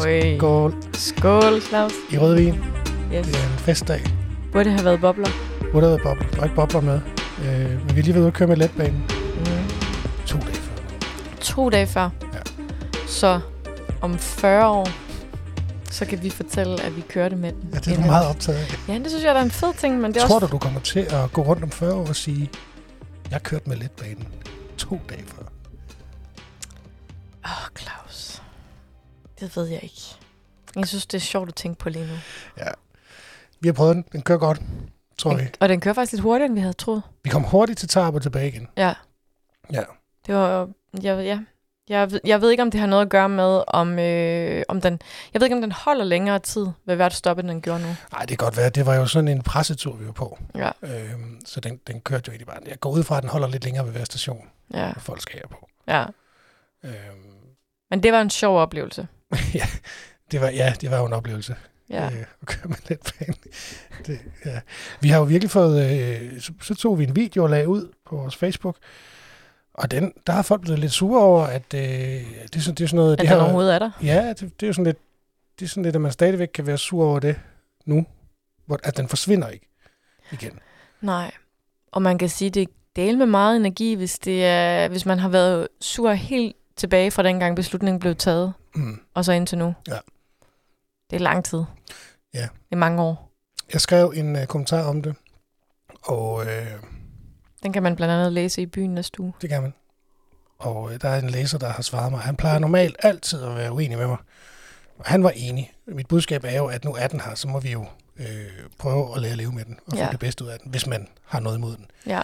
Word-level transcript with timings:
Oj. 0.00 0.36
Skål. 0.36 0.74
Skål, 0.94 1.60
Claus. 1.60 1.92
I 2.10 2.18
rødvin. 2.18 2.54
Yes. 2.54 3.26
Det 3.26 3.36
er 3.36 3.52
en 3.52 3.58
festdag. 3.58 4.00
Burde 4.52 4.64
det 4.64 4.72
have 4.72 4.84
været 4.84 5.00
bobler? 5.00 5.28
Hvor 5.70 5.80
der 5.80 5.88
er 5.88 5.98
bobler. 6.02 6.28
Der 6.30 6.40
er 6.40 6.44
ikke 6.44 6.56
bobler 6.56 6.80
med. 6.80 7.00
Øh, 7.44 7.70
men 7.70 7.94
vi 7.94 8.00
er 8.00 8.04
lige 8.04 8.14
ved 8.14 8.26
at 8.26 8.32
køre 8.32 8.48
med 8.48 8.56
letbanen. 8.56 9.04
Mm. 9.36 9.46
To 10.26 10.38
dage 10.38 10.54
før. 10.54 10.72
To 11.40 11.68
dage 11.70 11.86
før. 11.86 12.10
Ja. 12.34 12.38
Så 13.06 13.40
om 14.00 14.18
40 14.18 14.68
år, 14.68 14.88
så 15.90 16.04
kan 16.04 16.22
vi 16.22 16.30
fortælle, 16.30 16.82
at 16.82 16.96
vi 16.96 17.00
kørte 17.08 17.36
med 17.36 17.52
den. 17.52 17.68
Ja, 17.72 17.78
det 17.78 17.92
er 17.92 17.96
du 17.96 18.06
meget 18.06 18.28
optaget 18.28 18.58
af. 18.58 18.88
Ja, 18.88 18.98
det 18.98 19.08
synes 19.08 19.24
jeg, 19.24 19.34
der 19.34 19.40
er 19.40 19.44
en 19.44 19.50
fed 19.50 19.74
ting, 19.78 20.00
men 20.00 20.14
det 20.14 20.22
Tror 20.22 20.34
også... 20.34 20.46
du, 20.46 20.52
du 20.52 20.58
kommer 20.58 20.80
til 20.80 21.00
at 21.00 21.32
gå 21.32 21.42
rundt 21.42 21.62
om 21.62 21.70
40 21.70 21.94
år 21.94 22.06
og 22.08 22.16
sige, 22.16 22.50
jeg 23.30 23.42
kørte 23.42 23.68
med 23.68 23.76
letbanen 23.76 24.28
to 24.78 25.00
dage 25.10 25.24
før? 25.26 25.42
Åh, 27.44 27.50
oh, 27.50 27.68
Claus. 27.78 28.07
Det 29.40 29.56
ved 29.56 29.66
jeg 29.66 29.82
ikke. 29.82 30.00
Jeg 30.76 30.88
synes, 30.88 31.06
det 31.06 31.18
er 31.18 31.22
sjovt 31.22 31.48
at 31.48 31.54
tænke 31.54 31.78
på 31.78 31.88
lige 31.88 32.06
nu. 32.06 32.12
Vi 33.60 33.68
har 33.68 33.72
prøvet 33.72 33.96
den. 33.96 34.04
Den 34.12 34.22
kører 34.22 34.38
godt, 34.38 34.60
tror 35.18 35.34
vi. 35.36 35.42
Og 35.60 35.68
den 35.68 35.80
kører 35.80 35.94
faktisk 35.94 36.12
lidt 36.12 36.22
hurtigere, 36.22 36.46
end 36.46 36.54
vi 36.54 36.60
havde 36.60 36.72
troet. 36.72 37.02
Vi 37.24 37.30
kom 37.30 37.42
hurtigt 37.42 37.78
til 37.78 37.88
Tarp 37.88 38.14
og 38.14 38.22
tilbage 38.22 38.48
igen. 38.48 38.68
Ja. 38.76 38.94
Ja. 39.72 39.82
Det 40.26 40.34
var... 40.34 40.68
Jeg, 41.02 41.24
ja. 41.24 41.40
Jeg, 41.88 42.10
ved- 42.12 42.20
jeg 42.24 42.40
ved 42.40 42.50
ikke, 42.50 42.62
om 42.62 42.70
det 42.70 42.80
har 42.80 42.86
noget 42.86 43.02
at 43.02 43.08
gøre 43.08 43.28
med, 43.28 43.62
om, 43.68 43.98
øh, 43.98 44.62
om 44.68 44.80
den... 44.80 45.00
Jeg 45.34 45.40
ved 45.40 45.46
ikke, 45.46 45.56
om 45.56 45.62
den 45.62 45.72
holder 45.72 46.04
længere 46.04 46.38
tid 46.38 46.66
ved 46.84 46.96
hvert 46.96 47.12
stop, 47.14 47.38
end 47.38 47.48
den 47.48 47.62
gjorde 47.62 47.80
nu. 47.80 47.86
Nej, 48.12 48.20
det 48.20 48.28
kan 48.28 48.36
godt 48.46 48.56
være. 48.56 48.70
Det 48.70 48.86
var 48.86 48.94
jo 48.94 49.06
sådan 49.06 49.28
en 49.28 49.42
pressetur, 49.42 49.96
vi 49.96 50.06
var 50.06 50.12
på. 50.12 50.38
Ja, 50.54 50.70
Øhm, 50.82 51.40
så 51.46 51.60
den, 51.60 51.76
den 51.86 52.00
kørte 52.00 52.24
jo 52.28 52.32
egentlig 52.32 52.46
bare. 52.46 52.58
Jeg 52.66 52.80
går 52.80 52.90
ud 52.90 53.02
fra, 53.04 53.16
at 53.16 53.22
den 53.22 53.30
holder 53.30 53.48
lidt 53.48 53.64
længere 53.64 53.84
ved 53.84 53.92
hver 53.92 54.04
station, 54.04 54.48
ja, 54.74 54.92
folk 54.98 55.20
skal 55.22 55.38
her 55.40 55.46
på. 55.48 55.68
ja. 55.88 56.04
Øhm, 56.84 56.94
Men 57.90 58.02
det 58.02 58.12
var 58.12 58.20
en 58.20 58.30
sjov 58.30 58.58
oplevelse. 58.58 59.06
ja, 59.54 59.66
det 60.30 60.40
var, 60.40 60.48
ja, 60.48 60.74
det 60.80 60.90
var 60.90 60.98
jo 60.98 61.06
en 61.06 61.12
oplevelse. 61.12 61.56
Ja. 61.90 62.04
øh, 62.04 62.24
at 62.42 62.46
køre 62.46 62.68
med 62.68 62.76
letbane. 62.88 63.34
Det, 64.06 64.20
ja. 64.44 64.60
Vi 65.00 65.08
har 65.08 65.18
jo 65.18 65.24
virkelig 65.24 65.50
fået, 65.50 65.84
øh, 65.84 66.40
så, 66.40 66.52
så 66.62 66.74
tog 66.74 66.98
vi 66.98 67.04
en 67.04 67.16
video 67.16 67.42
og 67.42 67.50
lagde 67.50 67.68
ud 67.68 67.92
på 68.06 68.16
vores 68.16 68.36
Facebook, 68.36 68.76
og 69.74 69.90
den, 69.90 70.12
der 70.26 70.32
har 70.32 70.42
folk 70.42 70.62
blevet 70.62 70.78
lidt 70.78 70.92
sure 70.92 71.22
over, 71.22 71.44
at 71.44 71.74
øh, 71.74 71.80
det, 71.80 72.56
er 72.56 72.60
sådan, 72.60 72.74
det 72.74 72.84
er 72.84 72.88
sådan 72.88 72.96
noget... 72.96 73.12
At 73.12 73.18
det 73.18 73.28
den 73.28 73.36
har, 73.36 73.44
overhovedet 73.44 73.74
er 73.74 73.78
der. 73.78 73.90
Ja, 74.02 74.28
det, 74.28 74.40
det 74.40 74.62
er 74.62 74.66
jo 74.66 74.72
sådan 74.72 74.84
lidt, 74.84 74.98
det 75.58 75.64
er 75.64 75.68
sådan 75.68 75.82
lidt, 75.82 75.94
at 75.94 76.00
man 76.00 76.12
stadigvæk 76.12 76.48
kan 76.54 76.66
være 76.66 76.78
sur 76.78 77.04
over 77.04 77.20
det 77.20 77.40
nu, 77.86 78.06
hvor, 78.66 78.78
at 78.84 78.96
den 78.96 79.08
forsvinder 79.08 79.48
ikke 79.48 79.68
igen. 80.32 80.58
Nej. 81.00 81.30
Og 81.92 82.02
man 82.02 82.18
kan 82.18 82.28
sige, 82.28 82.50
det 82.50 82.68
del 82.96 83.18
med 83.18 83.26
meget 83.26 83.56
energi, 83.56 83.94
hvis, 83.94 84.18
det 84.18 84.44
er, 84.44 84.88
hvis 84.88 85.06
man 85.06 85.18
har 85.18 85.28
været 85.28 85.68
sur 85.80 86.12
helt 86.12 86.56
tilbage 86.78 87.10
fra 87.10 87.22
dengang 87.22 87.56
beslutningen 87.56 88.00
blev 88.00 88.14
taget, 88.16 88.52
Mm. 88.74 89.00
og 89.14 89.24
så 89.24 89.32
indtil 89.32 89.58
nu. 89.58 89.74
Ja. 89.88 89.98
Det 91.10 91.16
er 91.16 91.20
lang 91.20 91.44
tid. 91.44 91.62
Ja. 92.34 92.40
Det 92.42 92.72
er 92.72 92.76
mange 92.76 93.02
år. 93.02 93.32
Jeg 93.72 93.80
skrev 93.80 94.12
en 94.16 94.36
øh, 94.36 94.46
kommentar 94.46 94.82
om 94.84 95.02
det, 95.02 95.14
og 96.02 96.46
øh, 96.46 96.66
Den 97.62 97.72
kan 97.72 97.82
man 97.82 97.96
blandt 97.96 98.14
andet 98.14 98.32
læse 98.32 98.62
i 98.62 98.66
byen 98.66 98.94
næste 98.94 99.20
uge. 99.20 99.32
Det 99.40 99.48
kan 99.50 99.62
man. 99.62 99.74
Og 100.58 100.92
øh, 100.92 101.00
der 101.00 101.08
er 101.08 101.18
en 101.18 101.30
læser, 101.30 101.58
der 101.58 101.68
har 101.68 101.82
svaret 101.82 102.10
mig. 102.12 102.20
Han 102.20 102.36
plejer 102.36 102.58
normalt 102.58 102.96
altid 102.98 103.42
at 103.42 103.56
være 103.56 103.72
uenig 103.72 103.98
med 103.98 104.06
mig. 104.06 104.16
Og 104.98 105.04
han 105.04 105.22
var 105.24 105.30
enig. 105.30 105.72
Mit 105.86 106.08
budskab 106.08 106.44
er 106.44 106.56
jo, 106.56 106.66
at 106.66 106.84
nu 106.84 106.94
er 106.94 107.06
den 107.06 107.20
her, 107.20 107.34
så 107.34 107.48
må 107.48 107.60
vi 107.60 107.72
jo 107.72 107.86
øh, 108.16 108.26
prøve 108.78 109.14
at 109.16 109.20
lære 109.22 109.30
at 109.32 109.36
leve 109.38 109.52
med 109.52 109.64
den, 109.64 109.78
og 109.86 109.96
Ja. 109.96 110.06
få 110.06 110.10
det 110.12 110.20
bedste 110.20 110.44
ud 110.44 110.48
af 110.48 110.58
den, 110.60 110.70
hvis 110.70 110.86
man 110.86 111.08
har 111.24 111.40
noget 111.40 111.56
imod 111.56 111.76
den. 111.76 111.86
Ja. 112.06 112.22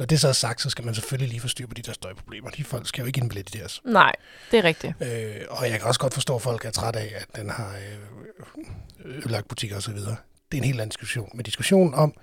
Når 0.00 0.06
det 0.06 0.20
så 0.20 0.28
er 0.28 0.32
sagt, 0.32 0.60
så 0.60 0.70
skal 0.70 0.84
man 0.84 0.94
selvfølgelig 0.94 1.28
lige 1.28 1.40
få 1.40 1.48
styr 1.48 1.66
på 1.66 1.74
de 1.74 1.82
der 1.82 1.92
støjproblemer. 1.92 2.50
De 2.50 2.64
folk 2.64 2.86
skal 2.88 3.02
jo 3.02 3.06
ikke 3.06 3.20
indbilde 3.20 3.56
i 3.56 3.58
deres. 3.58 3.80
Nej, 3.84 4.12
det 4.50 4.58
er 4.58 4.64
rigtigt. 4.64 4.94
Øh, 5.00 5.46
og 5.50 5.70
jeg 5.70 5.78
kan 5.78 5.88
også 5.88 6.00
godt 6.00 6.14
forstå, 6.14 6.36
at 6.36 6.42
folk 6.42 6.64
er 6.64 6.70
trætte 6.70 6.98
af, 7.00 7.12
at 7.16 7.36
den 7.36 7.50
har 7.50 7.74
øh, 7.76 9.16
ødelagt 9.16 9.48
butikker 9.48 9.76
osv. 9.76 9.94
Det 9.94 10.06
er 10.52 10.56
en 10.56 10.64
helt 10.64 10.80
anden 10.80 10.88
diskussion. 10.88 11.30
Men 11.34 11.44
diskussionen 11.44 11.94
om, 11.94 12.14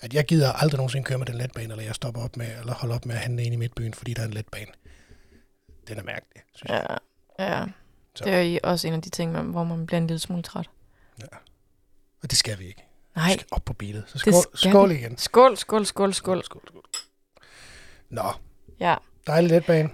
at 0.00 0.14
jeg 0.14 0.24
gider 0.24 0.52
aldrig 0.52 0.76
nogensinde 0.78 1.04
køre 1.04 1.18
med 1.18 1.26
den 1.26 1.34
letbane, 1.34 1.72
eller 1.72 1.84
jeg 1.84 1.94
stopper 1.94 2.22
op 2.22 2.36
med, 2.36 2.58
eller 2.60 2.74
holder 2.74 2.94
op 2.94 3.06
med 3.06 3.14
at 3.14 3.20
handle 3.20 3.44
ind 3.44 3.54
i 3.54 3.56
midtbyen, 3.56 3.94
fordi 3.94 4.14
der 4.14 4.22
er 4.22 4.26
en 4.26 4.32
letbane. 4.32 4.70
Den 5.88 5.98
er 5.98 6.02
mærkelig, 6.02 6.42
synes 6.54 6.70
jeg. 6.70 6.98
Ja, 7.38 7.58
ja. 7.58 7.64
Så. 8.14 8.24
Det 8.24 8.32
er 8.32 8.40
jo 8.42 8.58
også 8.62 8.88
en 8.88 8.94
af 8.94 9.02
de 9.02 9.10
ting, 9.10 9.40
hvor 9.40 9.64
man 9.64 9.86
bliver 9.86 10.00
en 10.00 10.06
lille 10.06 10.20
smule 10.20 10.42
træt. 10.42 10.70
Og 12.22 12.30
det 12.30 12.38
skal 12.38 12.58
vi 12.58 12.66
ikke. 12.66 12.84
Nej. 13.16 13.26
Vi 13.26 13.32
skal 13.32 13.46
op 13.50 13.64
på 13.64 13.72
beatet. 13.72 14.04
Så 14.06 14.12
Det 14.12 14.20
skål, 14.20 14.58
skal 14.58 14.70
skål 14.70 14.90
igen. 14.90 15.18
Skål, 15.18 15.56
skål, 15.56 15.86
skål, 15.86 16.14
skål. 16.14 16.44
skål, 16.44 16.62
skål. 16.68 16.82
Nå, 18.12 18.22
Ja. 18.80 18.96
dejlig 19.26 19.50
letbane. 19.50 19.90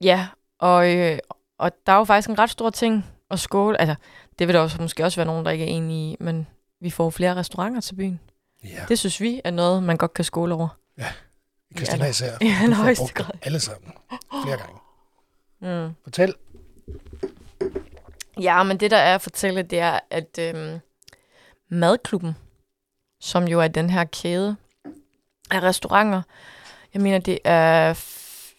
Ja, 0.00 0.28
og, 0.58 0.94
øh, 0.96 1.18
og 1.58 1.72
der 1.86 1.92
er 1.92 1.96
jo 1.96 2.04
faktisk 2.04 2.28
en 2.30 2.38
ret 2.38 2.50
stor 2.50 2.70
ting 2.70 3.06
at 3.30 3.40
skåle. 3.40 3.80
Altså, 3.80 3.94
det 4.38 4.46
vil 4.48 4.54
der 4.54 4.60
også, 4.60 4.82
måske 4.82 5.04
også 5.04 5.16
være 5.16 5.26
nogen, 5.26 5.44
der 5.44 5.50
ikke 5.50 5.64
er 5.64 5.68
enige 5.68 6.12
i, 6.12 6.16
men 6.20 6.46
vi 6.80 6.90
får 6.90 7.10
flere 7.10 7.34
restauranter 7.36 7.80
til 7.80 7.94
byen. 7.94 8.20
Ja, 8.64 8.84
Det 8.88 8.98
synes 8.98 9.20
vi 9.20 9.40
er 9.44 9.50
noget, 9.50 9.82
man 9.82 9.96
godt 9.96 10.14
kan 10.14 10.24
skåle 10.24 10.54
over. 10.54 10.68
Christina 11.76 12.04
Ja, 12.04 12.10
især. 12.10 12.30
får 12.38 12.62
allerhøjeste 12.62 13.02
brugt 13.02 13.14
grad. 13.14 13.30
Alle 13.42 13.60
sammen. 13.60 13.92
Flere 14.44 14.56
gange. 14.58 14.78
Mm. 15.88 15.94
Fortæl. 16.04 16.34
Ja, 18.40 18.62
men 18.62 18.80
det 18.80 18.90
der 18.90 18.96
er 18.96 19.14
at 19.14 19.22
fortælle, 19.22 19.62
det 19.62 19.78
er, 19.80 19.98
at 20.10 20.38
øhm, 20.38 20.78
Madklubben, 21.68 22.36
som 23.20 23.44
jo 23.48 23.60
er 23.60 23.68
den 23.68 23.90
her 23.90 24.04
kæde 24.04 24.56
af 25.50 25.60
restauranter, 25.62 26.22
jeg 26.96 27.02
mener, 27.02 27.18
det 27.18 27.38
er 27.44 27.92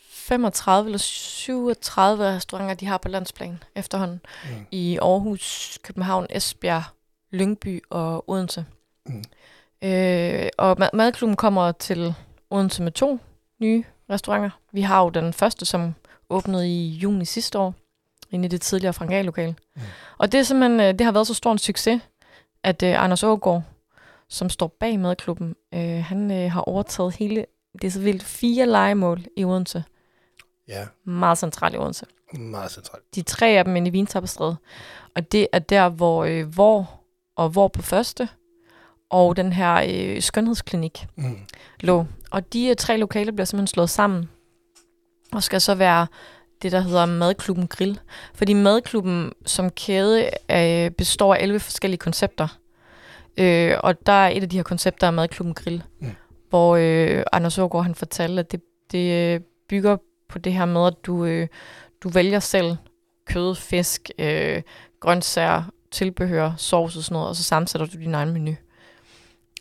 35 0.10 0.88
eller 0.88 0.98
37 1.00 2.24
restauranter, 2.36 2.74
de 2.76 2.86
har 2.86 2.98
på 2.98 3.08
landsplan 3.08 3.64
efterhånden. 3.76 4.20
Mm. 4.44 4.66
i 4.72 4.98
Aarhus, 5.02 5.80
København, 5.84 6.28
Esbjerg, 6.30 6.84
Lyngby 7.32 7.84
og 7.90 8.30
Odense. 8.30 8.66
Mm. 9.06 9.24
Øh, 9.82 10.48
og 10.58 10.76
mad- 10.80 10.90
madklubben 10.94 11.36
kommer 11.36 11.72
til 11.72 12.14
Odense 12.50 12.84
med 12.84 12.92
to 12.92 13.20
nye 13.60 13.84
restauranter. 14.10 14.50
Vi 14.72 14.82
har 14.82 15.02
jo 15.04 15.10
den 15.10 15.34
første, 15.34 15.66
som 15.66 15.96
åbnede 16.30 16.68
i 16.70 16.88
juni 16.90 17.26
sidste 17.26 17.60
år, 17.60 17.74
inde 18.32 18.46
i 18.46 18.50
det 18.50 18.62
tidligere 18.62 18.94
Frangal-lokale. 18.94 19.56
Mm. 19.76 19.82
Og 20.18 20.32
det, 20.32 20.40
er 20.40 20.44
simpelthen, 20.44 20.80
øh, 20.80 20.94
det 21.00 21.02
har 21.02 21.12
været 21.12 21.28
så 21.28 21.34
stor 21.34 21.52
en 21.52 21.58
succes, 21.58 22.02
at 22.64 22.84
øh, 22.84 23.04
Anders 23.04 23.24
Ågaard, 23.24 23.64
som 24.30 24.50
står 24.50 24.68
bag 24.80 25.00
madklubben, 25.00 25.56
øh, 25.74 26.04
han 26.04 26.32
øh, 26.32 26.52
har 26.52 26.62
overtaget 26.62 27.16
hele, 27.16 27.46
det 27.82 27.88
er 27.88 27.92
så 27.92 28.00
vildt, 28.00 28.24
fire 28.24 28.66
legemål 28.66 29.26
i 29.38 29.46
Odense. 29.46 29.84
Ja, 30.68 30.86
Meget 31.06 31.38
centralt 31.38 31.76
i 31.76 31.78
Odense 31.78 32.06
meget 32.34 32.72
centralt. 32.72 33.16
de 33.16 33.22
tre 33.22 33.48
af 33.48 33.66
dem 33.66 33.76
inde 33.76 33.88
i 33.88 33.92
Vintapperstræde. 33.92 34.56
Og 35.16 35.32
det 35.32 35.48
er 35.52 35.60
der, 35.60 35.90
hvor 35.90 36.24
øh, 36.26 36.46
hvor 36.48 37.02
og 37.36 37.50
hvor 37.50 37.68
på 37.68 37.82
første, 37.82 38.30
og 39.10 39.38
den 39.38 39.54
her 39.54 39.84
øh, 39.90 40.22
skønhedsklinik 40.22 41.08
Mm. 41.16 41.38
lå. 41.80 42.06
Og 42.32 42.54
de 42.54 42.68
øh, 42.68 42.76
tre 42.76 42.98
lokaler 42.98 43.32
bliver 43.32 43.46
simpelthen 43.46 43.68
slået 43.68 43.90
sammen, 43.90 44.30
og 45.34 45.44
skal 45.44 45.62
så 45.62 45.76
være 45.76 46.08
det, 46.62 46.72
der 46.72 46.80
hedder 46.80 47.06
Madklubben 47.06 47.68
Grill. 47.68 48.00
Fordi 48.34 48.54
Madklubben 48.54 49.34
som 49.46 49.70
kæde 49.70 50.30
øh, 50.52 50.92
består 50.92 51.36
af 51.36 51.42
11 51.44 51.60
forskellige 51.60 52.00
koncepter. 52.00 52.48
Øh, 53.38 53.78
og 53.84 54.06
der 54.06 54.12
er 54.12 54.30
et 54.30 54.44
af 54.44 54.50
de 54.50 54.56
her 54.56 54.64
koncepter 54.64 55.08
af 55.08 55.14
Madklubben 55.14 55.54
Grill, 55.54 55.84
Mm. 56.00 56.12
Hvor 56.50 56.76
øh, 56.76 57.24
Anders 57.32 57.58
Ågaard 57.58 57.84
han 57.86 57.96
fortalte, 57.96 58.40
at 58.40 58.52
det, 58.52 58.62
det 58.92 59.34
øh, 59.36 59.42
bygger 59.70 59.98
på 60.30 60.40
det 60.40 60.54
her 60.54 60.66
med, 60.66 60.88
at 60.88 60.94
du, 61.04 61.26
øh, 61.26 61.48
du 62.04 62.10
vælger 62.10 62.40
selv 62.40 62.78
kød, 63.26 63.56
fisk, 63.56 64.10
øh, 64.20 64.62
grøntsager, 65.00 65.64
tilbehør, 65.92 66.52
sovs 66.58 66.98
og 66.98 67.04
sådan 67.04 67.14
noget, 67.14 67.30
og 67.30 67.36
så 67.36 67.44
sammensætter 67.44 67.88
du 67.88 67.98
din 67.98 68.14
egen 68.14 68.34
menu. 68.34 68.56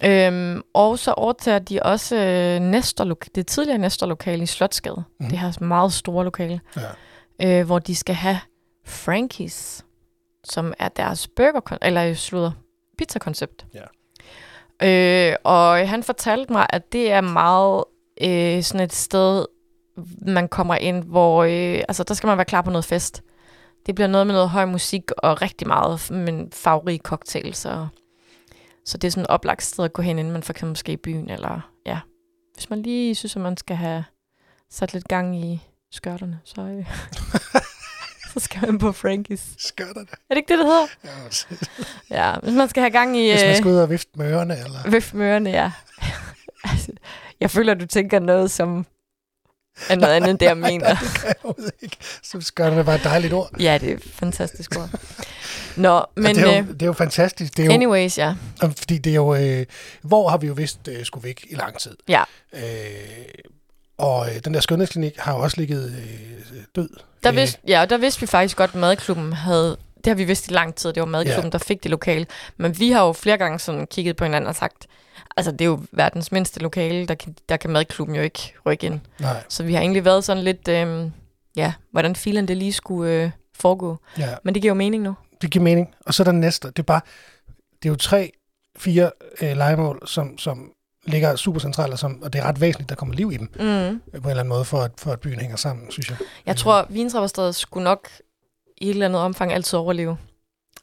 Øhm, 0.04 0.62
og 0.74 0.98
så 0.98 1.12
overtager 1.12 1.58
de 1.58 1.82
også 1.82 2.16
øh, 2.16 2.60
Nestor, 2.60 3.04
det 3.34 3.46
tidligere 3.46 3.78
Nestor-lokale 3.78 4.42
i 4.42 4.46
Slotsgade. 4.46 5.04
Mm. 5.20 5.28
Det 5.28 5.38
her 5.38 5.64
meget 5.64 5.92
store 5.92 6.24
lokale, 6.24 6.60
Ja. 7.40 7.60
øh, 7.60 7.66
hvor 7.66 7.78
de 7.78 7.94
skal 7.96 8.14
have 8.14 8.38
Frankies, 8.84 9.84
som 10.44 10.74
er 10.78 10.88
deres 10.88 11.28
burger, 11.28 11.78
eller 11.82 12.04
øh, 12.08 12.14
slutter, 12.14 12.50
pizza-koncept. 12.98 13.66
Ja. 13.74 13.80
Øh, 14.82 15.34
og 15.44 15.88
han 15.88 16.02
fortalte 16.02 16.52
mig, 16.52 16.66
at 16.70 16.92
det 16.92 17.12
er 17.12 17.20
meget 17.20 17.84
øh, 18.22 18.62
sådan 18.62 18.84
et 18.84 18.92
sted, 18.92 19.46
man 20.26 20.48
kommer 20.48 20.74
ind, 20.74 21.04
hvor 21.04 21.44
øh, 21.44 21.82
altså, 21.88 22.02
der 22.02 22.14
skal 22.14 22.26
man 22.26 22.38
være 22.38 22.44
klar 22.44 22.62
på 22.62 22.70
noget 22.70 22.84
fest. 22.84 23.22
Det 23.86 23.94
bliver 23.94 24.08
noget 24.08 24.26
med 24.26 24.34
noget 24.34 24.50
høj 24.50 24.64
musik 24.64 25.10
og 25.18 25.42
rigtig 25.42 25.68
meget 25.68 26.10
men 26.10 26.52
farverige 26.52 26.98
cocktails. 26.98 27.64
Og, 27.64 27.88
så 28.84 28.98
det 28.98 29.08
er 29.08 29.10
sådan 29.10 29.22
et 29.22 29.30
oplagt 29.30 29.62
sted 29.62 29.84
at 29.84 29.92
gå 29.92 30.02
hen, 30.02 30.18
inden 30.18 30.32
man 30.32 30.42
for 30.42 30.52
eksempel 30.52 30.76
skal 30.76 30.94
i 30.94 30.96
byen. 30.96 31.30
Eller 31.30 31.70
ja, 31.86 32.00
hvis 32.54 32.70
man 32.70 32.82
lige 32.82 33.14
synes, 33.14 33.36
at 33.36 33.42
man 33.42 33.56
skal 33.56 33.76
have 33.76 34.04
sat 34.70 34.92
lidt 34.92 35.08
gang 35.08 35.44
i 35.44 35.62
skørterne, 35.90 36.40
så, 36.44 36.60
øh, 36.60 36.86
så 38.36 38.44
skal 38.44 38.60
man 38.66 38.78
på 38.78 38.92
Frankies. 38.92 39.42
Skørter 39.58 40.00
det. 40.00 40.10
Er 40.10 40.34
det 40.34 40.36
ikke 40.36 40.52
det, 40.52 40.58
det 40.58 40.66
hedder? 40.66 40.86
Ja, 42.10 42.30
Ja, 42.32 42.38
hvis 42.42 42.54
man 42.54 42.68
skal 42.68 42.80
have 42.80 42.90
gang 42.90 43.16
i... 43.16 43.30
Hvis 43.30 43.42
man 43.42 43.50
øh, 43.50 43.56
skal 43.56 43.70
ud 43.70 43.76
og 43.76 43.90
vifte 43.90 44.10
med 44.14 44.32
ørerne, 44.32 44.58
eller... 44.64 44.90
Vøf 44.90 45.14
med 45.14 45.26
ørerne, 45.26 45.50
ja. 45.50 45.72
altså, 46.70 46.92
jeg 47.40 47.50
føler, 47.50 47.74
du 47.74 47.86
tænker 47.86 48.18
noget 48.18 48.50
som 48.50 48.86
er 49.88 49.96
noget 49.96 50.14
andet, 50.14 50.30
end 50.30 50.38
det, 50.38 50.46
jeg 50.46 50.56
mener. 50.56 50.88
det 50.88 50.98
kan 51.14 51.54
jeg 51.58 51.70
ikke. 51.80 51.96
Så 52.22 52.52
det 52.56 52.86
bare 52.86 52.96
et 52.96 53.04
dejligt 53.04 53.32
ord. 53.32 53.50
Ja, 53.60 53.78
det 53.78 53.90
er 53.90 53.94
et 53.94 54.02
fantastisk 54.12 54.76
ord. 54.76 54.90
Nå, 55.76 56.04
men... 56.14 56.24
Men, 56.24 56.36
det, 56.36 56.42
er 56.42 56.56
jo, 56.56 56.62
øh, 56.62 56.68
det 56.68 56.82
er 56.82 56.86
jo 56.86 56.92
fantastisk. 56.92 57.56
Det 57.56 57.62
er 57.62 57.66
jo, 57.66 57.72
anyways, 57.72 58.18
ja. 58.18 58.34
fordi 58.62 58.98
det 58.98 59.10
er 59.10 59.14
jo... 59.14 59.34
Øh, 59.34 59.66
hvor 60.02 60.28
har 60.28 60.38
vi 60.38 60.46
jo 60.46 60.52
vidst 60.52 60.88
øh, 60.88 61.04
skulle 61.04 61.24
væk 61.24 61.46
i 61.50 61.54
lang 61.54 61.78
tid. 61.78 61.96
Ja. 62.08 62.22
Øh, 62.52 62.60
og 63.98 64.28
øh, 64.28 64.40
den 64.44 64.54
der 64.54 64.60
skønhedsklinik 64.60 65.16
har 65.18 65.34
jo 65.36 65.42
også 65.42 65.56
ligget 65.60 65.90
øh, 65.90 66.62
død. 66.76 66.88
Der 67.22 67.30
Øh, 67.30 67.36
vidste, 67.36 67.58
ja, 67.68 67.80
og 67.80 67.90
der 67.90 67.98
vidste 67.98 68.20
vi 68.20 68.26
faktisk 68.26 68.56
godt, 68.56 68.70
at 68.70 68.80
madklubben 68.80 69.32
havde... 69.32 69.76
Det 69.96 70.06
har 70.06 70.14
vi 70.14 70.24
vidst 70.24 70.48
i 70.48 70.52
lang 70.52 70.74
tid, 70.74 70.92
det 70.92 71.00
var 71.00 71.06
madklubben, 71.06 71.44
Ja. 71.44 71.50
der 71.50 71.58
fik 71.58 71.82
det 71.82 71.90
lokale. 71.90 72.26
Men 72.56 72.78
vi 72.78 72.90
har 72.90 73.06
jo 73.06 73.12
flere 73.12 73.36
gange 73.38 73.58
sådan 73.58 73.86
kigget 73.86 74.16
på 74.16 74.24
hinanden 74.24 74.48
og 74.48 74.54
sagt, 74.54 74.86
altså 75.36 75.52
det 75.52 75.60
er 75.60 75.64
jo 75.64 75.80
verdens 75.92 76.32
mindste 76.32 76.60
lokale, 76.60 77.06
der 77.06 77.14
kan, 77.14 77.36
der 77.48 77.56
kan 77.56 77.70
madklubben 77.70 78.16
jo 78.16 78.22
ikke 78.22 78.52
rykke 78.66 78.86
ind. 78.86 79.00
Nej, 79.20 79.42
Så 79.48 79.62
vi 79.64 79.74
har 79.74 79.80
egentlig 79.80 80.04
været 80.04 80.24
sådan 80.24 80.44
lidt, 80.44 80.68
øh, 80.68 81.10
ja, 81.56 81.72
hvordan 81.90 82.16
filen 82.16 82.48
det 82.48 82.56
lige 82.56 82.72
skulle 82.72 83.12
øh, 83.12 83.30
foregå. 83.54 83.96
ja. 84.18 84.34
Men 84.44 84.54
det 84.54 84.62
giver 84.62 84.70
jo 84.70 84.74
mening 84.78 85.02
nu. 85.02 85.14
Det 85.42 85.50
giver 85.50 85.62
mening. 85.62 85.94
Og 86.06 86.14
så 86.14 86.22
er 86.22 86.24
der 86.24 86.32
næste. 86.32 86.68
Det 86.68 86.78
er 86.78 86.82
bare... 86.82 87.00
Det 87.82 87.88
er 87.88 87.92
jo 87.92 87.96
tre, 87.96 88.32
fire 88.78 89.10
øh, 89.40 89.56
legemål, 89.56 90.02
som, 90.06 90.38
som 90.38 90.70
ligger 91.06 91.36
super 91.36 91.60
centralt, 91.60 91.92
og, 91.92 91.98
som, 91.98 92.22
og 92.22 92.32
det 92.32 92.38
er 92.38 92.44
ret 92.44 92.60
væsentligt, 92.60 92.88
der 92.88 92.94
kommer 92.94 93.14
liv 93.14 93.32
i 93.32 93.36
dem. 93.36 93.50
Mm. 93.54 93.64
øh, 93.64 93.92
På 93.92 93.96
en 94.10 94.14
eller 94.14 94.30
anden 94.30 94.48
måde, 94.48 94.64
for 94.64 94.78
at, 94.78 94.90
for 94.98 95.12
at 95.12 95.20
byen 95.20 95.40
hænger 95.40 95.56
sammen, 95.56 95.90
synes 95.90 96.08
jeg. 96.10 96.16
Jeg 96.46 96.56
tror, 96.56 96.86
Vintrapperstedet 96.90 97.54
skulle 97.54 97.84
nok 97.84 98.08
i 98.76 98.84
et 98.86 98.90
eller 98.90 99.06
andet 99.06 99.20
omfang 99.20 99.52
altid 99.52 99.78
overleve. 99.78 100.16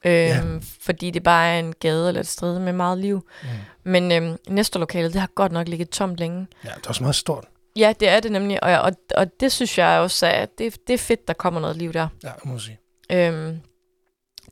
Øhm, 0.06 0.14
Ja. 0.14 0.42
Fordi 0.82 1.12
det 1.12 1.24
bare 1.24 1.48
er 1.48 1.60
en 1.60 1.74
gade 1.80 2.08
eller 2.08 2.22
et 2.22 2.28
sted 2.28 2.60
med 2.60 2.74
meget 2.74 2.98
liv. 2.98 3.28
Mm. 3.44 3.50
Men 3.92 4.12
øhm, 4.12 4.38
næste 4.50 4.80
lokale, 4.80 5.08
det 5.14 5.16
har 5.22 5.30
godt 5.36 5.52
nok 5.52 5.68
ligget 5.68 5.90
tomt 5.90 6.18
længe. 6.18 6.48
Ja, 6.64 6.70
det 6.70 6.86
er 6.86 6.90
også 6.90 7.04
meget 7.04 7.16
stort. 7.16 7.46
Ja, 7.76 7.94
det 8.00 8.10
er 8.10 8.20
det 8.20 8.32
nemlig. 8.32 8.64
Og, 8.64 8.80
og, 8.82 8.92
og 9.16 9.28
det 9.40 9.52
synes 9.52 9.78
jeg 9.78 10.00
også, 10.00 10.26
at 10.26 10.50
det, 10.58 10.78
det 10.88 10.94
er 10.94 10.98
fedt, 10.98 11.28
der 11.28 11.34
kommer 11.34 11.60
noget 11.60 11.76
liv 11.78 11.94
der. 11.94 12.08
Ja, 12.24 12.30
må 12.44 12.60
sige. 12.60 12.80
Øhm, 13.12 13.60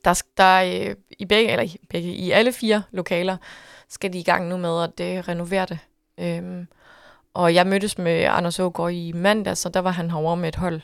der, 0.04 0.22
der 0.36 0.44
er, 0.44 0.88
øh, 0.90 0.94
i 1.18 1.24
begge, 1.24 1.50
eller 1.50 1.64
i 1.64 1.76
begge, 1.90 2.08
i 2.12 2.30
alle 2.30 2.52
fire 2.52 2.82
lokaler, 2.92 3.36
skal 3.92 4.12
de 4.12 4.18
i 4.18 4.22
gang 4.22 4.48
nu 4.48 4.56
med 4.56 4.82
at 4.82 5.00
øh, 5.00 5.28
renovere 5.28 5.66
det. 5.66 5.78
Øhm, 6.18 6.66
og 7.34 7.54
jeg 7.54 7.66
mødtes 7.66 7.98
med 7.98 8.22
Anders 8.22 8.60
Ågaard 8.60 8.92
i 8.92 9.12
mandag, 9.12 9.56
så 9.56 9.68
der 9.68 9.80
var 9.80 9.90
han 9.90 10.10
herovre 10.10 10.36
med 10.36 10.48
et 10.48 10.56
hold, 10.56 10.80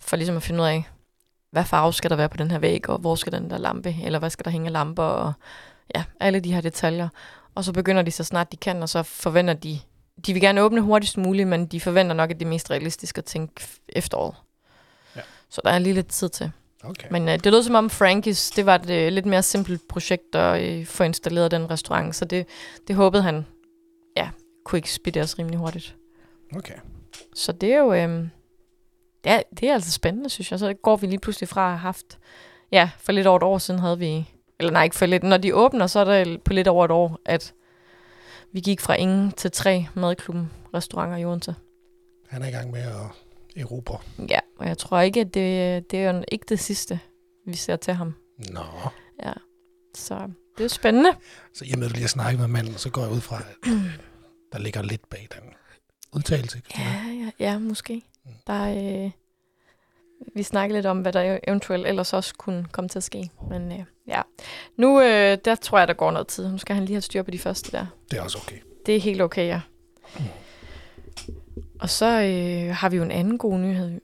for 0.00 0.16
ligesom 0.16 0.36
at 0.36 0.42
finde 0.42 0.60
ud 0.60 0.66
af, 0.66 0.84
hvad 1.50 1.64
farve 1.64 1.92
skal 1.92 2.10
der 2.10 2.16
være 2.16 2.28
på 2.28 2.36
den 2.36 2.50
her 2.50 2.58
væg, 2.58 2.88
og 2.88 2.98
hvor 2.98 3.14
skal 3.14 3.32
den 3.32 3.50
der 3.50 3.58
lampe, 3.58 3.96
eller 4.04 4.18
hvad 4.18 4.30
skal 4.30 4.44
der 4.44 4.50
hænge 4.50 4.70
lamper, 4.70 5.02
og 5.02 5.32
ja, 5.94 6.04
alle 6.20 6.40
de 6.40 6.54
her 6.54 6.60
detaljer. 6.60 7.08
Og 7.54 7.64
så 7.64 7.72
begynder 7.72 8.02
de 8.02 8.10
så 8.10 8.24
snart 8.24 8.52
de 8.52 8.56
kan, 8.56 8.82
og 8.82 8.88
så 8.88 9.02
forventer 9.02 9.54
de, 9.54 9.80
de 10.26 10.32
vil 10.32 10.42
gerne 10.42 10.62
åbne 10.62 10.80
hurtigst 10.80 11.16
muligt, 11.16 11.48
men 11.48 11.66
de 11.66 11.80
forventer 11.80 12.14
nok, 12.14 12.30
at 12.30 12.40
det 12.40 12.46
er 12.46 12.50
mest 12.50 12.70
realistisk 12.70 13.18
at 13.18 13.24
tænke 13.24 13.66
efteråret. 13.88 14.34
Ja. 15.16 15.20
Så 15.48 15.60
der 15.64 15.70
er 15.70 15.78
lige 15.78 15.94
lidt 15.94 16.08
tid 16.08 16.28
til. 16.28 16.52
Okay. 16.84 17.08
Men 17.10 17.28
øh, 17.28 17.38
det 17.38 17.52
lød 17.52 17.62
som 17.62 17.74
om 17.74 17.90
Frankies, 17.90 18.50
det 18.50 18.66
var 18.66 18.74
et 18.74 18.90
øh, 18.90 19.12
lidt 19.12 19.26
mere 19.26 19.42
simpelt 19.42 19.88
projekt 19.88 20.34
at 20.34 20.62
øh, 20.62 20.86
få 20.86 21.04
installeret 21.04 21.50
den 21.50 21.70
restaurant, 21.70 22.16
så 22.16 22.24
det, 22.24 22.46
det 22.88 22.96
håbede 22.96 23.22
han, 23.22 23.46
ja, 24.16 24.30
kunne 24.64 24.78
ekspederes 24.78 25.38
rimelig 25.38 25.58
hurtigt. 25.58 25.96
okay. 26.56 26.74
Så 27.34 27.52
det 27.52 27.72
er 27.72 27.78
jo, 27.78 27.92
øh, 27.92 28.28
det, 29.24 29.32
er, 29.32 29.42
det 29.60 29.68
er 29.68 29.74
altså 29.74 29.90
spændende, 29.90 30.28
synes 30.28 30.50
jeg. 30.50 30.58
Så 30.58 30.74
går 30.74 30.96
vi 30.96 31.06
lige 31.06 31.18
pludselig 31.18 31.48
fra 31.48 31.64
at 31.64 31.70
have 31.70 31.78
haft, 31.78 32.18
ja, 32.72 32.90
for 32.98 33.12
lidt 33.12 33.26
over 33.26 33.36
et 33.36 33.42
år 33.42 33.58
siden 33.58 33.80
havde 33.80 33.98
vi, 33.98 34.30
eller 34.58 34.72
nej, 34.72 34.84
ikke 34.84 34.96
for 34.96 35.06
lidt, 35.06 35.22
når 35.22 35.36
de 35.36 35.54
åbner, 35.54 35.86
så 35.86 36.00
er 36.00 36.04
det 36.04 36.42
på 36.42 36.52
lidt 36.52 36.68
over 36.68 36.84
et 36.84 36.90
år, 36.90 37.18
at 37.24 37.54
vi 38.52 38.60
gik 38.60 38.80
fra 38.80 38.94
ingen 38.94 39.32
til 39.32 39.50
tre 39.50 39.86
madklubben 39.94 40.50
restauranter 40.74 41.16
i 41.16 41.24
Odense. 41.24 41.54
Han 42.28 42.42
er 42.42 42.48
i 42.48 42.50
gang 42.50 42.70
med 42.70 42.80
at 42.80 43.62
erobre. 43.62 43.98
Ja, 44.30 44.38
og 44.58 44.66
jeg 44.68 44.78
tror 44.78 45.00
ikke, 45.00 45.20
at 45.20 45.34
det, 45.34 45.90
det 45.90 45.98
er 45.98 46.12
jo 46.12 46.24
ikke 46.32 46.44
det 46.48 46.60
sidste, 46.60 47.00
vi 47.46 47.56
ser 47.56 47.76
til 47.76 47.94
ham. 47.94 48.14
Nå. 48.52 48.60
Ja, 49.24 49.32
så 49.94 50.28
det 50.58 50.64
er 50.64 50.68
spændende. 50.68 51.10
Så 51.54 51.64
i 51.64 51.72
og 51.72 51.78
med, 51.78 51.86
at 51.86 51.90
du 51.90 51.94
lige 51.94 52.02
har 52.02 52.08
snakket 52.08 52.40
med 52.40 52.48
manden, 52.48 52.74
så 52.74 52.90
går 52.90 53.02
jeg 53.02 53.12
ud 53.12 53.20
fra, 53.20 53.36
at 53.36 53.70
der 54.52 54.58
ligger 54.58 54.82
lidt 54.82 55.08
bag 55.10 55.28
den 55.34 55.50
udtalelse. 56.12 56.62
Ja, 56.78 57.02
ja, 57.06 57.30
ja 57.38 57.58
måske. 57.58 58.02
Mm. 58.24 58.30
Der, 58.46 59.04
øh, 59.04 59.10
vi 60.34 60.42
snakker 60.42 60.76
lidt 60.76 60.86
om, 60.86 61.00
hvad 61.00 61.12
der 61.12 61.38
eventuelt 61.48 61.86
ellers 61.86 62.12
også 62.12 62.34
kunne 62.34 62.66
komme 62.72 62.88
til 62.88 62.98
at 62.98 63.02
ske. 63.02 63.30
Men 63.50 63.72
øh, 63.72 63.84
ja, 64.06 64.22
nu 64.76 65.00
øh, 65.00 65.38
der 65.44 65.54
tror 65.54 65.78
jeg, 65.78 65.88
der 65.88 65.94
går 65.94 66.10
noget 66.10 66.26
tid. 66.26 66.48
Nu 66.48 66.58
skal 66.58 66.74
han 66.74 66.84
lige 66.84 66.94
have 66.94 67.02
styr 67.02 67.22
på 67.22 67.30
de 67.30 67.38
første 67.38 67.72
der. 67.72 67.86
Det 68.10 68.18
er 68.18 68.22
også 68.22 68.38
okay. 68.42 68.56
Det 68.86 68.96
er 68.96 69.00
helt 69.00 69.22
okay, 69.22 69.46
ja. 69.46 69.60
Og 71.80 71.90
så 71.90 72.06
øh, 72.06 72.74
har 72.74 72.88
vi 72.88 72.96
jo 72.96 73.02
en 73.02 73.10
anden 73.10 73.38
god 73.38 73.58
nyhed. 73.58 74.00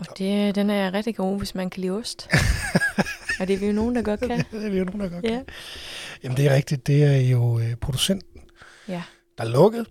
Og 0.00 0.18
det, 0.18 0.54
den 0.54 0.70
er 0.70 0.94
rigtig 0.94 1.16
god, 1.16 1.38
hvis 1.38 1.54
man 1.54 1.70
kan 1.70 1.80
lide 1.80 1.92
ost. 1.92 2.28
Og 3.40 3.48
det 3.48 3.54
er 3.54 3.58
vi 3.58 3.66
jo 3.66 3.72
nogen, 3.72 3.94
der 3.96 4.02
godt 4.02 4.20
kan. 4.20 4.44
det 4.52 4.66
er 4.66 4.70
vi 4.70 4.78
jo 4.78 4.84
nogen, 4.84 5.00
der 5.00 5.08
godt 5.08 5.24
kan. 5.24 5.32
Ja. 5.34 5.42
Jamen, 6.24 6.36
det 6.36 6.46
er 6.46 6.54
rigtigt. 6.54 6.86
Det 6.86 7.04
er 7.04 7.16
jo 7.30 7.58
øh, 7.58 7.76
producenten, 7.76 8.40
Ja. 8.88 9.02
der 9.38 9.44
er 9.44 9.48
lukket. 9.48 9.86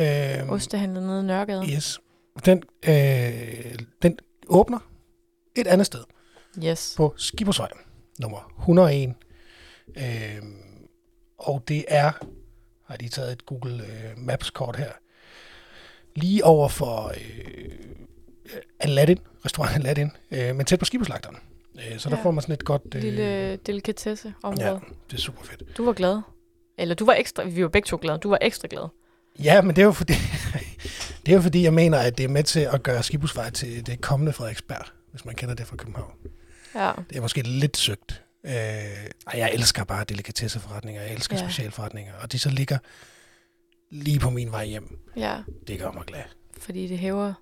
Øh, 0.00 0.48
Ostehandlet 0.50 1.02
nede 1.02 1.20
i 1.20 1.24
Nørregade. 1.26 1.66
Yes. 1.76 1.98
Den, 2.44 2.62
øh, 2.88 3.74
den 4.02 4.18
åbner 4.48 4.78
et 5.56 5.66
andet 5.66 5.86
sted 5.86 6.04
Yes. 6.64 6.94
på 6.96 7.14
Skibosvej, 7.16 7.68
nummer 8.20 8.52
101. 8.58 9.14
Øh, 9.96 10.42
og 11.38 11.62
det 11.68 11.84
er, 11.88 12.12
har 12.86 12.96
de 12.96 13.08
taget 13.08 13.32
et 13.32 13.46
Google 13.46 13.82
øh, 13.84 14.18
Maps-kort 14.18 14.76
her, 14.76 14.90
lige 16.16 16.44
over 16.44 16.68
for 16.68 17.08
øh, 17.08 17.68
Aladdin, 18.80 19.18
restaurant 19.44 19.74
Aladdin, 19.76 20.10
øh, 20.30 20.56
men 20.56 20.66
tæt 20.66 20.78
på 20.78 20.84
Skiboslagteren. 20.84 21.36
Øh, 21.76 21.98
så 21.98 22.08
der 22.10 22.16
Ja. 22.16 22.22
får 22.24 22.30
man 22.30 22.42
sådan 22.42 22.52
et 22.52 22.64
godt... 22.64 22.82
Øh, 22.94 23.02
Lille 23.02 23.56
delikatesse 23.56 24.34
område. 24.42 24.66
ja, 24.68 24.74
det 25.10 25.16
er 25.16 25.20
super 25.20 25.42
fedt. 25.44 25.76
Du 25.76 25.84
var 25.84 25.92
glad. 25.92 26.20
Eller 26.78 26.94
du 26.94 27.04
var 27.04 27.14
ekstra, 27.14 27.44
vi 27.44 27.62
var 27.62 27.68
begge 27.68 27.86
to 27.86 27.98
glade. 28.02 28.18
Du 28.18 28.28
var 28.28 28.38
ekstra 28.42 28.68
glad. 28.70 28.88
Ja, 29.42 29.62
men 29.62 29.76
det 29.76 29.82
er 29.82 29.86
jo 29.86 29.92
fordi, 29.92 30.12
det 31.26 31.32
er 31.32 31.36
jo 31.36 31.40
fordi 31.42 31.62
jeg 31.62 31.74
mener, 31.74 31.98
at 31.98 32.18
det 32.18 32.24
er 32.24 32.28
med 32.28 32.42
til 32.44 32.60
at 32.60 32.82
gøre 32.82 33.02
Skibusvej 33.02 33.50
til 33.50 33.86
det 33.86 34.00
kommende 34.00 34.32
Frederiksberg, 34.32 34.84
hvis 35.10 35.24
man 35.24 35.34
kender 35.34 35.54
det 35.54 35.66
fra 35.66 35.76
København. 35.76 36.12
Ja. 36.74 36.92
Det 37.10 37.16
er 37.16 37.20
måske 37.20 37.42
lidt 37.42 37.76
søgt. 37.76 38.22
Øh, 38.44 38.52
og 39.26 39.38
jeg 39.38 39.50
elsker 39.54 39.84
bare 39.84 40.04
delikatesseforretninger, 40.04 41.02
jeg 41.02 41.12
elsker. 41.12 41.36
Ja. 41.36 41.42
specialforretninger, 41.42 42.12
og 42.22 42.32
de 42.32 42.38
så 42.38 42.50
ligger 42.50 42.78
lige 43.90 44.18
på 44.18 44.30
min 44.30 44.50
vej 44.52 44.66
hjem. 44.66 44.98
Ja, 45.16 45.36
Det 45.66 45.78
gør 45.78 45.90
mig 45.92 46.04
glad. 46.06 46.22
fordi 46.58 46.88
det 46.88 46.98
hæver 46.98 47.32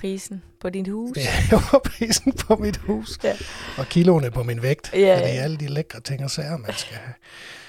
prisen 0.00 0.42
på 0.60 0.68
dit 0.70 0.88
hus. 0.88 1.14
Det 1.14 1.22
hæver 1.50 1.80
prisen 1.84 2.32
på 2.32 2.56
mit 2.56 2.76
hus, 2.76 3.18
Ja. 3.24 3.32
og 3.78 3.86
kiloene 3.86 4.30
på 4.30 4.42
min 4.42 4.62
vægt, 4.62 4.90
Ja, 4.94 4.98
ja. 4.98 5.06
ja. 5.06 5.18
fordi 5.20 5.36
alle 5.38 5.56
de 5.56 5.66
lækre 5.68 6.00
ting 6.00 6.24
og 6.24 6.30
sager, 6.30 6.56
man 6.56 6.72
skal 6.74 6.96
have. 6.96 7.14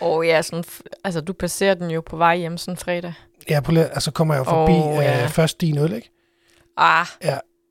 Og 0.01 0.25
ja, 0.25 0.41
sådan, 0.41 0.63
altså 1.03 1.21
du 1.21 1.33
passerer 1.33 1.73
den 1.73 1.91
jo 1.91 2.01
på 2.01 2.17
vej 2.17 2.38
hjem 2.38 2.57
sådan 2.57 2.77
fredag. 2.77 3.13
Ja, 3.50 3.59
på, 3.59 3.71
altså 3.79 4.11
kommer 4.11 4.33
jeg 4.33 4.39
jo 4.39 4.43
forbi 4.43 4.71
oh, 4.71 5.03
ja. 5.03 5.23
øh, 5.23 5.29
først 5.29 5.61
din 5.61 5.77
øl, 5.77 5.93
ikke? 5.93 6.11
Ah, 6.77 7.05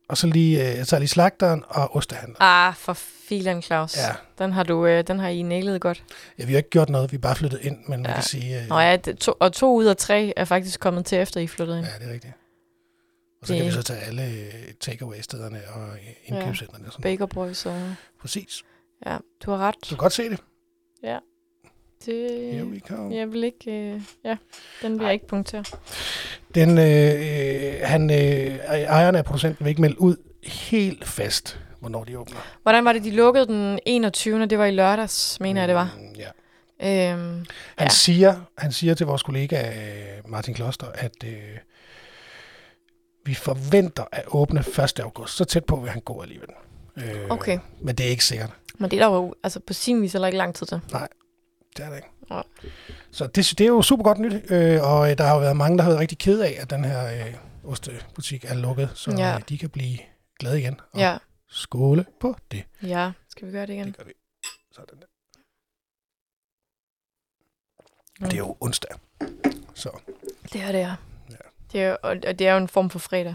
Og 0.08 0.16
så 0.16 0.26
lige, 0.26 0.70
øh, 0.70 0.76
jeg 0.78 0.86
tager 0.86 0.98
lige 0.98 1.08
slagteren 1.08 1.64
og 1.68 1.96
ostehandler. 1.96 2.36
ah, 2.40 2.74
for 2.74 2.92
filen, 3.28 3.62
Claus. 3.62 3.96
Ja. 3.96 4.12
Den 4.44 4.52
har 4.52 4.62
du, 4.62 4.86
øh, 4.86 5.04
den 5.06 5.18
har 5.18 5.28
I 5.28 5.42
nailet 5.42 5.80
godt. 5.80 6.02
ja, 6.38 6.44
vi 6.44 6.52
har 6.52 6.56
ikke 6.58 6.70
gjort 6.70 6.88
noget, 6.88 7.12
vi 7.12 7.16
er 7.16 7.20
bare 7.20 7.36
flyttet 7.36 7.58
ind, 7.62 7.76
men 7.88 7.92
ja. 7.92 7.96
man 7.96 8.06
Ja. 8.06 8.14
kan 8.14 8.22
sige... 8.22 8.60
Øh, 8.62 8.68
Nå 8.68 8.78
ja, 8.78 8.96
det, 8.96 9.18
to, 9.18 9.32
og 9.40 9.52
to 9.52 9.74
ud 9.74 9.84
af 9.84 9.96
tre 9.96 10.32
er 10.36 10.44
faktisk 10.44 10.80
kommet 10.80 11.06
til, 11.06 11.18
efter 11.18 11.40
I 11.40 11.46
flyttede 11.46 11.78
ind. 11.78 11.86
Ja, 11.86 11.92
det 12.04 12.08
er 12.10 12.12
rigtigt. 12.14 12.32
Og 13.40 13.46
så 13.46 13.52
Det- 13.52 13.58
kan 13.62 13.66
vi 13.66 13.72
så 13.72 13.82
tage 13.82 14.00
alle 14.00 14.22
øh, 14.26 14.72
takeaway-stederne 14.80 15.60
og 15.74 15.88
øh, 15.88 15.98
indkøbscentrene 16.24 16.82
noget. 16.84 17.02
Baker 17.02 17.26
Boys 17.26 17.66
og... 17.66 17.94
Præcis. 18.20 18.62
Ja, 19.06 19.16
du 19.44 19.50
har 19.50 19.58
ret. 19.58 19.74
Du 19.84 19.88
kan 19.88 19.96
godt 19.98 20.12
se 20.12 20.30
det. 20.30 20.40
Det, 22.06 22.52
Here 22.54 22.64
we 22.64 22.78
come. 22.88 23.14
jeg 23.16 23.32
vil 23.32 23.44
ikke... 23.44 23.70
Øh, 23.70 24.00
ja, 24.24 24.36
den 24.82 24.98
vil 24.98 25.04
jeg 25.04 25.12
ikke 25.12 25.26
punktere. 25.26 25.64
Den, 26.54 26.78
øh, 26.78 26.84
øh, 26.84 27.74
han, 27.82 28.10
øh, 28.10 28.58
ejeren 28.68 29.14
af 29.14 29.24
producenten 29.24 29.64
vil 29.64 29.70
ikke 29.70 29.80
melde 29.80 30.00
ud 30.00 30.16
helt 30.44 31.04
fast, 31.08 31.60
hvornår 31.80 32.04
de 32.04 32.18
åbner. 32.18 32.36
Hvordan 32.62 32.84
var 32.84 32.92
det, 32.92 33.04
de 33.04 33.10
lukkede 33.10 33.46
den 33.46 33.78
21. 33.86 34.46
Det 34.46 34.58
var 34.58 34.64
i 34.64 34.70
lørdags, 34.70 35.40
mener 35.40 35.60
jeg, 35.60 35.68
det 35.68 35.76
var. 35.76 35.96
Mm, 35.98 36.14
Ja. 36.18 37.12
Øhm, 37.12 37.20
Han, 37.28 37.46
Ja. 37.80 37.88
siger, 37.88 38.40
han 38.58 38.72
siger 38.72 38.94
til 38.94 39.06
vores 39.06 39.22
kollega 39.22 39.72
Martin 40.28 40.54
Kloster, 40.54 40.86
at 40.94 41.24
øh, 41.24 41.32
vi 43.30 43.34
forventer 43.34 44.04
at 44.12 44.24
åbne 44.26 44.60
1. 44.60 45.00
august. 45.00 45.36
Så 45.36 45.44
tæt 45.44 45.64
på 45.64 45.76
vil 45.76 45.90
han 45.90 46.00
gå 46.00 46.22
alligevel. 46.22 46.48
Øh, 46.96 47.30
okay, 47.30 47.58
Men 47.80 47.94
det 47.94 48.06
er 48.06 48.10
ikke 48.10 48.24
sikkert. 48.24 48.50
men 48.78 48.90
det 48.90 49.00
er 49.00 49.08
der 49.08 49.14
jo 49.16 49.34
altså 49.42 49.60
på 49.60 49.72
sin 49.72 50.02
vis 50.02 50.12
heller 50.12 50.28
ikke 50.28 50.38
lang 50.38 50.54
tid 50.54 50.66
til. 50.66 50.80
Det 51.76 51.84
er 51.84 51.88
det 51.88 51.96
ikke. 51.96 52.08
Nej. 52.30 52.42
Så 53.10 53.26
det, 53.26 53.54
det 53.58 53.60
er 53.60 53.68
jo 53.68 53.82
super 53.82 54.04
godt 54.04 54.18
nyt, 54.18 54.50
øh, 54.50 54.82
og 54.82 55.10
øh, 55.10 55.18
der 55.18 55.24
har 55.24 55.34
jo 55.34 55.40
været 55.40 55.56
mange, 55.56 55.78
der 55.78 55.82
har 55.84 55.90
været 55.90 56.00
rigtig 56.00 56.18
ked 56.18 56.40
af, 56.40 56.56
at 56.60 56.70
den 56.70 56.84
her 56.84 57.26
øh, 57.26 57.34
ostebutik 57.64 58.44
er 58.44 58.54
lukket, 58.54 58.90
så 58.94 59.10
Ja. 59.10 59.28
ja. 59.30 59.36
øh, 59.36 59.42
de 59.48 59.58
kan 59.58 59.70
blive 59.70 59.98
glade 60.38 60.60
igen. 60.60 60.80
Og 60.92 60.98
Ja, 61.00 61.18
skåle 61.48 62.04
på 62.20 62.36
det. 62.50 62.64
ja. 62.82 63.12
Skal 63.28 63.46
vi 63.48 63.52
gøre 63.52 63.66
det 63.66 63.72
igen? 63.72 63.86
Det 63.86 63.96
gør 63.96 64.04
vi. 64.04 64.12
Sådan 64.72 64.98
der. 65.00 65.06
Det 68.26 68.32
er 68.32 68.38
jo 68.38 68.56
onsdag. 68.60 68.90
Så 69.74 69.90
Det 70.52 70.60
er 70.62 70.72
det, 70.72 70.78
ja. 70.78 70.94
Det 71.72 71.82
er, 71.82 71.92
og, 71.94 72.10
og 72.26 72.38
det 72.38 72.40
er 72.46 72.52
jo 72.52 72.58
en 72.58 72.68
form 72.68 72.90
for 72.90 72.98
fredag. 72.98 73.34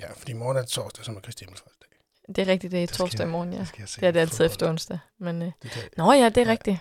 Ja, 0.00 0.12
fordi 0.12 0.32
morgen 0.32 0.56
er 0.56 0.62
torsdag, 0.64 1.04
som 1.04 1.16
er 1.16 1.20
Kristi 1.20 1.44
Himmelsfartsdag. 1.44 1.88
Det 2.28 2.38
er 2.38 2.46
rigtigt, 2.46 2.70
det 2.70 2.82
er 2.82 2.86
Det 2.86 2.96
torsdag 2.96 3.20
i 3.20 3.22
jeg- 3.22 3.28
morgen, 3.30 3.52
ja. 3.52 3.58
Det, 3.58 3.96
Det 3.96 4.02
er 4.04 4.10
det 4.10 4.20
altid 4.20 4.46
efter 4.46 4.68
onsdag. 4.68 4.98
Men, 5.18 5.42
øh, 5.42 5.52
Det 5.62 5.76
er 5.76 5.80
nå 5.96 6.12
ja, 6.12 6.24
det 6.28 6.36
er 6.36 6.42
Ja. 6.46 6.50
rigtigt. 6.50 6.78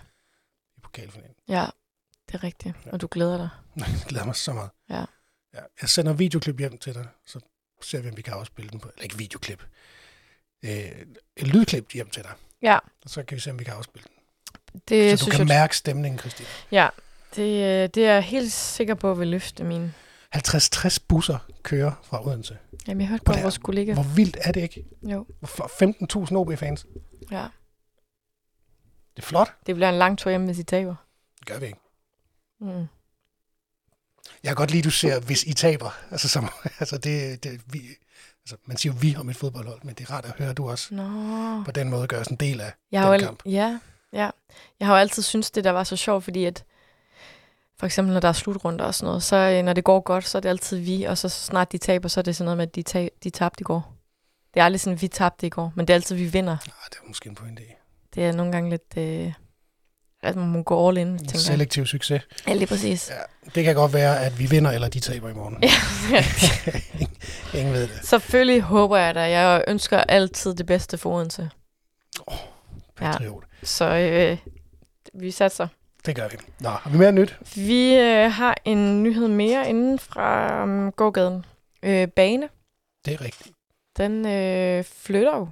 i 0.78 0.80
pokalfinalen. 0.84 1.36
Ja, 1.48 1.66
det 2.28 2.36
er 2.36 2.44
rigtigt. 2.44 2.76
Ja. 2.86 2.92
Og 2.92 3.02
du 3.02 3.08
glæder 3.12 3.38
dig. 3.38 3.50
Jeg 3.78 4.06
glæder 4.08 4.26
mig 4.26 4.36
så 4.36 4.54
meget. 4.54 4.70
Ja. 4.90 5.00
ja. 5.54 5.60
Jeg 5.82 5.90
sender 5.90 6.14
videoklip 6.14 6.60
hjem 6.60 6.78
til 6.78 6.94
dig, 6.94 7.08
så 7.26 7.40
ser 7.82 8.02
vi, 8.02 8.10
om 8.10 8.18
vi 8.18 8.22
kan 8.22 8.34
afspille 8.34 8.70
den 8.72 8.80
på. 8.80 8.90
Eller 8.90 9.04
ikke 9.04 9.18
videoklip. 9.18 9.64
Øh, 10.64 10.72
et 11.38 11.48
lydklip 11.48 11.92
hjem 11.94 12.10
til 12.10 12.24
dig. 12.24 12.32
Ja. 12.62 12.78
Og 13.04 13.10
så 13.10 13.24
kan 13.24 13.36
vi 13.36 13.42
se, 13.42 13.52
om 13.52 13.60
vi 13.60 13.64
kan 13.64 13.74
afspille 13.74 14.08
den. 14.08 14.82
Det 14.90 15.20
så 15.20 15.26
du 15.26 15.30
synes 15.32 15.38
kan 15.38 15.48
jeg, 15.48 15.56
mærke 15.60 15.78
stemningen, 15.78 16.20
Christine. 16.20 16.48
Ja, 16.72 16.88
det, 17.36 17.42
øh, 17.84 17.90
det 17.90 17.98
er 18.06 18.14
jeg 18.14 18.24
helt 18.24 18.52
sikker 18.52 18.96
på 18.96 19.14
vil 19.14 19.28
løfte 19.28 19.64
min... 19.64 19.94
50-60 20.36 20.98
busser 21.08 21.38
kører 21.64 21.92
fra 22.04 22.28
Odense. 22.28 22.58
Jamen, 22.88 23.02
jeg 23.02 23.10
hørte 23.10 23.24
På 23.24 23.34
vores 23.42 23.58
kollega. 23.58 23.94
Hvor 23.94 24.04
vildt 24.04 24.38
er 24.42 24.52
det 24.52 24.62
ikke? 24.62 24.86
Jo, 25.04 25.26
For 25.46 26.26
15.000 26.30 26.36
OB-fans. 26.36 26.86
ja. 27.32 27.48
Det 29.16 29.24
er 29.24 29.28
flot. 29.28 29.52
Det 29.66 29.76
bliver 29.76 29.90
en 29.90 29.96
lang 29.96 30.18
tur 30.18 30.30
hjem, 30.30 30.46
hvis 30.46 30.60
I 30.60 30.64
taber. 30.64 30.96
Det 31.40 31.48
gør 31.48 31.60
vi 31.60 31.66
ikke. 31.66 31.80
Mm. 32.62 32.68
Jeg 34.44 34.50
kan 34.50 34.56
godt 34.56 34.72
lide, 34.72 34.80
at 34.80 34.86
du 34.86 34.90
ser, 34.90 35.20
hvis 35.20 35.44
I 35.44 35.54
taber. 35.54 36.00
Altså, 36.12 36.30
som, 36.30 36.50
altså 36.80 36.98
det, 36.98 37.44
det, 37.44 37.62
vi, 37.68 37.82
altså, 38.44 38.56
man 38.66 38.78
siger 38.78 38.94
jo 38.94 39.00
vi 39.02 39.16
om 39.16 39.30
et 39.30 39.36
fodboldhold, 39.36 39.80
men 39.84 39.96
det 39.96 40.10
er 40.10 40.14
rart 40.14 40.26
at 40.26 40.32
høre, 40.38 40.50
at 40.50 40.58
du 40.58 40.70
også 40.70 40.94
Nå. 40.96 41.64
på 41.64 41.72
den 41.72 41.90
måde 41.90 42.08
gør 42.08 42.24
sådan 42.24 42.36
en 42.36 42.40
del 42.40 42.62
af 42.62 42.74
Jeg 42.92 43.02
har 43.02 43.08
jo 43.08 43.14
den 43.14 43.22
kamp. 43.26 43.42
ja, 43.46 43.80
ja. 44.14 44.30
Jeg 44.80 44.88
har 44.88 44.94
jo 44.94 45.00
altid 45.00 45.24
syntes, 45.24 45.52
det 45.52 45.64
der 45.64 45.72
var 45.72 45.84
så 45.84 45.96
sjovt, 45.96 46.24
fordi 46.24 46.46
at 46.46 46.64
for 47.82 47.86
eksempel, 47.86 48.14
når 48.14 48.20
der 48.20 48.28
er 48.28 48.34
slutrunder 48.34 48.86
og 48.86 48.96
sådan 48.96 49.08
noget, 49.08 49.24
så 49.24 49.36
øh, 49.36 49.64
når 49.64 49.74
det 49.74 49.84
går 49.84 50.00
godt, 50.00 50.28
så 50.28 50.38
er 50.38 50.40
det 50.40 50.50
altid 50.50 50.78
vi, 50.78 51.04
og 51.04 51.18
så 51.18 51.30
snart 51.30 51.72
de 51.72 51.78
taber, 51.78 52.10
så 52.10 52.20
er 52.20 52.22
det 52.22 52.36
sådan 52.36 52.46
noget 52.46 52.58
med, 52.58 52.68
at 52.68 52.76
de, 52.76 52.82
tab, 52.82 53.10
de 53.24 53.30
tabte 53.30 53.62
i 53.62 53.64
går. 53.64 53.96
Det 54.54 54.60
er 54.60 54.64
aldrig 54.64 54.80
sådan, 54.80 55.02
vi 55.02 55.08
tabte 55.08 55.48
i 55.48 55.50
går, 55.50 55.74
men 55.76 55.88
det 55.88 55.94
er 55.94 55.96
altid, 55.96 56.16
vi 56.16 56.26
vinder. 56.26 56.52
Ah, 56.52 56.90
det 56.90 56.98
er 57.04 57.08
måske 57.08 57.30
en 57.30 57.36
pointe 57.36 57.64
i. 57.64 57.66
Det 58.16 58.26
er 58.26 58.32
nogle 58.32 58.52
gange 58.52 58.70
lidt, 58.70 58.98
øh, 58.98 59.34
at 60.24 60.36
man 60.36 60.48
må 60.48 60.64
gå 60.64 60.88
all 60.90 60.98
in, 60.98 61.18
tænker 61.18 61.32
jeg. 61.34 61.42
selektiv 61.42 61.86
succes. 61.86 62.22
Ja, 62.48 62.54
lige 62.54 62.68
præcis. 62.68 63.10
Ja, 63.10 63.50
det 63.56 63.64
kan 63.64 63.76
godt 63.76 63.94
være, 63.94 64.26
at 64.26 64.40
vi 64.40 64.46
vinder, 64.46 64.72
eller 64.72 64.88
de 64.88 65.00
taber 65.00 65.30
i 65.30 65.34
morgen. 65.34 65.64
Ja. 66.12 66.26
Ingen 67.60 67.74
ved 67.74 67.82
det. 67.82 68.00
Selvfølgelig 68.04 68.62
håber 68.62 68.98
jeg 68.98 69.16
da. 69.16 69.22
Jeg 69.22 69.64
ønsker 69.68 69.98
altid 69.98 70.56
det 70.56 70.66
bedste 70.66 70.98
for 70.98 71.16
Odense. 71.16 71.50
Patriot. 72.96 73.44
Så 73.64 73.86
øh, 73.86 74.38
vi 75.14 75.32
satser. 75.32 75.68
Det 76.06 76.16
gør 76.16 76.28
vi. 76.28 76.38
Nå, 76.60 76.70
har 76.70 76.90
vi 76.90 76.98
mere 76.98 77.12
nyt? 77.12 77.38
Vi 77.56 77.96
øh, 77.96 78.32
har 78.32 78.58
en 78.66 79.04
nyhed 79.04 79.28
mere 79.28 79.70
inden 79.70 80.00
fra 80.00 80.64
um, 80.64 80.92
gågaden. 80.92 81.46
Øh, 81.84 82.08
bane, 82.08 82.50
Det 83.06 83.14
er 83.14 83.22
rigtigt. 83.22 83.56
den 83.98 84.26
øh, 84.28 84.84
flytter 84.84 85.38
jo. 85.38 85.48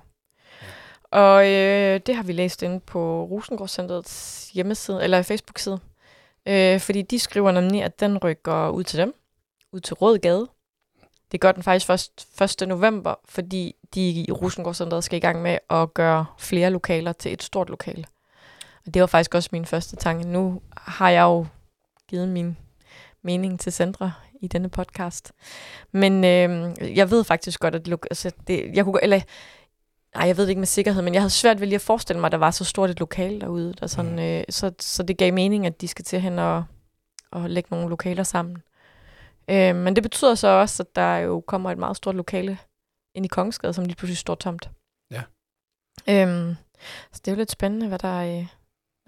Og 1.12 1.48
øh, 1.48 2.00
det 2.06 2.16
har 2.16 2.24
vi 2.24 2.34
læst 2.34 2.64
inde 2.64 2.80
på 2.80 3.24
Rosengårdscenterets 3.24 4.50
hjemmeside, 4.54 5.04
eller 5.04 5.22
Facebook-side. 5.22 5.80
Øh, 6.46 6.80
fordi 6.80 7.02
de 7.02 7.20
skriver 7.20 7.52
nemlig, 7.52 7.84
at 7.84 8.00
den 8.00 8.18
rykker 8.18 8.70
ud 8.70 8.84
til 8.84 9.00
dem. 9.00 9.14
Ud 9.72 9.80
til 9.80 9.94
Rødgade. 9.94 10.48
Det 11.32 11.42
gør 11.42 11.52
den 11.52 11.64
faktisk 11.64 11.86
først 11.88 12.62
1. 12.62 12.68
november, 12.68 13.16
fordi 13.26 13.76
de 13.96 14.10
i 14.10 14.32
Rosengårdscenteret 14.32 15.04
skal 15.04 15.18
i 15.18 15.20
gang 15.20 15.42
med 15.42 15.58
at 15.70 15.94
gøre 15.94 16.26
flere 16.40 16.70
lokaler 16.70 17.14
til 17.14 17.34
et 17.34 17.44
stort 17.44 17.70
lokale. 17.70 18.06
Og 18.86 18.94
det 18.94 19.00
var 19.00 19.06
faktisk 19.08 19.36
også 19.36 19.50
min 19.52 19.66
første 19.66 19.96
tanke. 19.96 20.28
Nu 20.28 20.62
har 20.78 21.10
jeg 21.10 21.22
jo 21.22 21.46
givet 22.08 22.28
min 22.30 22.58
mening 23.24 23.60
til 23.60 23.72
centre 23.74 24.14
i 24.42 24.48
denne 24.48 24.70
podcast. 24.70 25.32
Men 25.92 26.24
øh, 26.24 26.76
jeg 26.98 27.12
ved 27.12 27.24
faktisk 27.24 27.60
godt, 27.60 27.76
at 27.76 27.86
det, 27.86 27.94
altså 28.12 28.32
det, 28.48 28.76
jeg 28.76 28.86
kunne, 28.86 29.04
eller, 29.04 29.22
nej, 30.16 30.28
jeg 30.28 30.38
ved 30.38 30.44
det 30.44 30.50
ikke 30.50 30.60
med 30.60 30.68
sikkerhed, 30.68 31.02
men 31.02 31.14
jeg 31.14 31.22
havde 31.22 31.30
svært 31.30 31.60
ved 31.60 31.68
lige 31.68 31.76
at 31.76 31.82
forestille 31.82 32.20
mig, 32.20 32.26
at 32.28 32.32
der 32.32 32.38
var 32.38 32.52
så 32.52 32.66
stort 32.66 32.90
et 32.90 33.00
lokale 33.00 33.42
derude. 33.42 33.74
Der 33.74 33.88
sådan, 33.88 34.12
Mm. 34.12 34.20
øh, 34.20 34.44
så, 34.50 34.72
så 34.80 35.04
det 35.04 35.18
gav 35.18 35.34
mening, 35.34 35.66
at 35.66 35.82
de 35.82 35.88
skal 35.88 36.06
til 36.06 36.22
hen 36.22 36.40
og, 36.40 36.64
og 37.32 37.50
lægge 37.50 37.68
nogle 37.72 37.90
lokaler 37.90 38.24
sammen. 38.24 38.58
Øh, 39.50 39.76
men 39.76 39.96
det 39.96 40.04
betyder 40.04 40.36
så 40.36 40.48
også, 40.48 40.84
at 40.84 40.96
der 40.96 41.16
jo 41.16 41.44
kommer 41.48 41.72
et 41.72 41.78
meget 41.78 41.98
stort 41.98 42.16
lokale 42.16 42.58
ind 43.16 43.26
i 43.26 43.28
Kongensgade, 43.28 43.74
som 43.74 43.86
lige 43.86 43.96
pludselig 43.96 44.18
står 44.18 44.36
tomt. 44.36 44.70
Ja. 45.12 45.24
Øhm, 46.10 46.56
så 47.12 47.22
det 47.26 47.28
er 47.28 47.32
jo 47.32 47.38
lidt 47.38 47.52
spændende, 47.52 47.88
hvad 47.88 48.00
der, 48.00 48.46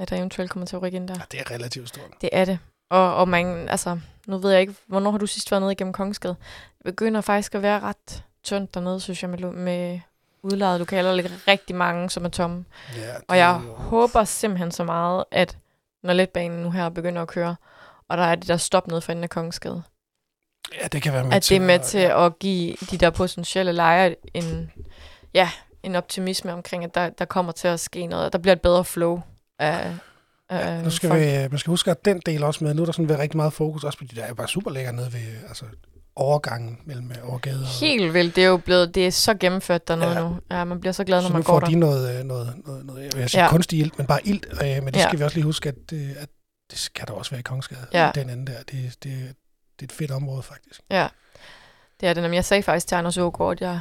hvad 0.01 0.07
der 0.07 0.17
eventuelt 0.17 0.51
kommer 0.51 0.65
til 0.67 0.75
at 0.75 0.81
rykke 0.81 0.95
ind 0.95 1.07
der. 1.07 1.13
Ja, 1.17 1.21
det 1.31 1.39
er 1.39 1.51
relativt 1.51 1.89
stort. 1.89 2.09
Det 2.21 2.29
er 2.33 2.45
det. 2.45 2.59
Og, 2.89 3.15
og 3.15 3.27
man, 3.27 3.69
altså, 3.69 3.99
nu 4.27 4.37
ved 4.37 4.51
jeg 4.51 4.61
ikke, 4.61 4.73
hvornår 4.87 5.11
har 5.11 5.17
du 5.17 5.25
sidst 5.27 5.51
været 5.51 5.61
nede 5.61 5.71
igennem 5.71 5.93
Kongensgade? 5.93 6.35
Det 6.77 6.85
begynder 6.85 7.21
faktisk 7.21 7.55
at 7.55 7.61
være 7.61 7.79
ret 7.79 8.23
tyndt 8.43 8.73
dernede, 8.73 8.99
synes 8.99 9.21
jeg, 9.23 9.29
med, 9.29 9.39
med 9.39 9.99
udlejede 10.43 10.79
lokaler. 10.79 11.13
Der 11.21 11.47
rigtig 11.47 11.75
mange, 11.75 12.09
som 12.09 12.25
er 12.25 12.29
tomme. 12.29 12.65
Ja, 12.95 13.13
Og 13.27 13.37
jeg 13.37 13.61
jo- 13.63 13.73
håber 13.75 14.23
simpelthen 14.23 14.71
så 14.71 14.83
meget, 14.83 15.23
at 15.31 15.57
når 16.03 16.13
letbanen 16.13 16.59
nu 16.63 16.71
her 16.71 16.89
begynder 16.89 17.21
at 17.21 17.27
køre, 17.27 17.55
og 18.07 18.17
der 18.17 18.23
er 18.23 18.35
det 18.35 18.47
der 18.47 18.57
stop 18.57 18.87
nede 18.87 19.01
for 19.01 19.11
enden 19.11 19.23
af 19.23 19.29
Kongensgade, 19.29 19.83
Ja, 20.81 20.87
det 20.87 21.01
kan 21.01 21.13
være 21.13 21.23
med 21.23 21.33
at 21.33 21.49
det 21.49 21.55
er 21.57 21.61
med 21.61 21.73
at- 21.75 21.81
til 21.81 21.97
at 21.97 22.39
give 22.39 22.73
de 22.91 22.97
der 22.97 23.09
potentielle 23.09 23.71
lejere 23.71 24.15
en, 24.33 24.71
ja, 25.33 25.49
en 25.83 25.95
optimisme 25.95 26.53
omkring, 26.53 26.83
at 26.83 26.95
der, 26.95 27.09
der 27.09 27.25
kommer 27.25 27.51
til 27.51 27.67
at 27.67 27.79
ske 27.79 28.05
noget, 28.05 28.25
at 28.25 28.33
der 28.33 28.39
bliver 28.39 28.53
et 28.55 28.61
bedre 28.61 28.85
flow 28.85 29.21
af, 29.61 29.93
af 30.49 30.77
Ja, 30.77 30.81
nu 30.81 30.89
skal 30.89 31.09
folk. 31.09 31.21
vi, 31.21 31.47
man 31.49 31.57
skal 31.57 31.71
huske 31.71 31.91
at 31.91 32.05
den 32.05 32.21
del 32.25 32.43
også 32.43 32.63
med. 32.63 32.73
Nu 32.73 32.81
er 32.81 32.85
der 32.85 32.91
sådan 32.93 33.09
været 33.09 33.21
rigtig 33.21 33.37
meget 33.37 33.53
fokus 33.53 33.83
også 33.83 33.97
på 33.97 34.03
de 34.03 34.15
der 34.15 34.23
er 34.23 34.33
bare 34.33 34.47
super 34.47 34.71
lækker 34.71 34.91
nede 34.91 35.13
ved 35.13 35.19
altså, 35.47 35.65
overgangen 36.15 36.79
mellem 36.85 37.11
øh, 37.11 37.29
overgade 37.29 37.59
og... 37.61 37.67
Helt 37.67 38.13
vildt. 38.13 38.35
Det 38.35 38.43
er 38.43 38.47
jo 38.47 38.57
blevet, 38.57 38.95
det 38.95 39.07
er 39.07 39.11
så 39.11 39.33
gennemført 39.33 39.87
dernede 39.87 40.11
Ja. 40.11 40.19
nu. 40.29 40.35
Ja, 40.51 40.63
man 40.63 40.79
bliver 40.79 40.93
så 40.93 41.03
glad, 41.03 41.21
når 41.21 41.27
så 41.27 41.33
man 41.33 41.39
nu 41.39 41.43
går 41.43 41.53
får 41.53 41.59
der. 41.59 41.67
de 41.67 41.75
noget, 41.75 42.19
øh, 42.19 42.23
noget, 42.25 42.53
noget, 42.65 42.85
noget 42.85 43.03
jeg 43.03 43.11
vil 43.15 43.29
sige 43.29 43.43
Ja. 43.43 43.49
kunstig 43.49 43.79
ild, 43.79 43.91
men 43.97 44.07
bare 44.07 44.27
ild. 44.27 44.43
Øh, 44.51 44.83
men 44.83 44.85
det 44.93 44.95
Ja. 44.99 45.07
skal 45.07 45.19
vi 45.19 45.23
også 45.23 45.35
lige 45.37 45.45
huske, 45.45 45.69
at, 45.69 45.75
øh, 45.93 46.09
at 46.19 46.29
det 46.71 46.79
skal 46.79 47.07
der 47.07 47.13
også 47.13 47.31
være 47.31 47.39
i 47.39 47.43
Kongsgade. 47.43 47.85
Ja. 47.93 48.11
Den 48.15 48.29
anden 48.29 48.47
der, 48.47 48.53
det, 48.57 48.67
det, 48.71 48.95
det 49.03 49.13
er 49.79 49.83
et 49.83 49.91
fedt 49.91 50.11
område 50.11 50.43
faktisk. 50.43 50.81
Ja, 50.91 51.07
det 52.01 52.09
er 52.09 52.13
det. 52.13 52.21
Jamen, 52.21 52.35
jeg 52.35 52.45
sagde 52.45 52.63
faktisk 52.63 52.87
til 52.87 52.95
Anders 52.95 53.17
Ågaard, 53.17 53.51
at 53.51 53.61
jeg 53.61 53.79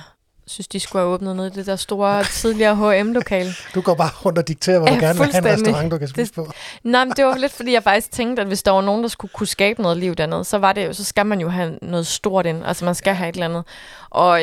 synes, 0.50 0.68
de 0.68 0.80
skulle 0.80 1.02
have 1.02 1.14
åbnet 1.14 1.36
ned 1.36 1.46
i 1.46 1.50
det 1.50 1.66
der 1.66 1.76
store 1.76 2.24
tidligere 2.24 2.76
H&M-lokale. 2.76 3.50
Du 3.74 3.80
går 3.80 3.94
bare 3.94 4.10
rundt 4.24 4.38
og 4.38 4.48
dikterer, 4.48 4.78
hvor 4.78 4.88
Ja, 4.88 4.94
du 4.94 5.00
gerne 5.00 5.18
vil 5.18 5.32
have 5.32 5.48
en 5.48 5.52
restaurant, 5.52 5.92
du 5.92 5.98
kan 5.98 6.08
spise 6.08 6.32
på. 6.32 6.52
Nej, 6.82 7.04
men 7.04 7.12
det 7.16 7.24
var 7.24 7.36
lidt, 7.36 7.52
fordi 7.52 7.72
jeg 7.72 7.82
faktisk 7.82 8.10
tænkte, 8.10 8.42
at 8.42 8.48
hvis 8.48 8.62
der 8.62 8.70
var 8.70 8.80
nogen, 8.80 9.02
der 9.02 9.08
skulle 9.08 9.32
kunne 9.34 9.46
skabe 9.46 9.82
noget 9.82 9.96
liv 9.96 10.14
dernede, 10.14 10.44
så, 10.44 10.58
var 10.58 10.72
det 10.72 10.86
jo, 10.86 10.92
så 10.92 11.04
skal 11.04 11.26
man 11.26 11.40
jo 11.40 11.48
have 11.48 11.78
noget 11.82 12.06
stort 12.06 12.46
ind. 12.46 12.64
Altså, 12.66 12.84
man 12.84 12.94
skal 12.94 13.14
have 13.14 13.28
et 13.28 13.32
eller 13.32 13.46
andet. 13.46 13.64
Og, 14.10 14.40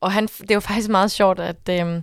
og 0.00 0.12
han, 0.12 0.26
det 0.26 0.54
var 0.54 0.60
faktisk 0.60 0.88
meget 0.88 1.10
sjovt, 1.10 1.40
at 1.40 1.68
øhm, 1.70 2.02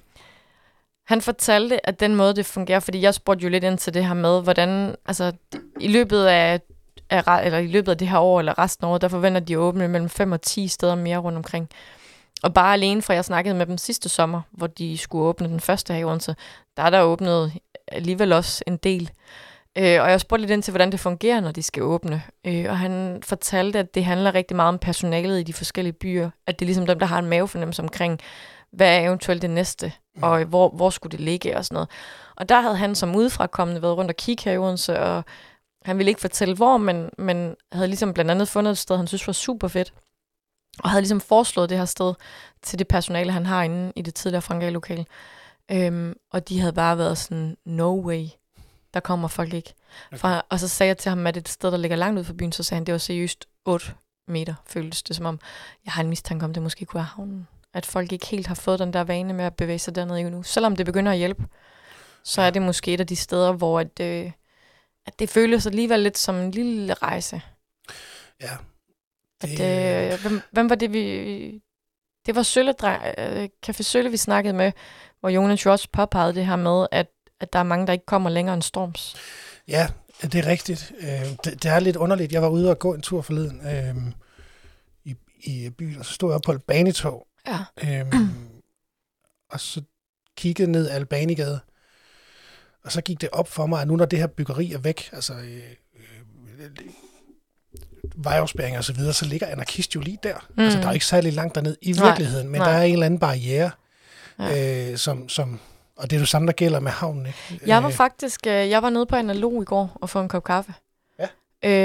han 1.07 1.21
fortalte, 1.21 1.87
at 1.87 1.99
den 1.99 2.15
måde, 2.15 2.35
det 2.35 2.45
fungerer, 2.45 2.79
fordi 2.79 3.01
jeg 3.01 3.13
spurgte 3.13 3.43
jo 3.43 3.49
lidt 3.49 3.63
ind 3.63 3.77
til 3.77 3.93
det 3.93 4.05
her 4.05 4.13
med, 4.13 4.41
hvordan, 4.41 4.95
altså, 5.05 5.31
i 5.79 5.87
løbet 5.87 6.25
af, 6.25 6.59
af, 7.09 7.45
eller 7.45 7.59
i 7.59 7.67
løbet 7.67 7.91
af 7.91 7.97
det 7.97 8.07
her 8.07 8.19
år, 8.19 8.39
eller 8.39 8.59
resten 8.59 8.85
af 8.85 8.89
året, 8.89 9.01
der 9.01 9.07
forventer 9.07 9.39
de 9.39 9.53
at 9.53 9.57
åbne 9.57 9.87
mellem 9.87 10.09
5 10.09 10.31
og 10.31 10.41
10 10.41 10.67
steder 10.67 10.95
mere 10.95 11.17
rundt 11.17 11.37
omkring. 11.37 11.69
Og 12.43 12.53
bare 12.53 12.73
alene 12.73 13.01
fra 13.01 13.13
jeg 13.13 13.25
snakkede 13.25 13.55
med 13.55 13.65
dem 13.65 13.77
sidste 13.77 14.09
sommer, 14.09 14.41
hvor 14.51 14.67
de 14.67 14.97
skulle 14.97 15.25
åbne 15.25 15.47
den 15.47 15.59
første 15.59 15.93
her 15.93 15.99
i 15.99 16.03
Odense, 16.03 16.35
der 16.77 16.83
er 16.83 16.89
der 16.89 17.01
åbnet 17.01 17.53
alligevel 17.87 18.33
også 18.33 18.63
en 18.67 18.77
del. 18.77 19.11
Øh, 19.77 20.01
og 20.01 20.11
jeg 20.11 20.21
spurgte 20.21 20.41
lidt 20.41 20.51
ind 20.51 20.63
til, 20.63 20.71
hvordan 20.71 20.91
det 20.91 20.99
fungerer, 20.99 21.39
når 21.39 21.51
de 21.51 21.63
skal 21.63 21.83
åbne. 21.83 22.21
Øh, 22.45 22.65
og 22.69 22.77
han 22.77 23.19
fortalte, 23.23 23.79
at 23.79 23.95
det 23.95 24.05
handler 24.05 24.35
rigtig 24.35 24.55
meget 24.55 24.69
om 24.69 24.79
personalet 24.79 25.39
i 25.39 25.43
de 25.43 25.53
forskellige 25.53 25.93
byer. 25.93 26.29
At 26.47 26.59
det 26.59 26.65
er 26.65 26.67
ligesom 26.67 26.85
dem, 26.85 26.99
der 26.99 27.05
har 27.05 27.19
en 27.19 27.25
mavefornemmelse 27.25 27.81
omkring, 27.81 28.19
hvad 28.71 28.97
er 28.97 29.07
eventuelt 29.07 29.41
det 29.41 29.49
næste, 29.49 29.93
og 30.21 30.43
hvor, 30.43 30.69
hvor 30.69 30.89
skulle 30.89 31.11
det 31.11 31.19
ligge 31.19 31.57
og 31.57 31.65
sådan 31.65 31.73
noget. 31.73 31.89
Og 32.35 32.49
der 32.49 32.61
havde 32.61 32.75
han 32.75 32.95
som 32.95 33.15
udefrakommende 33.15 33.81
været 33.81 33.97
rundt 33.97 34.11
og 34.11 34.17
kigge 34.17 34.43
her 34.43 34.51
i 34.51 34.57
Odense, 34.57 34.99
og 34.99 35.23
han 35.85 35.97
ville 35.97 36.09
ikke 36.09 36.21
fortælle 36.21 36.55
hvor, 36.55 36.77
men, 36.77 37.09
men 37.17 37.55
havde 37.71 37.87
ligesom 37.87 38.13
blandt 38.13 38.31
andet 38.31 38.47
fundet 38.47 38.71
et 38.71 38.77
sted, 38.77 38.97
han 38.97 39.07
synes 39.07 39.27
var 39.27 39.33
super 39.33 39.67
fedt. 39.67 39.93
Og 40.83 40.89
havde 40.89 41.01
ligesom 41.01 41.21
foreslået 41.21 41.69
det 41.69 41.77
her 41.77 41.85
sted 41.85 42.13
til 42.61 42.79
det 42.79 42.87
personale, 42.87 43.31
han 43.31 43.45
har 43.45 43.63
inde 43.63 43.93
i 43.95 44.01
det 44.01 44.15
tidligere 44.15 44.41
Frankrig-lokale. 44.41 45.05
Øhm, 45.71 46.15
og 46.31 46.49
de 46.49 46.59
havde 46.59 46.73
bare 46.73 46.97
været 46.97 47.17
sådan, 47.17 47.57
no 47.65 48.01
way, 48.01 48.25
der 48.93 48.99
kommer 48.99 49.27
folk 49.27 49.53
ikke. 49.53 49.73
Okay. 50.07 50.17
Fra, 50.17 50.45
og 50.49 50.59
så 50.59 50.67
sagde 50.67 50.87
jeg 50.87 50.97
til 50.97 51.09
ham, 51.09 51.27
at 51.27 51.35
det 51.35 51.41
er 51.41 51.43
et 51.43 51.49
sted, 51.49 51.71
der 51.71 51.77
ligger 51.77 51.97
langt 51.97 52.19
ud 52.19 52.23
fra 52.23 52.33
byen, 52.33 52.51
så 52.51 52.63
sagde 52.63 52.79
han, 52.79 52.85
det 52.85 52.91
var 52.91 52.97
seriøst 52.97 53.45
8 53.65 53.85
meter, 54.27 54.55
føltes 54.67 55.03
det 55.03 55.15
som 55.15 55.25
om. 55.25 55.39
Jeg 55.85 55.93
har 55.93 56.03
en 56.03 56.09
mistanke 56.09 56.45
om, 56.45 56.53
det 56.53 56.63
måske 56.63 56.85
kunne 56.85 56.99
være 56.99 57.09
havnen. 57.15 57.47
At 57.73 57.85
folk 57.85 58.11
ikke 58.11 58.25
helt 58.25 58.47
har 58.47 58.55
fået 58.55 58.79
den 58.79 58.93
der 58.93 59.03
vane 59.03 59.33
med 59.33 59.45
at 59.45 59.55
bevæge 59.55 59.79
sig 59.79 59.95
dernede 59.95 60.19
endnu. 60.19 60.43
Selvom 60.43 60.75
det 60.75 60.85
begynder 60.85 61.11
at 61.11 61.17
hjælpe, 61.17 61.43
så 62.23 62.41
er 62.41 62.49
det 62.49 62.61
måske 62.61 62.93
et 62.93 62.99
af 62.99 63.07
de 63.07 63.15
steder, 63.15 63.51
hvor 63.51 63.79
at, 63.79 63.99
øh, 64.01 64.31
at 65.05 65.19
det 65.19 65.29
føles 65.29 65.65
alligevel 65.65 65.99
lidt 65.99 66.17
som 66.17 66.35
en 66.35 66.51
lille 66.51 66.93
rejse. 66.93 67.41
Ja. 68.41 68.57
At, 69.43 69.49
Det- 69.49 70.13
øh, 70.13 70.21
hvem, 70.21 70.41
hvem 70.51 70.69
var 70.69 70.75
det, 70.75 70.93
vi... 70.93 71.61
Det 72.25 72.35
var 72.35 72.43
Sølle, 72.43 72.73
øh, 73.17 73.49
Café 73.67 73.81
Sølle, 73.83 74.11
vi 74.11 74.17
snakkede 74.17 74.53
med, 74.53 74.71
hvor 75.19 75.29
Jonas 75.29 75.65
jo 75.65 75.71
også 75.71 75.87
påpegede 75.93 76.35
det 76.35 76.45
her 76.45 76.55
med, 76.55 76.87
at, 76.91 77.07
at 77.39 77.53
der 77.53 77.59
er 77.59 77.63
mange, 77.63 77.87
der 77.87 77.93
ikke 77.93 78.05
kommer 78.05 78.29
længere 78.29 78.53
end 78.53 78.61
Storms. 78.63 79.15
Ja, 79.67 79.87
det 80.21 80.35
er 80.35 80.45
rigtigt. 80.47 80.91
Øh, 80.99 81.07
det, 81.43 81.63
det 81.63 81.65
er 81.65 81.79
lidt 81.79 81.95
underligt. 81.95 82.31
Jeg 82.31 82.41
var 82.41 82.47
ude 82.49 82.69
og 82.69 82.79
gå 82.79 82.93
en 82.93 83.01
tur 83.01 83.21
forleden 83.21 83.61
øh, 83.67 83.95
i, 85.05 85.15
i 85.43 85.69
byen, 85.69 85.99
og 85.99 86.05
så 86.05 86.13
stod 86.13 86.31
jeg 86.33 86.41
på 86.45 86.51
et 86.51 86.63
banetog, 86.63 87.27
Ja. 87.47 87.59
Øhm, 87.99 88.11
og 89.51 89.59
så 89.59 89.81
kiggede 90.37 90.71
ned 90.71 90.89
Albanigade, 90.89 91.59
og 92.83 92.91
så 92.91 93.01
gik 93.01 93.21
det 93.21 93.29
op 93.31 93.47
for 93.47 93.65
mig, 93.65 93.81
at 93.81 93.87
nu 93.87 93.95
når 93.95 94.05
det 94.05 94.19
her 94.19 94.27
byggeri 94.27 94.71
er 94.73 94.77
væk, 94.77 95.09
altså 95.13 95.33
øh, 95.33 95.61
øh, 96.59 96.69
vejafspæringer 98.17 98.77
og 98.79 98.83
så 98.83 98.93
videre, 98.93 99.13
så 99.13 99.25
ligger 99.25 99.47
anarkist 99.47 99.95
jo 99.95 99.99
lige 99.99 100.17
der. 100.23 100.35
Mm. 100.57 100.63
Altså, 100.63 100.79
der 100.79 100.87
er 100.87 100.91
ikke 100.91 101.05
særlig 101.05 101.33
langt 101.33 101.55
derned 101.55 101.77
i 101.81 101.91
Nej, 101.91 102.07
virkeligheden, 102.07 102.49
men 102.49 102.61
nej. 102.61 102.69
der 102.71 102.77
er 102.77 102.83
en 102.83 102.93
eller 102.93 103.05
anden 103.05 103.19
barriere, 103.19 103.71
Ja. 104.39 104.91
øh, 104.91 104.97
som, 104.97 105.29
som, 105.29 105.59
og 105.97 106.09
det 106.09 106.15
er 106.15 106.19
jo 106.19 106.25
samme, 106.25 106.45
der 106.47 106.53
gælder 106.53 106.79
med 106.79 106.91
havnen, 106.91 107.25
ikke? 107.25 107.59
Jeg 107.67 107.83
var 107.83 107.89
Øh, 107.89 107.95
faktisk 107.95 108.47
øh, 108.47 108.69
jeg 108.69 108.83
var 108.83 108.89
nede 108.89 109.05
på 109.05 109.15
analog 109.15 109.61
i 109.61 109.65
går 109.65 109.97
og 110.01 110.09
få 110.09 110.19
en 110.21 110.27
kop 110.27 110.43
kaffe. 110.43 110.73
Ja. 111.19 111.27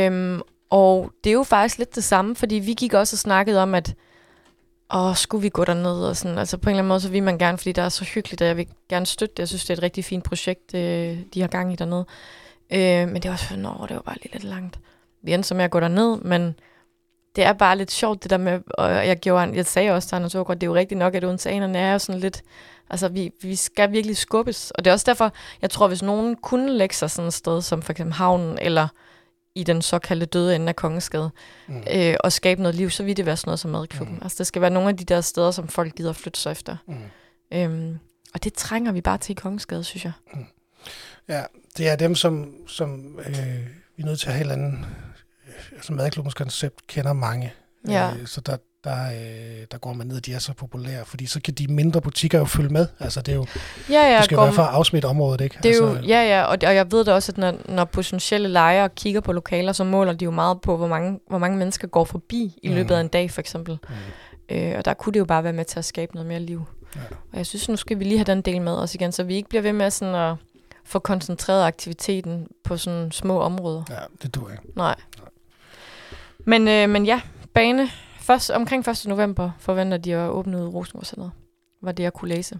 Øhm, 0.07 0.41
og 0.71 1.13
det 1.25 1.31
er 1.31 1.35
jo 1.35 1.43
faktisk 1.43 1.79
lidt 1.79 1.95
det 1.95 2.05
samme, 2.05 2.37
fordi 2.37 2.55
vi 2.55 2.73
gik 2.75 2.95
også 2.95 3.15
og 3.15 3.19
snakkede 3.19 3.63
om, 3.63 3.75
at 3.75 3.95
åh, 4.95 5.17
skulle 5.17 5.43
vi 5.43 5.49
gå 5.49 5.65
derned? 5.65 6.05
Og 6.05 6.17
sådan. 6.17 6.39
Altså 6.39 6.57
på 6.59 6.71
en 6.71 6.73
eller 6.73 6.79
anden 6.79 6.89
måde, 6.89 7.01
så 7.01 7.09
vil 7.09 7.23
man 7.23 7.39
gerne, 7.39 7.59
fordi 7.59 7.73
det 7.73 7.85
er 7.85 7.89
så 7.89 8.05
hyggeligt, 8.05 8.43
og 8.43 8.49
jeg 8.49 8.57
vil 8.57 8.67
gerne 8.89 9.07
støtte 9.07 9.33
det. 9.33 9.39
Jeg 9.39 9.49
synes, 9.49 9.65
det 9.65 9.71
er 9.71 9.77
et 9.77 9.83
rigtig 9.83 10.05
fint 10.05 10.25
projekt, 10.25 10.75
øh, 10.75 11.19
de 11.35 11.41
har 11.41 11.49
gang 11.49 11.73
i 11.73 11.77
dernede. 11.77 12.07
Øh, 12.73 13.09
men 13.13 13.23
det 13.23 13.31
var 13.31 13.37
sådan, 13.37 13.67
åh, 13.67 13.89
det 13.89 13.97
var 13.97 14.03
bare 14.03 14.17
lige 14.23 14.33
lidt 14.33 14.45
langt. 14.45 14.79
Vi 15.23 15.35
endte 15.35 15.49
så 15.49 15.55
med 15.55 15.65
at 15.65 15.71
gå 15.71 15.81
derned, 15.81 16.19
men 16.21 16.55
det 17.37 17.45
er 17.45 17.53
bare 17.53 17.79
lidt 17.79 17.91
sjovt, 17.91 18.23
det 18.23 18.31
der 18.31 18.37
med, 18.37 18.61
og 18.75 18.91
jeg, 18.91 19.17
gjorde, 19.19 19.51
jeg 19.55 19.67
sagde 19.67 19.91
også 19.91 20.09
til 20.09 20.17
Anders 20.17 20.35
Ågaard, 20.35 20.59
det 20.59 20.63
er 20.67 20.71
jo 20.71 20.75
rigtigt 20.75 20.99
nok, 20.99 21.15
at 21.15 21.25
odenseanerne 21.25 21.79
er 21.79 21.93
jo 21.93 21.99
sådan 21.99 22.21
lidt, 22.21 22.43
altså 22.91 23.09
vi, 23.09 23.31
vi 23.43 23.57
skal 23.57 23.93
virkelig 23.93 24.17
skubbes, 24.17 24.71
og 24.71 24.85
det 24.85 24.91
er 24.91 24.95
også 24.95 25.05
derfor, 25.07 25.33
jeg 25.63 25.71
tror, 25.71 25.89
hvis 25.89 26.03
nogen 26.03 26.37
kunne 26.37 26.73
lægge 26.73 26.95
sig 26.95 27.11
sådan 27.11 27.27
et 27.29 27.35
sted, 27.35 27.63
som 27.63 27.83
for 27.83 27.93
eksempel 27.93 28.15
havnen, 28.15 28.59
eller 28.63 28.89
i 29.55 29.65
den 29.65 29.83
såkaldte 29.83 30.27
døde 30.27 30.55
ende 30.57 30.69
af 30.69 30.77
Kongeskade, 30.77 31.31
Mm. 31.67 31.83
øh, 31.95 32.15
og 32.21 32.33
skabe 32.33 32.63
noget 32.63 32.75
liv, 32.75 32.91
så 32.91 33.03
vil 33.03 33.17
det 33.17 33.27
være 33.27 33.37
sådan 33.37 33.49
noget 33.49 33.61
som 33.61 33.71
madklubben. 33.71 34.15
Mm. 34.17 34.23
Altså 34.23 34.39
det 34.39 34.47
skal 34.47 34.63
være 34.63 34.71
nogle 34.71 34.89
af 34.89 34.97
de 34.97 35.05
der 35.05 35.21
steder, 35.21 35.51
som 35.51 35.69
folk 35.69 35.95
gider 35.95 36.13
flytte 36.13 36.41
sig 36.41 36.51
efter. 36.53 36.77
Mm. 36.87 36.95
Øhm, 37.53 37.99
og 38.35 38.45
det 38.45 38.53
trænger 38.55 38.93
vi 38.93 39.01
bare 39.01 39.19
til 39.19 39.33
i 39.33 39.35
Kongeskade, 39.35 39.85
synes 39.85 40.05
jeg. 40.05 40.13
Ja, 41.29 41.43
det 41.77 41.89
er 41.89 41.97
dem, 41.97 42.15
som, 42.15 42.55
som 42.69 43.19
øh, 43.29 43.35
vi 43.97 44.03
er 44.03 44.07
nødt 44.07 44.21
til 44.21 44.27
at 44.27 44.33
have 44.35 44.47
et 44.47 44.53
eller 44.53 44.65
andet, 44.67 44.79
øh, 44.79 44.87
altså 45.81 45.93
madklubbens 45.93 46.35
koncept 46.35 46.87
kender 46.87 47.13
mange. 47.13 47.53
Ja. 47.89 48.11
Øh, 48.21 48.27
så 48.27 48.41
der, 48.41 48.57
der, 48.85 49.07
øh, 49.07 49.67
der 49.71 49.79
går 49.79 49.93
man 49.93 50.07
ned, 50.07 50.17
og 50.17 50.27
de 50.27 50.35
er 50.35 50.39
så 50.39 50.53
populære, 50.53 51.05
fordi 51.05 51.27
så 51.27 51.41
kan 51.45 51.55
de 51.55 51.67
mindre 51.73 52.01
butikker 52.01 52.39
jo 52.39 52.45
følge 52.45 52.69
med. 52.69 52.87
Altså 53.01 53.21
det 53.23 53.33
er 53.33 53.37
jo, 53.37 53.47
Ja, 53.91 54.11
ja, 54.11 54.17
det 54.17 54.25
skal 54.25 54.35
jo 54.35 54.43
være 54.43 54.53
for 54.53 54.63
at 54.63 54.75
afsmitte 54.75 55.07
området, 55.07 55.41
ikke? 55.41 55.57
Det 55.63 55.65
er 55.65 55.69
altså, 55.85 56.01
jo, 56.01 56.07
ja, 56.09 56.23
ja, 56.39 56.43
og, 56.43 56.59
og 56.67 56.75
jeg 56.75 56.93
ved 56.93 57.05
da 57.05 57.13
også, 57.15 57.33
at 57.33 57.39
når, 57.39 57.55
når 57.69 57.85
potentielle 57.85 58.49
lejere 58.49 58.89
kigger 58.89 59.21
på 59.21 59.33
lokaler, 59.33 59.73
så 59.73 59.85
måler 59.85 60.13
de 60.13 60.25
jo 60.25 60.31
meget 60.31 60.61
på, 60.61 60.77
hvor 60.77 60.87
mange, 60.89 61.21
hvor 61.29 61.39
mange 61.39 61.59
mennesker 61.59 61.89
går 61.89 62.05
forbi 62.05 62.59
i 62.63 62.69
Mm. 62.69 62.75
løbet 62.75 62.95
af 62.95 63.01
en 63.01 63.09
dag, 63.09 63.31
for 63.31 63.41
eksempel. 63.41 63.79
Mm. 63.89 64.57
Øh, 64.57 64.75
og 64.79 64.85
der 64.85 64.95
kunne 64.95 65.13
det 65.13 65.21
jo 65.21 65.25
bare 65.25 65.45
være 65.45 65.53
med 65.53 65.65
til 65.65 65.79
at 65.79 65.85
skabe 65.85 66.15
noget 66.15 66.27
mere 66.29 66.41
liv. 66.41 66.65
Ja. 66.97 67.01
Og 67.33 67.37
jeg 67.39 67.47
synes, 67.47 67.69
nu 67.69 67.77
skal 67.77 67.99
vi 67.99 68.05
lige 68.05 68.19
have 68.19 68.25
den 68.25 68.43
del 68.43 68.63
med 68.63 68.73
os 68.73 68.95
igen, 68.95 69.13
så 69.13 69.23
vi 69.23 69.35
ikke 69.35 69.49
bliver 69.49 69.63
ved 69.63 69.73
med 69.73 69.91
sådan 69.91 70.15
at 70.15 70.37
få 70.85 70.99
koncentreret 70.99 71.65
aktiviteten 71.65 72.47
på 72.65 72.77
sådan 72.77 73.13
små 73.13 73.41
områder. 73.41 73.83
Ja, 73.91 73.95
det 74.23 74.35
dur 74.35 74.51
ikke. 74.51 74.63
Nej. 74.77 74.95
Men, 76.51 76.69
øh, 76.69 76.89
men 76.91 77.07
ja, 77.07 77.21
bane. 77.55 77.89
Først, 78.21 78.51
omkring 78.51 78.89
1. 78.89 79.07
november 79.07 79.51
forventer 79.59 79.97
de 79.99 80.15
at 80.15 80.31
åbne 80.31 80.67
Rosenborg 80.67 81.31
Var 81.83 81.93
det, 81.93 82.03
jeg 82.03 82.13
kunne 82.13 82.29
læse. 82.29 82.59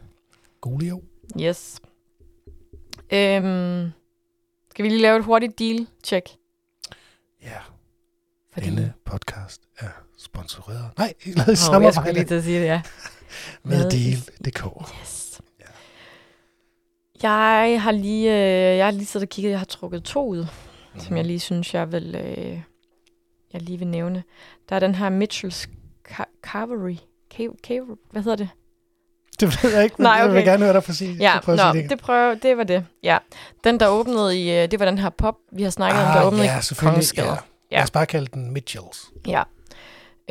Golio. 0.61 1.03
Yes. 1.41 1.81
Øhm, 3.13 3.91
skal 4.71 4.83
vi 4.83 4.89
lige 4.89 5.01
lave 5.03 5.19
et 5.19 5.25
hurtigt 5.25 5.59
deal-check? 5.59 6.29
Ja, 7.43 7.57
Fordi... 8.53 8.67
denne 8.67 8.93
podcast 9.05 9.63
er 9.79 9.89
sponsoreret. 10.19 10.91
Nej, 10.99 11.13
ikke 11.25 11.39
lavet 11.39 11.69
i 11.69 11.75
Oh, 11.75 11.83
jeg 11.83 11.95
skulle 11.95 12.13
lige 12.13 12.25
til 12.25 12.35
at 12.35 12.45
sige 12.45 12.61
det, 12.61 12.67
ja. 12.67 12.83
med 13.63 13.79
Med- 13.79 13.91
Deal.dk. 13.91 14.91
Yes. 15.03 15.41
Ja. 15.61 15.65
Jeg 17.23 17.83
har 17.83 17.93
lige, 17.93 18.31
øh, 18.31 18.77
jeg 18.77 18.87
har 18.87 18.91
lige 18.93 19.07
siddet 19.07 19.27
og 19.27 19.31
kigget, 19.31 19.51
jeg 19.51 19.59
har 19.59 19.67
trukket 19.67 20.05
to 20.05 20.27
ud, 20.27 20.39
Mhm. 20.95 21.01
som 21.01 21.17
jeg 21.17 21.25
lige 21.25 21.41
synes, 21.41 21.75
jeg 21.75 21.93
vil, 21.93 22.15
øh, 22.15 22.61
jeg 23.53 23.63
lige 23.63 23.79
vil 23.79 23.89
nævne. 23.89 24.23
Der 24.69 24.77
er 24.77 24.81
den 24.81 24.95
her 24.95 25.09
Mitchells 25.09 25.69
Ca- 26.09 26.41
Cavalry. 26.43 26.97
Ca- 27.35 27.57
Cavalry. 27.67 27.97
Hvad 28.11 28.23
hedder 28.23 28.37
det? 28.37 28.49
Det 29.41 29.63
ved 29.65 29.75
jeg 29.75 29.85
ikke, 29.85 29.95
men 29.99 30.03
Nej, 30.05 30.15
okay. 30.15 30.27
jeg 30.27 30.35
vil 30.35 30.45
gerne 30.45 30.65
høre 30.65 30.81
dig 30.87 30.95
sige. 30.97 31.15
Ja, 31.15 31.41
prøve 31.41 31.61
at 31.61 31.67
nå, 31.67 31.73
sige 31.73 31.83
det. 31.83 31.91
det, 31.91 31.99
prøver, 31.99 32.35
det 32.35 32.57
var 32.57 32.65
det. 32.65 32.87
Ja. 33.03 33.19
Den, 33.65 33.81
der 33.81 33.89
åbnede 33.89 34.41
i, 34.41 34.63
øh, 34.63 34.71
det 34.71 34.79
var 34.81 34.85
den 34.87 34.99
her 34.99 35.11
pop, 35.11 35.35
vi 35.53 35.63
har 35.63 35.71
snakket 35.71 36.03
om, 36.05 36.13
der 36.13 36.23
åbnede 36.25 36.43
Ah, 36.43 36.47
ja, 36.47 36.59
i 36.59 36.63
selvfølgelig. 36.63 36.93
Kongensgade. 36.93 37.29
Ja. 37.29 37.37
Ja. 37.71 37.77
Lad 37.77 37.83
os 37.83 37.91
bare 37.91 38.07
kalde 38.07 38.27
den 38.35 38.51
Mitchells. 38.53 39.11
Ja. 39.27 39.43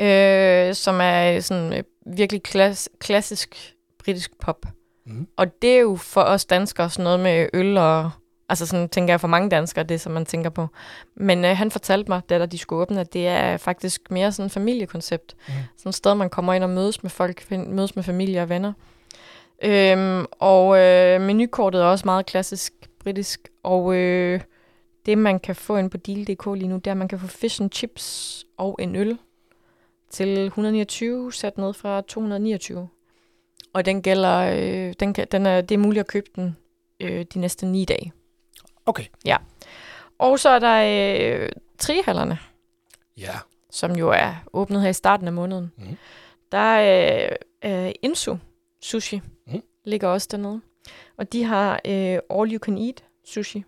Øh, 0.00 0.74
som 0.74 0.98
er 1.02 1.40
sådan 1.40 1.72
øh, 1.72 1.82
virkelig 2.16 2.42
klass, 2.42 2.88
klassisk 2.98 3.74
britisk 4.04 4.30
pop. 4.40 4.66
Mm. 5.06 5.26
Og 5.36 5.62
det 5.62 5.70
er 5.76 5.80
jo 5.80 5.96
for 5.96 6.20
os 6.22 6.44
danskere 6.44 6.90
sådan 6.90 7.04
noget 7.04 7.20
med 7.20 7.46
øl 7.54 7.76
og... 7.78 8.10
Altså 8.50 8.66
sådan 8.66 8.88
tænker 8.88 9.12
jeg 9.12 9.20
for 9.20 9.28
mange 9.28 9.50
danskere, 9.50 9.84
det 9.84 10.00
som 10.00 10.12
man 10.12 10.26
tænker 10.26 10.50
på. 10.50 10.66
Men 11.14 11.44
øh, 11.44 11.56
han 11.56 11.70
fortalte 11.70 12.10
mig, 12.10 12.22
da 12.28 12.38
der 12.38 12.46
de 12.46 12.58
skulle 12.58 12.82
åbne, 12.82 13.00
at 13.00 13.12
det 13.12 13.28
er 13.28 13.56
faktisk 13.56 14.10
mere 14.10 14.32
sådan 14.32 14.46
et 14.46 14.52
familiekoncept. 14.52 15.36
Mm. 15.48 15.54
Sådan 15.76 15.90
et 15.90 15.94
sted, 15.94 16.14
man 16.14 16.30
kommer 16.30 16.52
ind 16.52 16.64
og 16.64 16.70
mødes 16.70 17.02
med 17.02 17.10
folk, 17.10 17.50
mødes 17.50 17.96
med 17.96 18.04
familie 18.04 18.42
og 18.42 18.48
venner. 18.48 18.72
Øhm, 19.62 20.26
og 20.30 20.78
øh, 20.78 21.20
menukortet 21.20 21.80
er 21.80 21.84
også 21.84 22.04
meget 22.04 22.26
klassisk 22.26 22.72
britisk. 23.00 23.48
Og 23.62 23.94
øh, 23.94 24.40
det, 25.06 25.18
man 25.18 25.38
kan 25.38 25.56
få 25.56 25.76
ind 25.76 25.90
på 25.90 25.96
Deal.dk 25.96 26.46
lige 26.46 26.68
nu, 26.68 26.76
det 26.76 26.86
er, 26.86 26.90
at 26.90 26.96
man 26.96 27.08
kan 27.08 27.18
få 27.18 27.26
fish 27.26 27.62
and 27.62 27.70
chips 27.72 28.44
og 28.56 28.76
en 28.80 28.96
øl 28.96 29.18
til 30.10 30.38
129, 30.38 31.32
sat 31.32 31.58
ned 31.58 31.72
fra 31.72 32.00
229. 32.00 32.88
Og 33.72 33.84
den 33.84 34.02
gælder, 34.02 34.38
øh, 34.38 34.94
den 35.00 35.14
kan, 35.14 35.26
den 35.32 35.46
er, 35.46 35.60
det 35.60 35.74
er 35.74 35.78
muligt 35.78 36.00
at 36.00 36.06
købe 36.06 36.30
den 36.36 36.56
øh, 37.00 37.24
de 37.34 37.38
næste 37.38 37.66
ni 37.66 37.84
dage. 37.84 38.12
Okay. 38.90 39.04
Og 40.18 40.38
så 40.38 40.48
er 40.48 40.58
der 40.58 41.42
øh, 41.42 41.48
trihallerne, 41.78 42.38
Ja. 43.16 43.32
som 43.70 43.96
jo 43.96 44.08
er 44.10 44.34
åbnet 44.52 44.82
her 44.82 44.88
i 44.88 44.92
starten 44.92 45.26
af 45.26 45.32
måneden. 45.32 45.72
Mhm. 45.76 45.96
Der 46.52 46.58
er 46.58 47.36
øh, 47.64 47.92
Insu 48.02 48.36
Sushi, 48.82 49.20
Mhm. 49.46 49.62
ligger 49.84 50.08
også 50.08 50.28
dernede. 50.30 50.60
Og 51.16 51.32
de 51.32 51.44
har 51.44 51.72
øh, 51.84 52.18
All 52.30 52.52
You 52.52 52.58
Can 52.58 52.78
Eat 52.78 53.04
Sushi 53.24 53.64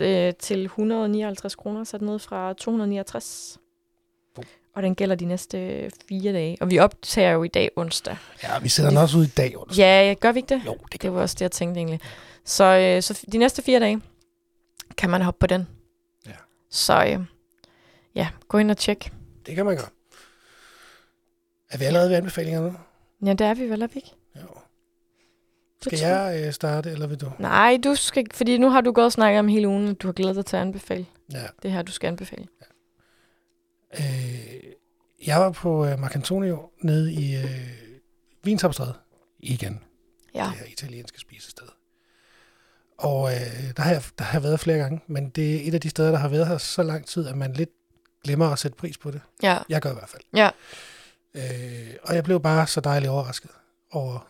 øh, 0.00 0.34
til 0.38 0.64
159 0.64 1.54
kroner, 1.56 1.84
sat 1.84 2.02
ned 2.02 2.18
fra 2.18 2.52
269. 2.52 3.58
Og 4.78 4.82
den 4.82 4.94
gælder 4.94 5.16
de 5.16 5.24
næste 5.24 5.90
fire 6.08 6.32
dage. 6.32 6.56
Og 6.60 6.70
vi 6.70 6.78
optager 6.78 7.30
jo 7.32 7.42
i 7.42 7.48
dag 7.48 7.70
onsdag. 7.76 8.16
Ja, 8.42 8.58
vi 8.58 8.68
sætter 8.68 8.90
den 8.90 8.98
også 8.98 9.18
ud 9.18 9.24
i 9.24 9.28
dag. 9.28 9.56
Under. 9.56 9.74
Ja, 9.76 10.14
gør 10.20 10.32
vi 10.32 10.38
ikke 10.38 10.54
det? 10.54 10.62
Jo, 10.66 10.76
det 10.92 11.02
Det 11.02 11.12
var 11.14 11.20
også 11.20 11.34
det, 11.34 11.40
jeg 11.40 11.50
tænkte 11.52 11.78
egentlig. 11.78 12.00
Så, 12.44 12.64
øh, 12.64 13.02
så 13.02 13.26
de 13.32 13.38
næste 13.38 13.62
fire 13.62 13.80
dage 13.80 14.00
kan 14.96 15.10
man 15.10 15.22
hoppe 15.22 15.38
på 15.38 15.46
den. 15.46 15.68
Ja. 16.26 16.32
Så 16.70 17.04
øh, 17.04 17.20
ja, 18.14 18.28
gå 18.48 18.58
ind 18.58 18.70
og 18.70 18.76
tjek. 18.76 19.12
det 19.46 19.54
kan 19.54 19.66
man 19.66 19.76
gøre. 19.76 19.88
Er 21.70 21.78
vi 21.78 21.84
allerede 21.84 22.10
ved 22.10 22.16
anbefalinger 22.16 22.60
nu? 22.60 22.74
Ja, 23.26 23.32
det 23.32 23.40
er 23.46 23.54
vi 23.54 23.70
vel, 23.70 23.82
er 23.82 23.86
vi 23.86 23.96
ikke? 23.96 24.12
Jo. 24.36 24.46
Skal 25.82 25.98
jeg 25.98 26.42
øh, 26.46 26.52
starte, 26.52 26.90
eller 26.90 27.06
vil 27.06 27.20
du? 27.20 27.32
Nej, 27.38 27.78
du 27.84 27.94
skal, 27.94 28.26
fordi 28.34 28.58
nu 28.58 28.70
har 28.70 28.80
du 28.80 28.92
gået 28.92 29.04
og 29.04 29.12
snakket 29.12 29.38
om 29.38 29.48
hele 29.48 29.68
ugen, 29.68 29.88
at 29.88 30.02
du 30.02 30.08
har 30.08 30.12
glædet 30.12 30.36
dig 30.36 30.46
til 30.46 30.56
at 30.56 30.62
anbefale. 30.62 31.06
Ja. 31.32 31.42
Det 31.62 31.72
her, 31.72 31.82
du 31.82 31.92
skal 31.92 32.08
anbefale. 32.08 32.46
Øh, 33.94 34.62
jeg 35.26 35.40
var 35.40 35.50
på 35.50 35.86
øh, 35.86 35.98
Marcantonio 35.98 36.70
nede 36.82 37.12
i 37.12 37.36
øh, 37.36 37.68
Vinsopstræde 38.42 38.94
igen. 39.38 39.80
Ja. 40.34 40.44
Det 40.44 40.58
her 40.58 40.66
italienske 40.66 41.20
spisested. 41.20 41.66
Og 42.98 43.32
øh, 43.32 43.76
der, 43.76 43.82
har 43.82 43.92
jeg, 43.92 44.02
der 44.18 44.24
har 44.24 44.32
jeg 44.32 44.42
været 44.42 44.60
flere 44.60 44.78
gange, 44.78 45.00
men 45.06 45.28
det 45.28 45.56
er 45.56 45.68
et 45.68 45.74
af 45.74 45.80
de 45.80 45.90
steder, 45.90 46.10
der 46.10 46.18
har 46.18 46.28
været 46.28 46.46
her 46.46 46.58
så 46.58 46.82
lang 46.82 47.06
tid, 47.06 47.26
at 47.28 47.36
man 47.36 47.52
lidt 47.52 47.70
glemmer 48.24 48.48
at 48.48 48.58
sætte 48.58 48.76
pris 48.76 48.98
på 48.98 49.10
det. 49.10 49.20
Ja. 49.42 49.58
Jeg 49.68 49.82
gør 49.82 49.90
i 49.90 49.94
hvert 49.94 50.08
fald. 50.08 50.22
Ja. 50.34 50.50
Øh, 51.34 51.94
og 52.02 52.14
jeg 52.14 52.24
blev 52.24 52.40
bare 52.40 52.66
så 52.66 52.80
dejligt 52.80 53.10
overrasket 53.10 53.50
over, 53.90 54.28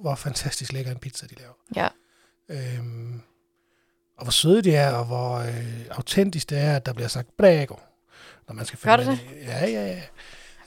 hvor 0.00 0.14
fantastisk 0.14 0.72
lækker 0.72 0.92
en 0.92 0.98
pizza 0.98 1.26
de 1.26 1.34
laver. 1.34 1.54
Ja. 1.76 1.88
Øhm, 2.48 3.22
og 4.16 4.24
hvor 4.24 4.30
søde 4.30 4.62
de 4.62 4.74
er, 4.74 4.92
og 4.92 5.04
hvor 5.04 5.36
øh, 5.36 5.84
autentisk 5.90 6.50
det 6.50 6.58
er, 6.58 6.76
at 6.76 6.86
der 6.86 6.92
bliver 6.92 7.08
sagt 7.08 7.36
prego, 7.36 7.74
når 8.48 8.54
man 8.54 8.64
skal 8.64 8.78
Gør 8.82 8.96
det 8.96 9.06
med. 9.06 9.16
Ja, 9.46 9.66
ja, 9.66 9.86
ja. 9.86 10.00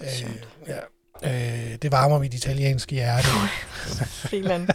Øh, 0.01 0.31
ja. 0.67 0.77
Øh, 1.23 1.77
det 1.81 1.91
varmer 1.91 2.19
mit 2.19 2.33
italienske 2.33 2.95
hjerte. 2.95 3.27
Filan. 4.29 4.69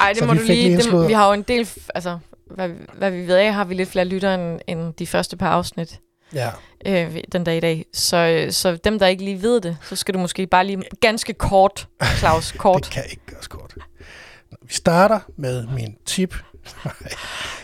Ej, 0.00 0.08
det 0.08 0.18
Så 0.18 0.26
må 0.26 0.34
du 0.34 0.40
lige 0.40 0.72
en 0.72 0.78
Det, 0.78 1.08
vi 1.08 1.12
har 1.12 1.26
jo 1.26 1.32
en 1.32 1.42
del... 1.42 1.68
Altså, 1.94 2.18
hvad, 2.50 2.68
hvad 2.94 3.10
vi 3.10 3.26
ved 3.26 3.36
af, 3.36 3.54
har 3.54 3.64
vi 3.64 3.74
lidt 3.74 3.88
flere 3.88 4.04
lyttere 4.04 4.34
end, 4.34 4.60
end 4.66 4.94
de 4.94 5.06
første 5.06 5.36
par 5.36 5.50
afsnit 5.50 6.00
ja. 6.34 6.50
øh, 6.86 7.16
den 7.32 7.44
dag 7.44 7.56
i 7.56 7.60
dag. 7.60 7.84
Så, 7.92 8.16
øh, 8.16 8.52
så 8.52 8.76
dem, 8.76 8.98
der 8.98 9.06
ikke 9.06 9.24
lige 9.24 9.42
ved 9.42 9.60
det, 9.60 9.78
så 9.82 9.96
skal 9.96 10.14
du 10.14 10.18
måske 10.18 10.46
bare 10.46 10.66
lige 10.66 10.82
ganske 11.00 11.32
kort, 11.32 11.88
Claus, 12.18 12.52
kort. 12.58 12.84
Det 12.84 12.92
kan 12.92 13.04
ikke 13.10 13.26
gøres 13.26 13.48
kort. 13.48 13.74
Vi 14.62 14.74
starter 14.74 15.20
med 15.36 15.66
min 15.66 15.96
tip. 16.06 16.36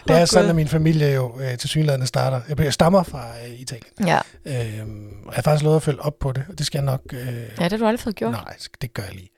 Det 0.08 0.16
er 0.16 0.24
sådan, 0.24 0.50
at 0.50 0.56
min 0.56 0.68
familie 0.68 1.06
jo 1.08 1.40
øh, 1.40 1.58
til 1.58 1.68
synligheden 1.68 2.06
starter. 2.06 2.40
Jeg, 2.48 2.60
jeg 2.60 2.72
stammer 2.72 3.02
fra 3.02 3.28
øh, 3.46 3.60
Italien. 3.60 3.92
Ja. 4.06 4.18
Øhm, 4.44 5.06
og 5.26 5.26
jeg 5.26 5.34
har 5.34 5.42
faktisk 5.42 5.64
lovet 5.64 5.76
at 5.76 5.82
følge 5.82 6.00
op 6.00 6.18
på 6.20 6.32
det, 6.32 6.44
og 6.48 6.58
det 6.58 6.66
skal 6.66 6.78
jeg 6.78 6.84
nok... 6.84 7.00
Øh, 7.12 7.18
ja, 7.26 7.32
det 7.42 7.58
har 7.58 7.68
du 7.68 7.86
aldrig 7.86 8.00
fået 8.00 8.16
gjort. 8.16 8.32
Nej, 8.32 8.56
det 8.82 8.94
gør 8.94 9.02
jeg 9.02 9.14
lige. 9.14 9.30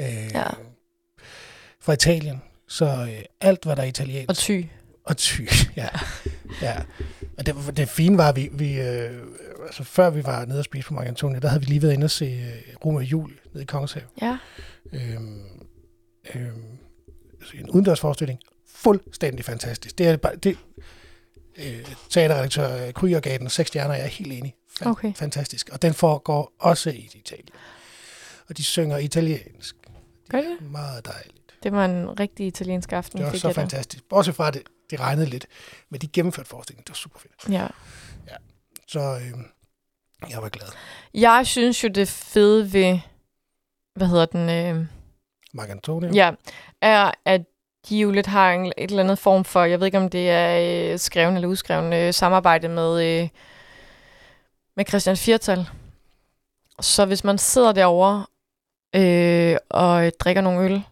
Øh, 0.00 0.30
Ja. 0.34 0.44
Fra 1.80 1.92
Italien, 1.92 2.42
så 2.68 2.84
øh, 2.86 3.22
alt, 3.40 3.64
hvad 3.64 3.76
der 3.76 3.82
er 3.82 3.86
italiensk... 3.86 4.28
Og 4.30 4.36
ty. 4.36 4.62
Og 5.04 5.16
ty, 5.16 5.40
ja. 5.76 5.88
ja. 6.62 6.74
Og 7.38 7.46
det, 7.46 7.54
det 7.76 7.88
fine 7.88 8.18
var, 8.18 8.28
at 8.28 8.36
vi, 8.36 8.48
vi 8.52 8.80
øh, 8.80 9.10
altså 9.66 9.84
før 9.84 10.10
vi 10.10 10.24
var 10.24 10.44
nede 10.44 10.58
og 10.58 10.64
spise 10.64 10.88
på 10.88 10.94
Mark 10.94 11.06
Antonio, 11.06 11.38
der 11.40 11.48
havde 11.48 11.60
vi 11.60 11.66
lige 11.66 11.82
været 11.82 11.92
inde 11.92 12.04
og 12.04 12.10
se 12.10 12.24
øh, 12.24 12.74
Rom 12.84 12.94
og 12.96 13.02
Jul 13.04 13.30
nede 13.52 13.62
i 13.62 13.66
Kongenshave. 13.66 14.06
Ja. 14.22 14.36
Øhm, 14.92 15.42
øhm, 16.34 16.62
altså 17.40 17.56
en 17.56 17.70
udendørsforestilling. 17.70 18.38
Fuldstændig 18.74 19.44
fantastisk. 19.44 19.98
Det 19.98 20.08
er 20.08 20.16
bare, 20.16 20.36
det, 20.36 20.58
øh, 21.56 21.94
teaterredaktør 22.10 22.86
øh, 22.86 22.92
Kryger 22.92 23.20
gav 23.20 23.38
den 23.38 23.48
seks 23.50 23.68
stjerner, 23.68 23.94
jeg 23.94 24.04
er 24.04 24.08
helt 24.08 24.32
enig. 24.32 24.54
Fan, 24.78 24.88
Okay. 24.88 25.14
Fantastisk. 25.14 25.68
Og 25.72 25.82
den 25.82 25.94
foregår 25.94 26.52
også 26.58 26.90
i 26.90 27.10
Italien. 27.14 27.48
Og 28.48 28.56
de 28.56 28.64
synger 28.64 28.98
italiensk. 28.98 29.76
Gør 30.28 30.38
det? 30.38 30.56
Meget 30.60 31.06
dejligt. 31.06 31.36
Det 31.62 31.72
var 31.72 31.84
en 31.84 32.20
rigtig 32.20 32.46
italiensk 32.46 32.92
aften. 32.92 33.18
Det 33.18 33.26
var 33.26 33.32
så 33.38 33.52
fantastisk. 33.52 34.04
Bortset 34.08 34.34
fra, 34.34 34.48
at 34.48 34.54
det, 34.54 34.62
det 34.90 35.00
regnede 35.00 35.26
lidt. 35.26 35.46
Men 35.90 36.00
de 36.00 36.08
gennemførte 36.08 36.48
forestillingen. 36.48 36.82
Det 36.84 36.90
var 36.90 36.94
super 36.94 37.18
fedt. 37.18 37.54
Ja. 37.54 37.66
Så 38.88 39.00
øh, 39.00 39.38
jeg 40.30 40.42
var 40.42 40.48
glad. 40.48 40.68
Jeg 41.14 41.46
synes 41.46 41.84
jo, 41.84 41.88
det 41.88 42.08
fede 42.08 42.72
ved, 42.72 42.98
hvad 43.96 44.06
hedder 44.08 44.26
den, 44.26 44.48
øh, 44.50 44.86
Mark 45.54 45.70
Antonio. 45.70 46.12
ja, 46.14 46.30
er, 46.80 47.10
at 47.24 47.40
de 47.88 47.98
jo 47.98 48.10
lidt 48.10 48.26
har 48.26 48.52
en, 48.52 48.66
et 48.66 48.90
eller 48.90 49.02
andet 49.02 49.18
form 49.18 49.44
for, 49.44 49.64
jeg 49.64 49.80
ved 49.80 49.86
ikke, 49.86 49.98
om 49.98 50.10
det 50.10 50.30
er 50.30 50.92
øh, 50.92 50.98
skreven 50.98 51.34
eller 51.34 51.48
udskreven, 51.48 51.92
øh, 51.92 52.14
samarbejde 52.14 52.68
med, 52.68 53.04
øh, 53.22 53.28
med 54.76 54.84
Christian 54.88 55.16
Firtal. 55.16 55.66
Så 56.80 57.04
hvis 57.04 57.24
man 57.24 57.38
sidder 57.38 57.72
derovre 57.72 58.26
øh, 58.96 59.56
og 59.70 60.10
drikker 60.20 60.42
nogle 60.42 60.60
øl, 60.64 60.82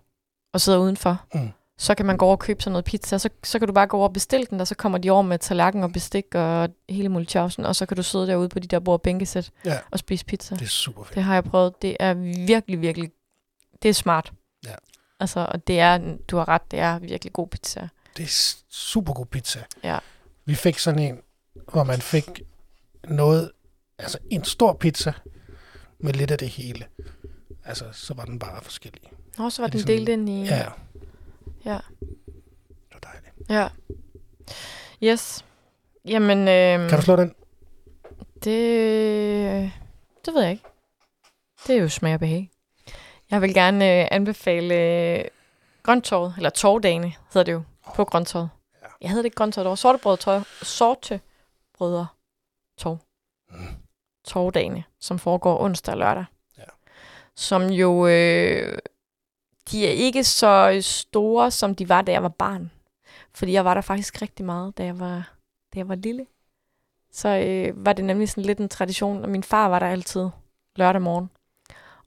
og 0.53 0.61
sidder 0.61 0.79
udenfor, 0.79 1.25
Mm. 1.35 1.51
så 1.79 1.95
kan 1.95 2.07
man 2.07 2.17
gå 2.17 2.25
over 2.25 2.35
og 2.35 2.39
købe 2.39 2.63
sådan 2.63 2.73
noget 2.73 2.85
pizza. 2.85 3.19
Så, 3.19 3.29
så 3.45 3.59
kan 3.59 3.69
du 3.69 3.75
bare 3.75 3.87
gå 3.87 3.97
over 3.97 4.09
og 4.09 4.13
bestille 4.13 4.47
den, 4.51 4.61
og 4.61 4.67
så 4.67 4.75
kommer 4.75 4.99
de 4.99 5.11
over 5.11 5.23
med 5.23 5.39
tallerken 5.39 5.83
og 5.83 5.93
bestik 5.93 6.35
og 6.35 6.69
hele 6.89 7.09
muligheden, 7.09 7.65
og 7.67 7.77
så 7.77 7.87
kan 7.87 7.97
du 7.97 8.03
sidde 8.03 8.27
derude 8.27 8.49
på 8.49 8.59
de 8.59 8.67
der 8.69 8.79
bord 8.79 9.03
bænkesæt 9.03 9.51
Ja. 9.65 9.79
og 9.91 9.99
spise 9.99 10.25
pizza. 10.25 10.55
Det 10.55 10.63
er 10.63 10.67
super 10.67 11.03
fedt. 11.05 11.15
Det 11.15 11.23
har 11.23 11.35
jeg 11.35 11.45
prøvet. 11.45 11.83
Det 11.83 11.97
er 12.01 12.15
virkelig, 12.47 12.81
virkelig... 12.81 13.11
Det 13.83 13.89
er 13.89 13.93
smart. 13.95 14.33
Altså, 15.21 15.47
og 15.53 15.67
det 15.67 15.81
er, 15.81 16.17
du 16.29 16.37
har 16.37 16.49
ret, 16.49 16.71
det 16.71 16.79
er 16.79 16.99
virkelig 16.99 17.33
god 17.33 17.49
pizza. 17.49 17.89
Det 18.17 18.23
er 18.25 18.55
super 18.69 19.13
god 19.13 19.27
pizza. 19.27 19.65
Ja. 19.85 19.99
Vi 20.45 20.55
fik 20.55 20.79
sådan 20.79 20.99
en, 21.01 21.21
hvor 21.73 21.85
man 21.85 22.01
fik 22.01 22.43
noget, 23.09 23.53
altså 23.99 24.19
en 24.31 24.45
stor 24.45 24.73
pizza 24.73 25.13
med 25.99 26.13
lidt 26.13 26.31
af 26.31 26.39
det 26.39 26.49
hele. 26.49 26.87
Altså, 27.65 27.85
så 27.93 28.15
var 28.15 28.25
den 28.25 28.39
bare 28.39 28.63
forskellig. 28.63 29.03
Nå, 29.39 29.51
så 29.51 29.63
var 29.63 29.67
Er 29.67 29.71
den 29.71 29.87
delt 29.87 30.01
sådan- 30.09 30.29
ind 30.29 30.29
i... 30.29 30.45
Ja, 30.45 30.65
Ja. 31.65 31.79
det 31.99 32.93
var 32.93 33.01
dejligt. 33.01 33.35
ja. 33.51 33.69
Yes. 35.03 35.45
Jamen, 36.05 36.39
øh, 36.39 36.89
Kan 36.91 36.99
du 36.99 37.03
slå 37.05 37.17
den? 37.17 37.35
det... 38.45 39.73
Det 40.25 40.35
ved 40.35 40.43
jeg 40.43 40.51
ikke. 40.51 40.65
Det 41.67 41.77
er 41.77 41.81
jo 41.81 41.89
smag 41.89 42.15
og 42.15 42.21
behag. 42.21 42.51
Jeg 43.31 43.43
vil 43.43 43.55
gerne 43.55 44.01
øh, 44.01 44.09
anbefale 44.11 44.75
øh, 44.75 45.25
eller 46.37 46.51
torvdagene 46.55 47.13
hedder 47.33 47.45
det 47.45 47.53
jo, 47.53 47.63
på 47.95 48.05
grønttorvet. 48.05 48.51
Ja. 48.83 48.87
Jeg 49.01 49.11
hedder 49.11 49.23
det 49.23 49.27
ikke 49.27 49.35
grønttorvet, 49.35 49.65
det 49.65 49.71
var 49.71 49.75
sortebrød, 49.75 50.17
tøj, 50.17 50.41
sortebrødre 50.63 52.07
torv. 52.79 52.99
Mm. 53.51 53.67
torvdagene, 54.25 54.85
som 55.01 55.19
foregår 55.19 55.61
onsdag 55.61 55.93
og 55.93 55.99
lørdag. 55.99 56.25
Ja. 56.59 56.63
Som 57.37 57.67
jo, 57.67 58.07
øh, 58.07 58.79
de 59.71 59.87
er 59.87 59.91
ikke 59.91 60.25
så 60.25 60.79
store, 60.83 61.51
som 61.51 61.75
de 61.75 61.89
var, 61.89 62.03
da 62.03 62.13
jeg 62.13 62.23
var 62.23 62.29
barn. 62.29 62.71
Fordi 63.35 63.53
jeg 63.53 63.65
var 63.65 63.75
der 63.75 63.81
faktisk 63.81 64.23
rigtig 64.23 64.47
meget, 64.47 64.79
da 64.79 64.85
jeg 64.85 65.01
var, 65.01 65.33
da 65.75 65.79
jeg 65.79 65.89
var 65.89 65.95
lille. 65.95 66.27
Så 67.13 67.29
øh, 67.29 67.85
var 67.85 67.93
det 67.93 68.05
nemlig 68.05 68.29
sådan 68.29 68.45
lidt 68.45 68.59
en 68.59 68.69
tradition, 68.69 69.23
og 69.25 69.31
min 69.31 69.43
far 69.43 69.69
var 69.69 69.79
der 69.79 69.87
altid 69.87 70.29
lørdag 70.77 71.03
morgen. 71.03 71.31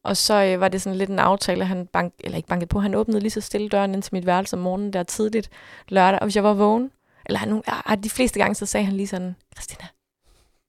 Og 0.03 0.17
så 0.17 0.43
øh, 0.43 0.59
var 0.59 0.67
det 0.67 0.81
sådan 0.81 0.97
lidt 0.97 1.09
en 1.09 1.19
aftale, 1.19 1.65
han 1.65 1.87
bank, 1.87 2.13
eller 2.19 2.37
ikke 2.37 2.47
bankede 2.47 2.67
på, 2.67 2.79
han 2.79 2.95
åbnede 2.95 3.19
lige 3.19 3.31
så 3.31 3.41
stille 3.41 3.69
døren 3.69 3.93
ind 3.93 4.03
til 4.03 4.15
mit 4.15 4.25
værelse 4.25 4.55
om 4.55 4.61
morgenen 4.61 4.93
der 4.93 5.03
tidligt 5.03 5.49
lørdag, 5.87 6.19
og 6.19 6.25
hvis 6.25 6.35
jeg 6.35 6.43
var 6.43 6.53
vågen, 6.53 6.91
eller 7.25 7.39
han, 7.39 7.63
ja, 7.89 7.95
de 7.95 8.09
fleste 8.09 8.39
gange, 8.39 8.55
så 8.55 8.65
sagde 8.65 8.85
han 8.85 8.95
lige 8.95 9.07
sådan, 9.07 9.35
Christina, 9.55 9.87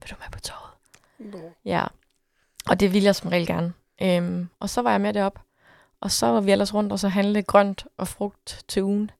vil 0.02 0.10
du 0.10 0.14
med 0.18 0.30
på 0.32 0.40
toget? 0.40 0.70
Ja, 1.64 1.84
og 2.66 2.80
det 2.80 2.92
ville 2.92 3.06
jeg 3.06 3.14
som 3.14 3.28
regel 3.28 3.46
gerne. 3.46 3.72
Øhm, 4.02 4.48
og 4.60 4.70
så 4.70 4.82
var 4.82 4.90
jeg 4.90 5.00
med 5.00 5.12
derop, 5.12 5.40
og 6.00 6.10
så 6.10 6.26
var 6.26 6.40
vi 6.40 6.52
ellers 6.52 6.74
rundt 6.74 6.92
og 6.92 6.98
så 6.98 7.08
handle 7.08 7.42
grønt 7.42 7.86
og 7.96 8.08
frugt 8.08 8.64
til 8.68 8.82
ugen. 8.82 9.10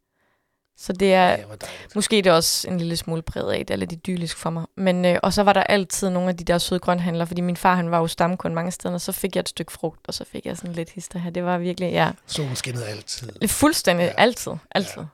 Så 0.78 0.92
det 0.92 1.14
er, 1.14 1.28
Ja, 1.28 1.36
det 1.36 1.94
måske 1.94 2.18
er 2.18 2.22
det 2.22 2.32
også 2.32 2.68
en 2.68 2.78
lille 2.78 2.96
smule 2.96 3.22
præget 3.22 3.52
af, 3.52 3.66
det 3.66 3.74
er 3.74 3.78
lidt 3.78 3.92
idyllisk 3.92 4.36
for 4.36 4.50
mig. 4.50 4.64
Men, 4.76 5.04
øh, 5.04 5.18
og 5.22 5.32
så 5.32 5.42
var 5.42 5.52
der 5.52 5.62
altid 5.62 6.10
nogle 6.10 6.28
af 6.28 6.36
de 6.36 6.44
der 6.44 6.58
søde 6.58 6.80
grønthandler, 6.80 7.24
fordi 7.24 7.40
min 7.40 7.56
far 7.56 7.74
han 7.74 7.90
var 7.90 7.98
jo 7.98 8.06
stamkund 8.06 8.54
mange 8.54 8.70
steder, 8.70 8.94
og 8.94 9.00
så 9.00 9.12
fik 9.12 9.36
jeg 9.36 9.40
et 9.40 9.48
stykke 9.48 9.72
frugt, 9.72 10.00
og 10.08 10.14
så 10.14 10.24
fik 10.32 10.46
jeg 10.46 10.56
sådan 10.56 10.72
lidt 10.72 10.90
hister 10.90 11.18
her. 11.18 11.30
Det 11.30 11.44
var 11.44 11.58
virkelig, 11.58 11.92
ja, 11.92 12.10
Solen 12.26 12.56
skinnede 12.56 12.86
altid. 12.86 13.48
fuldstændig, 13.48 14.04
Ja. 14.04 14.12
altid, 14.22 14.52
altid. 14.70 14.98
Ja. 15.02 15.04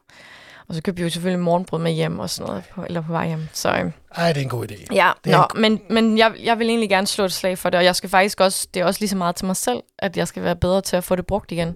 Og 0.69 0.75
så 0.75 0.83
købte 0.83 0.97
vi 0.97 1.03
jo 1.03 1.11
selvfølgelig 1.11 1.45
morgenbrød 1.45 1.81
med 1.81 1.93
hjem 1.93 2.19
og 2.19 2.31
sådan 2.31 2.49
noget, 2.51 2.65
på, 2.75 2.85
eller 2.85 3.01
på 3.01 3.13
vej 3.13 3.27
hjem. 3.27 3.49
Så, 3.53 3.69
øh, 3.73 3.93
Ej, 4.15 4.33
det 4.33 4.41
er 4.41 4.45
en 4.45 4.49
god 4.49 4.71
idé. 4.71 4.95
Ja, 4.95 5.13
Det 5.25 5.33
er 5.33 5.37
Nå, 5.37 5.47
en- 5.55 5.61
men, 5.61 5.81
men 5.91 6.19
jeg, 6.19 6.33
jeg 6.43 6.59
vil 6.59 6.69
egentlig 6.69 6.89
gerne 6.89 7.07
slå 7.07 7.25
et 7.25 7.33
slag 7.33 7.59
for 7.59 7.71
det, 7.71 7.79
og 7.79 7.85
jeg 7.85 7.97
skal 7.97 8.11
faktisk 8.11 8.41
også, 8.41 8.69
det 8.75 8.81
er 8.81 8.85
også 8.85 9.01
lige 9.01 9.09
så 9.09 9.17
meget 9.17 9.37
til 9.37 9.47
mig 9.47 9.57
selv, 9.57 9.83
at 9.99 10.17
jeg 10.17 10.29
skal 10.29 10.43
være 10.43 10.57
bedre 10.57 10.81
til 10.81 10.97
at 10.97 11.05
få 11.05 11.17
det 11.17 11.27
brugt 11.27 11.53
igen. 11.53 11.69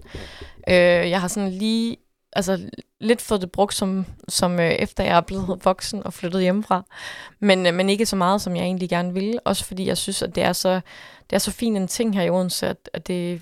Øh, 0.69 0.75
jeg 1.09 1.21
har 1.21 1.27
sådan 1.27 1.49
lige, 1.49 1.97
altså 2.35 2.69
lidt 2.99 3.21
fået 3.21 3.41
det 3.41 3.51
brugt, 3.51 3.73
som, 3.73 4.05
som 4.27 4.59
øh, 4.59 4.71
efter 4.71 5.03
jeg 5.03 5.17
er 5.17 5.21
blevet 5.21 5.59
voksen 5.65 6.05
og 6.05 6.13
flyttet 6.13 6.41
hjemmefra, 6.41 6.83
men, 7.39 7.65
øh, 7.65 7.73
men 7.73 7.89
ikke 7.89 8.05
så 8.05 8.15
meget, 8.15 8.41
som 8.41 8.55
jeg 8.55 8.63
egentlig 8.63 8.89
gerne 8.89 9.13
ville, 9.13 9.39
også 9.45 9.65
fordi 9.65 9.87
jeg 9.87 9.97
synes, 9.97 10.21
at 10.21 10.35
det 10.35 10.43
er 10.43 10.53
så, 10.53 10.81
det 11.29 11.35
er 11.35 11.39
så 11.39 11.51
fin 11.51 11.75
en 11.75 11.87
ting 11.87 12.15
her 12.15 12.23
i 12.23 12.29
Odense, 12.29 12.67
at, 12.67 12.89
at 12.93 13.07
det 13.07 13.41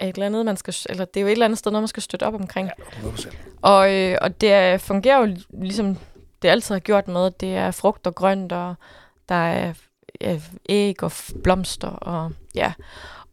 er 0.00 0.06
et 0.06 0.14
eller 0.14 0.26
andet, 0.26 0.44
man 0.44 0.56
skal, 0.56 0.74
eller 0.88 1.04
det 1.04 1.16
er 1.16 1.20
jo 1.20 1.26
et 1.26 1.32
eller 1.32 1.44
andet 1.44 1.58
sted, 1.58 1.72
noget 1.72 1.82
man 1.82 1.88
skal 1.88 2.02
støtte 2.02 2.24
op 2.24 2.34
omkring. 2.34 2.70
Ja, 3.02 3.08
100%. 3.08 3.36
Og, 3.62 3.94
øh, 3.94 4.18
og 4.20 4.40
det 4.40 4.52
er, 4.52 4.78
fungerer 4.78 5.18
jo 5.18 5.36
ligesom 5.62 5.96
det 6.42 6.48
altid 6.48 6.74
har 6.74 6.80
gjort 6.80 7.08
med, 7.08 7.26
at 7.26 7.40
det 7.40 7.54
er 7.56 7.70
frugt 7.70 8.06
og 8.06 8.14
grønt, 8.14 8.52
og 8.52 8.74
der 9.28 9.34
er 9.34 9.74
øh, 10.20 10.42
æg 10.68 11.02
og 11.02 11.12
blomster, 11.42 11.88
og 11.88 12.32
ja. 12.54 12.72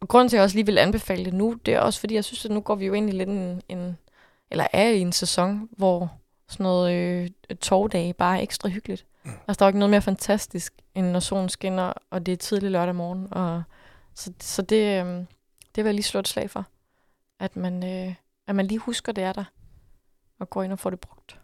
Og 0.00 0.08
grunden 0.08 0.28
til, 0.28 0.36
at 0.36 0.38
jeg 0.38 0.44
også 0.44 0.56
lige 0.56 0.66
vil 0.66 0.78
anbefale 0.78 1.24
det 1.24 1.34
nu, 1.34 1.56
det 1.66 1.74
er 1.74 1.80
også 1.80 2.00
fordi, 2.00 2.14
jeg 2.14 2.24
synes, 2.24 2.44
at 2.44 2.50
nu 2.50 2.60
går 2.60 2.74
vi 2.74 2.86
jo 2.86 2.92
ind 2.92 3.08
i 3.08 3.12
lidt 3.12 3.28
en, 3.28 3.62
en 3.68 3.98
eller 4.52 4.66
er 4.72 4.88
i 4.88 5.00
en 5.00 5.12
sæson, 5.12 5.68
hvor 5.70 6.18
sådan 6.48 6.64
noget 6.64 6.94
øh, 6.94 7.56
torvdage 7.56 8.12
bare 8.12 8.38
er 8.38 8.42
ekstra 8.42 8.68
hyggeligt. 8.68 9.06
Mm. 9.24 9.30
Altså, 9.48 9.58
der 9.58 9.64
er 9.64 9.68
ikke 9.68 9.78
noget 9.78 9.90
mere 9.90 10.02
fantastisk, 10.02 10.74
end 10.94 11.06
når 11.10 11.20
solen 11.20 11.48
skinner, 11.48 11.92
og 12.10 12.26
det 12.26 12.32
er 12.32 12.36
tidlig 12.36 12.70
lørdag 12.70 12.94
morgen. 12.94 13.28
Og, 13.30 13.62
så, 14.14 14.32
så 14.40 14.62
det, 14.62 15.04
øh, 15.04 15.06
det 15.74 15.76
vil 15.76 15.84
jeg 15.84 15.94
lige 15.94 16.02
slå 16.02 16.20
et 16.20 16.28
slag 16.28 16.50
for. 16.50 16.66
At 17.40 17.56
man, 17.56 17.84
øh, 17.84 18.14
at 18.46 18.54
man 18.54 18.66
lige 18.66 18.78
husker, 18.78 19.12
det 19.12 19.24
er 19.24 19.32
der 19.32 19.44
og 20.38 20.50
går 20.50 20.62
ind 20.62 20.72
og 20.72 20.78
får 20.78 20.90
det 20.90 21.00
brugt. 21.00 21.40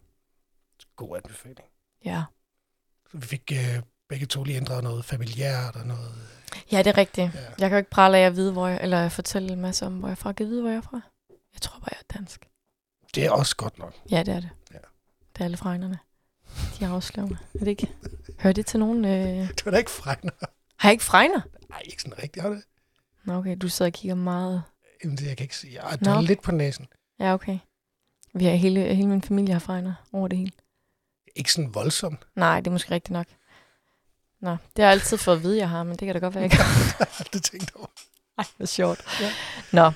God 0.97 1.16
anbefaling. 1.16 1.68
Ja. 2.05 2.23
Så 3.11 3.18
vi 3.18 3.27
fik 3.27 3.53
øh, 3.53 3.83
begge 4.09 4.27
to 4.27 4.44
lige 4.44 4.57
ændret 4.57 4.85
noget 4.85 5.05
familiært 5.05 5.77
og 5.77 5.87
noget... 5.87 6.14
Ja, 6.73 6.79
det 6.79 6.87
er 6.87 6.99
rigtigt. 6.99 7.35
Ja. 7.35 7.40
Jeg 7.40 7.71
kan 7.71 7.71
jo 7.71 7.77
ikke 7.77 7.90
prale 7.90 8.18
af 8.18 8.23
at 8.23 8.37
vide, 8.37 8.53
hvor 8.53 8.68
jeg, 8.68 8.79
eller 8.83 9.09
fortælle 9.09 9.53
en 9.53 9.61
masse 9.61 9.87
om, 9.87 9.99
hvor 9.99 10.09
jeg 10.09 10.12
er 10.12 10.16
fra. 10.16 10.33
Kan 10.33 10.47
vide, 10.47 10.61
hvor 10.61 10.71
jeg 10.71 10.77
er 10.77 10.83
fra? 10.83 11.01
Jeg 11.55 11.61
tror 11.61 11.79
bare, 11.79 11.88
jeg 11.90 11.99
er 12.09 12.18
dansk. 12.18 12.48
Det 13.14 13.25
er 13.25 13.31
også 13.31 13.57
godt 13.57 13.79
nok. 13.79 13.94
Ja, 14.11 14.23
det 14.23 14.35
er 14.35 14.40
det. 14.40 14.51
Ja. 14.73 14.79
Det 15.33 15.40
er 15.40 15.44
alle 15.44 15.57
fregnerne. 15.57 15.99
De 16.79 16.85
er 16.85 16.90
afslørende. 16.90 17.38
Er 17.55 17.59
det 17.59 17.68
ikke? 17.68 17.90
Hører 18.38 18.55
det 18.55 18.66
til 18.66 18.81
nogen? 18.81 19.05
Øh... 19.05 19.49
Det 19.57 19.64
var 19.64 19.71
da 19.71 19.79
ikke 19.79 19.90
fregner. 19.90 20.31
Har 20.77 20.88
jeg 20.88 20.92
ikke 20.92 21.05
fregner? 21.05 21.40
Nej, 21.68 21.83
ikke 21.85 22.03
sådan 22.03 22.23
rigtigt, 22.23 22.42
har 22.42 22.51
det? 22.51 22.62
Nå, 23.25 23.35
okay. 23.35 23.57
Du 23.61 23.68
sidder 23.68 23.88
og 23.88 23.92
kigger 23.92 24.14
meget. 24.14 24.62
Jamen, 25.05 25.16
det 25.16 25.27
jeg 25.27 25.37
kan 25.37 25.44
ikke 25.44 25.57
sige. 25.57 25.81
Nå. 26.01 26.11
er 26.11 26.21
lidt 26.21 26.42
på 26.42 26.53
næsen. 26.53 26.87
Ja, 27.21 27.35
okay. 27.35 27.59
Vi 28.35 28.44
har 28.44 28.53
hele, 28.53 28.94
hele 28.94 29.09
min 29.09 29.23
familie 29.23 29.53
har 29.53 29.61
fregner 29.61 29.94
over 30.12 30.29
det 30.29 30.38
hele. 30.38 30.53
Ikke 31.37 31.53
sådan 31.53 31.75
voldsomt. 31.75 32.27
Nej, 32.37 32.61
det 32.61 32.66
er 32.66 32.73
måske 32.73 32.90
rigtigt 32.90 33.12
nok. 33.12 33.27
Nå, 34.40 34.51
det 34.51 34.59
har 34.77 34.83
jeg 34.83 34.90
altid 34.90 35.16
fået 35.16 35.37
at 35.37 35.42
vide, 35.42 35.59
jeg 35.59 35.68
har, 35.68 35.83
men 35.83 35.97
det 35.97 36.07
kan 36.07 36.14
da 36.14 36.18
godt 36.18 36.35
være, 36.35 36.42
jeg 36.42 36.53
ikke 36.53 36.57
har. 36.57 37.29
det 37.33 37.44
tænkte 37.44 37.73
jeg 37.75 37.81
over. 37.81 37.88
Ej, 38.38 38.44
hvor 38.57 38.66
sjovt. 38.66 39.05
Ja. 39.21 39.31
Nå, 39.73 39.92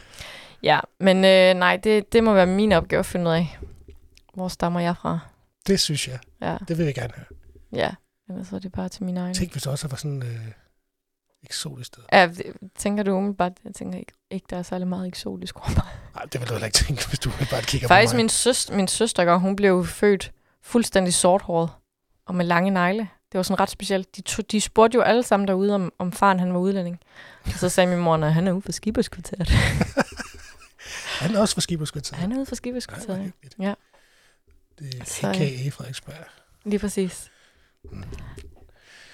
ja, 0.62 0.81
men 1.01 1.16
øh, 1.16 1.55
nej, 1.55 1.77
det, 1.77 2.12
det 2.12 2.25
må 2.25 2.35
være 2.35 2.46
min 2.46 2.72
opgave 2.72 3.01
at 3.01 3.07
finde 3.07 3.31
ud 3.31 3.35
af. 3.35 3.59
Hvor 4.35 4.48
stammer 4.48 4.81
jeg 4.81 4.96
fra? 4.96 5.18
Det 5.66 5.81
synes 5.81 6.09
jeg. 6.09 6.18
Ja, 6.40 6.57
Det 6.68 6.79
vil 6.79 6.85
jeg 6.87 6.94
gerne 6.94 7.12
høre. 7.16 7.27
ja. 7.72 7.90
Ellers 8.29 8.53
er 8.53 8.59
det 8.59 8.72
bare 8.72 8.88
til 8.88 9.05
min 9.05 9.16
egen. 9.16 9.35
Tænk, 9.35 9.53
hvis 9.53 9.62
det 9.62 9.72
også 9.72 9.88
var 9.88 9.96
sådan 9.96 10.22
øh, 10.22 10.38
eksotisk 11.44 11.87
sted. 11.87 12.03
Ja, 12.12 12.27
det- 12.27 12.53
tænker 12.77 13.03
du 13.03 13.12
umiddelbart, 13.12 13.53
jeg 13.64 13.75
tænker 13.75 13.98
ikke, 13.98 14.12
ikke 14.31 14.46
der 14.51 14.57
er 14.59 14.62
særlig 14.62 14.88
meget 14.88 15.09
eksotisk 15.09 15.57
over 15.57 15.68
mig. 15.70 15.85
Nej, 16.14 16.25
det 16.25 16.40
vil 16.40 16.48
du 16.48 16.55
heller 16.55 16.66
ikke 16.66 16.77
tænke, 16.77 17.09
hvis 17.09 17.18
du 17.18 17.31
bare 17.51 17.62
kigger 17.62 17.88
Faktisk 17.88 18.12
på 18.12 18.16
mig. 18.16 18.22
min 18.25 18.29
søster, 18.29 18.77
min 18.77 18.88
søster, 18.88 19.37
hun 19.37 19.57
blev 19.57 19.87
født 19.87 20.33
fuldstændig 20.62 21.14
sorthåret 21.14 21.70
og 22.27 22.35
med 22.35 22.44
lange 22.44 22.70
negle. 22.70 23.09
Det 23.33 23.38
var 23.38 23.42
sådan 23.42 23.61
ret 23.61 23.70
specielt. 23.70 24.16
De, 24.16 24.20
to, 24.22 24.42
de 24.42 24.61
spurgte 24.61 24.96
jo 24.96 25.03
alle 25.03 25.22
sammen 25.22 25.48
derude, 25.48 25.75
om, 25.75 25.92
om 25.98 26.12
faren 26.12 26.40
han 26.40 26.53
var 26.55 26.61
udlænding. 26.61 27.01
Og 27.44 27.51
så 27.53 27.68
sagde 27.68 27.90
min 27.90 27.98
mor, 27.98 28.14
at 28.14 28.35
han 28.35 28.48
er 28.48 28.53
ude 28.53 28.62
for 28.62 28.72
Skiberskvarteret. 28.72 29.48
Han 31.20 31.35
er 31.35 31.40
også 31.40 31.55
for 31.55 31.61
Skiberskvarteret. 31.61 32.20
Han 32.20 32.33
er 32.33 32.37
ude 32.37 32.46
for 32.46 32.51
Nej, 32.51 32.51
hvor 32.51 32.57
Skiberskvarteret. 32.57 33.18
hyggeligt. 33.18 33.55
Ja. 33.61 33.75
Det 34.79 34.94
er 35.01 35.05
Så, 35.05 35.29
a.k.a. 35.29 35.68
Frederiksberg. 35.70 36.14
Lige 36.64 36.79
præcis. 36.79 37.31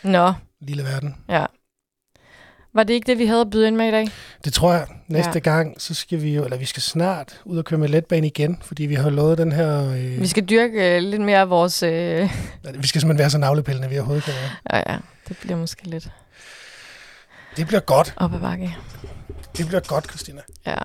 Nå, 0.02 0.32
Lille 0.61 0.84
verden. 0.84 1.16
ja. 1.28 1.46
Var 2.74 2.82
det 2.82 2.94
ikke 2.94 3.06
det, 3.06 3.18
vi 3.18 3.26
havde 3.26 3.40
at 3.40 3.50
byde 3.50 3.66
ind 3.68 3.76
med 3.76 3.88
i 3.88 3.90
dag? 3.90 4.08
Det 4.44 4.52
tror 4.52 4.72
jeg. 4.72 4.87
Næste 5.08 5.28
Ja. 5.28 5.32
ja. 5.34 5.38
gang, 5.40 5.80
så 5.80 5.94
skal 5.94 6.22
vi 6.22 6.34
jo, 6.34 6.44
eller 6.44 6.56
vi 6.56 6.64
skal 6.64 6.82
snart 6.82 7.40
ud 7.44 7.58
og 7.58 7.64
køre 7.64 7.78
med 7.80 7.88
letbane 7.88 8.26
igen, 8.26 8.58
fordi 8.62 8.87
vi 8.87 8.94
har 8.94 9.11
lovet 9.11 9.38
den 9.38 9.52
her... 9.52 9.90
Øh, 9.90 10.20
Vi 10.20 10.26
skal 10.26 10.44
dyrke 10.48 10.96
øh, 10.96 11.02
lidt 11.02 11.22
mere 11.22 11.38
af 11.40 11.50
vores... 11.50 11.82
Øh... 11.82 12.30
vi 12.74 12.87
skal 12.87 13.00
simpelthen 13.00 13.18
være 13.18 13.30
så 13.30 13.38
navlepillende, 13.38 13.88
vi 13.88 13.96
overhovedet 13.98 14.24
kan 14.24 14.34
være. 14.34 14.78
Ja, 14.78 14.92
ja, 14.92 14.98
det 15.28 15.37
bliver 15.38 15.56
måske 15.56 15.84
lidt 15.90 16.11
Det 17.56 17.66
bliver 17.66 17.80
godt. 17.80 18.14
op 18.16 18.34
ad 18.34 18.40
bakke. 18.40 18.76
Det 19.56 19.66
bliver 19.66 19.80
godt, 19.80 20.08
Christina. 20.11 20.42
Ja. 20.66 20.76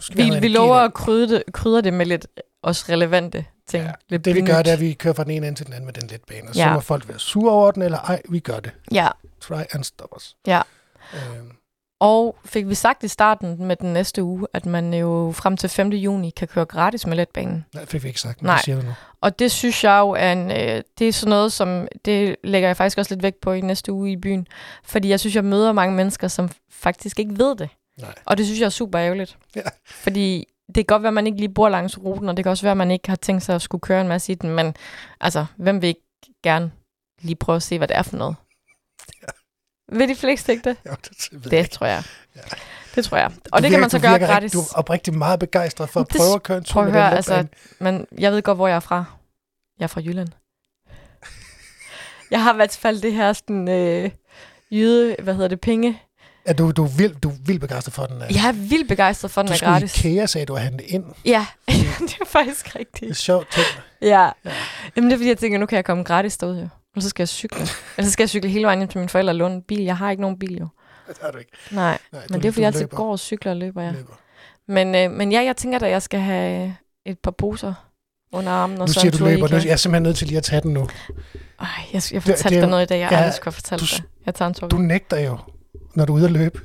Skal 0.00 0.34
Vi, 0.34 0.40
vi 0.40 0.48
lover 0.48 0.76
at 0.76 0.94
krydre 0.94 1.34
det, 1.34 1.42
krydre 1.52 1.80
det 1.82 1.92
med 1.94 2.06
lidt 2.06 2.26
også 2.62 2.84
relevante 2.88 3.44
ting. 3.66 3.84
Ja, 3.84 3.92
lidt 4.08 4.24
Det 4.24 4.34
vi 4.34 4.40
gør, 4.40 4.56
det 4.62 4.68
er, 4.68 4.72
at 4.72 4.80
vi 4.80 4.92
kører 4.92 5.14
fra 5.14 5.24
den 5.24 5.30
ene 5.30 5.46
ende 5.46 5.58
til 5.58 5.66
den 5.66 5.74
anden 5.74 5.86
med 5.86 5.92
den 5.94 6.08
letbane. 6.08 6.48
Og 6.48 6.54
så 6.54 6.60
Ja. 6.60 6.74
må 6.74 6.80
folk 6.80 7.08
være 7.08 7.18
sure 7.18 7.52
over 7.52 7.70
den, 7.70 7.82
eller 7.82 7.98
ej, 7.98 8.22
vi 8.28 8.38
gør 8.40 8.60
det. 8.60 8.70
Ja, 8.92 9.08
Try 9.40 9.54
and 9.72 9.84
stop 9.84 10.08
us. 10.16 10.36
Ja. 10.46 10.60
Øhm, 11.14 11.50
og 12.00 12.36
fik 12.44 12.68
vi 12.68 12.74
sagt 12.74 13.04
i 13.04 13.08
starten 13.08 13.64
med 13.64 13.76
den 13.76 13.92
næste 13.92 14.22
uge, 14.22 14.46
at 14.52 14.66
man 14.66 14.94
jo 14.94 15.32
frem 15.36 15.56
til 15.56 15.68
5. 15.68 15.88
juni 15.88 16.30
kan 16.30 16.48
køre 16.48 16.64
gratis 16.64 17.06
med 17.06 17.16
letbanen. 17.16 17.64
nej, 17.74 17.86
fik 17.86 18.02
vi 18.02 18.08
ikke 18.08 18.20
sagt, 18.20 18.42
men 18.42 18.46
Nej. 18.46 18.56
det 18.56 18.64
siger 18.64 18.76
du 18.80 18.86
nu. 18.86 18.92
Og 19.20 19.38
det 19.38 19.50
synes 19.50 19.84
jeg 19.84 19.98
jo 19.98 20.10
er 20.10 20.32
en, 20.32 20.50
øh, 20.50 20.82
det 20.98 21.08
er 21.08 21.12
sådan 21.12 21.30
noget, 21.30 21.52
som 21.52 21.88
det 22.04 22.36
lægger 22.44 22.68
jeg 22.68 22.76
faktisk 22.76 22.98
også 22.98 23.14
lidt 23.14 23.22
vægt 23.22 23.40
på 23.40 23.52
i 23.52 23.60
næste 23.60 23.92
uge 23.92 24.12
i 24.12 24.16
byen. 24.16 24.46
Fordi 24.84 25.08
jeg 25.08 25.20
synes, 25.20 25.36
jeg 25.36 25.44
møder 25.44 25.72
mange 25.72 25.94
mennesker, 25.96 26.28
som 26.28 26.50
faktisk 26.70 27.18
ikke 27.18 27.38
ved 27.38 27.56
det. 27.56 27.68
Nej. 27.98 28.14
Og 28.24 28.38
det 28.38 28.46
synes 28.46 28.60
jeg 28.60 28.66
er 28.66 28.70
super 28.70 29.00
ærgerligt. 29.00 29.38
Ja. 29.56 29.60
Fordi 29.86 30.46
det 30.66 30.74
kan 30.74 30.84
godt 30.84 31.02
være, 31.02 31.08
at 31.10 31.14
man 31.14 31.26
ikke 31.26 31.38
lige 31.38 31.54
bor 31.54 31.68
langs 31.68 31.98
ruten, 31.98 32.28
og 32.28 32.36
det 32.36 32.44
kan 32.44 32.50
også 32.50 32.62
være, 32.62 32.70
at 32.70 32.76
man 32.76 32.90
ikke 32.90 33.08
har 33.08 33.16
tænkt 33.16 33.42
sig 33.42 33.54
at 33.54 33.62
skulle 33.62 33.80
køre 33.80 34.00
en 34.00 34.08
masse 34.08 34.32
i 34.32 34.34
den. 34.34 34.50
Men 34.50 34.74
altså, 35.20 35.46
hvem 35.56 35.82
vil 35.82 35.88
ikke 35.88 36.06
gerne 36.42 36.72
lige 37.20 37.36
prøve 37.36 37.56
at 37.56 37.62
se, 37.62 37.78
hvad 37.78 37.88
det 37.88 37.96
er 37.96 38.02
for 38.02 38.16
noget? 38.16 38.36
Vil 39.92 40.08
de 40.08 40.14
fleste 40.16 40.52
ikke 40.52 40.68
det? 40.68 40.76
Jo, 40.86 40.90
det, 41.04 41.44
det, 41.44 41.52
jeg 41.52 41.70
tror 41.70 41.86
jeg. 41.86 42.02
Ja. 42.36 42.40
Det 42.94 43.04
tror 43.04 43.16
jeg. 43.16 43.26
Og 43.26 43.32
det 43.34 43.50
kan 43.52 43.62
virker- 43.62 43.80
man 43.80 43.90
så 43.90 43.98
gøre 44.00 44.10
virker 44.12 44.26
gratis. 44.26 44.44
Rigtig, 44.44 44.58
du 44.58 44.60
er 44.74 44.78
oprigtig 44.78 45.14
meget 45.14 45.40
begejstret 45.40 45.88
for 45.88 46.00
at 46.00 46.08
Det- 46.12 46.16
prøve 46.16 46.34
at 46.34 46.42
køre 46.42 46.58
en 46.58 46.64
tur 46.64 46.72
Prøv 46.80 46.86
at 46.86 46.92
høre, 46.92 47.16
altså, 47.16 47.46
men 47.78 48.06
jeg 48.18 48.32
ved 48.32 48.42
godt, 48.42 48.58
hvor 48.58 48.68
jeg 48.68 48.76
er 48.76 48.80
fra. 48.80 49.04
Jeg 49.78 49.84
er 49.84 49.88
fra 49.88 50.00
Jylland. 50.00 50.28
jeg 52.30 52.42
har 52.42 52.52
i 52.52 52.56
hvert 52.56 52.76
fald 52.80 53.00
det 53.02 53.12
her 53.12 53.32
sådan, 53.32 53.68
øh, 53.68 54.10
jyde, 54.70 55.16
hvad 55.22 55.34
hedder 55.34 55.48
det, 55.48 55.60
penge. 55.60 56.02
Ja, 56.48 56.52
du, 56.52 56.70
du, 56.70 56.84
er 56.84 56.88
vildt, 56.88 57.22
du 57.22 57.28
er 57.30 57.34
vildt 57.46 57.60
begejstret 57.60 57.94
for 57.94 58.06
den. 58.06 58.20
Jeg 58.30 58.48
er 58.48 58.52
vildt 58.52 58.88
begejstret 58.88 59.30
for, 59.30 59.42
den 59.42 59.46
du 59.46 59.52
er 59.52 59.56
skulle 59.56 59.72
gratis. 59.72 60.04
i 60.04 60.08
IKEA, 60.08 60.26
sagde 60.26 60.46
du, 60.46 60.54
at 60.54 60.62
handle 60.62 60.84
ind. 60.84 61.04
Ja, 61.24 61.46
det 62.00 62.16
er 62.20 62.24
faktisk 62.26 62.64
Det 62.66 62.74
er 62.74 62.78
rigtigt. 62.78 63.16
sjovt 63.16 63.46
ting. 63.52 63.66
Ja. 64.02 64.06
Ja. 64.24 64.30
Jamen 64.96 65.10
det 65.10 65.14
er 65.14 65.18
fordi, 65.18 65.28
jeg 65.28 65.38
tænker, 65.38 65.58
nu 65.58 65.66
kan 65.66 65.76
jeg 65.76 65.84
komme 65.84 66.04
gratis 66.04 66.36
derud 66.36 66.58
jo. 66.60 66.68
Og 66.96 67.02
så 67.02 67.08
skal 67.08 67.22
jeg 67.22 67.28
cykle. 67.28 67.60
Eller 67.96 68.04
så 68.06 68.10
skal 68.10 68.22
jeg 68.22 68.28
cykle 68.28 68.50
hele 68.50 68.64
vejen 68.66 68.78
hjem 68.78 68.88
til 68.88 68.98
mine 68.98 69.08
forældre 69.08 69.30
og 69.30 69.34
låne 69.36 69.54
en 69.54 69.62
bil. 69.62 69.82
Jeg 69.82 69.96
har 69.96 70.10
ikke 70.10 70.20
nogen 70.20 70.38
bil 70.38 70.58
jo. 70.58 70.68
Det 71.08 71.16
har 71.22 71.30
du 71.30 71.38
ikke. 71.38 71.50
Nej, 71.70 71.98
Nej, 72.12 72.22
men 72.30 72.40
du, 72.40 72.42
det 72.42 72.48
er 72.48 72.52
fordi, 72.52 72.54
du 72.56 72.60
jeg 72.60 72.66
altid 72.66 72.80
løber. 72.80 72.96
går 72.96 73.10
og 73.12 73.18
cykler 73.18 73.52
og 73.52 73.56
løber, 73.56 73.82
ja. 73.82 73.90
løber. 73.90 74.12
Men, 74.68 74.94
øh, 74.94 75.10
men 75.10 75.32
ja, 75.32 75.42
jeg 75.44 75.56
tænker 75.56 75.78
da, 75.78 75.88
jeg 75.88 76.02
skal 76.02 76.20
have 76.20 76.76
et 77.06 77.18
par 77.18 77.30
poser 77.30 77.74
under 78.32 78.52
armen. 78.52 78.80
Og 78.80 78.86
Nu 78.88 78.92
så 78.92 79.00
siger 79.00 79.10
du 79.10 79.24
løber. 79.24 79.48
Nu, 79.48 79.56
jeg 79.56 79.66
er 79.66 79.76
simpelthen 79.76 80.02
nødt 80.02 80.16
til 80.16 80.26
lige 80.26 80.38
at 80.38 80.44
tage 80.44 80.60
den 80.60 80.72
nu. 80.74 80.88
Ej, 81.60 81.66
jeg, 81.92 81.92
jeg 81.92 82.02
det 82.12 82.22
fortalte 82.22 82.44
er 82.46 82.48
dig 82.50 82.60
jo- 82.62 82.66
noget 82.70 82.82
i 82.82 82.86
dag, 82.86 82.98
jeg 83.00 83.10
ja, 83.10 83.16
aldrig 83.16 83.34
skulle 83.34 83.46
have 83.46 83.52
fortalt 83.52 83.80
du 83.80 83.86
dig. 83.96 84.04
Jeg 84.26 84.34
tager 84.34 84.48
en 84.48 84.54
tur. 84.54 84.68
Du 84.68 84.78
nægter 84.78 85.18
jo, 85.20 85.38
når 85.94 86.04
du 86.04 86.12
er 86.12 86.16
ude 86.16 86.24
at 86.24 86.32
løbe. 86.32 86.60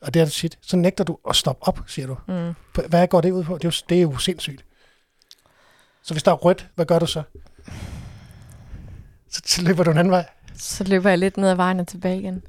Og 0.00 0.14
det 0.14 0.22
er 0.22 0.26
shit. 0.26 0.58
Så 0.62 0.76
nægter 0.76 1.04
du 1.04 1.18
at 1.28 1.36
stoppe 1.36 1.68
op, 1.68 1.80
siger 1.86 2.06
du. 2.06 2.16
Mm. 2.28 2.54
Hvad 2.88 3.08
går 3.08 3.20
det 3.20 3.30
ud 3.30 3.44
på? 3.44 3.54
Det 3.54 3.64
er 3.64 3.68
jo, 3.68 3.84
det 3.88 3.98
er 3.98 4.02
jo 4.02 4.18
sindssygt. 4.18 4.64
Så 6.02 6.14
hvis 6.14 6.22
der 6.22 6.30
er 6.30 6.36
rødt, 6.36 6.68
hvad 6.74 6.86
gør 6.86 6.98
du 6.98 7.06
så? 7.06 7.22
Så, 9.30 9.42
så 9.44 9.62
løber 9.62 9.84
du 9.84 9.90
en 9.90 9.98
anden 9.98 10.10
vej. 10.10 10.24
Så 10.58 10.84
løber 10.84 11.08
jeg 11.08 11.18
lidt 11.18 11.36
ned 11.36 11.48
ad 11.48 11.54
vejen 11.54 11.80
og 11.80 11.88
tilbage 11.88 12.18
igen. 12.18 12.42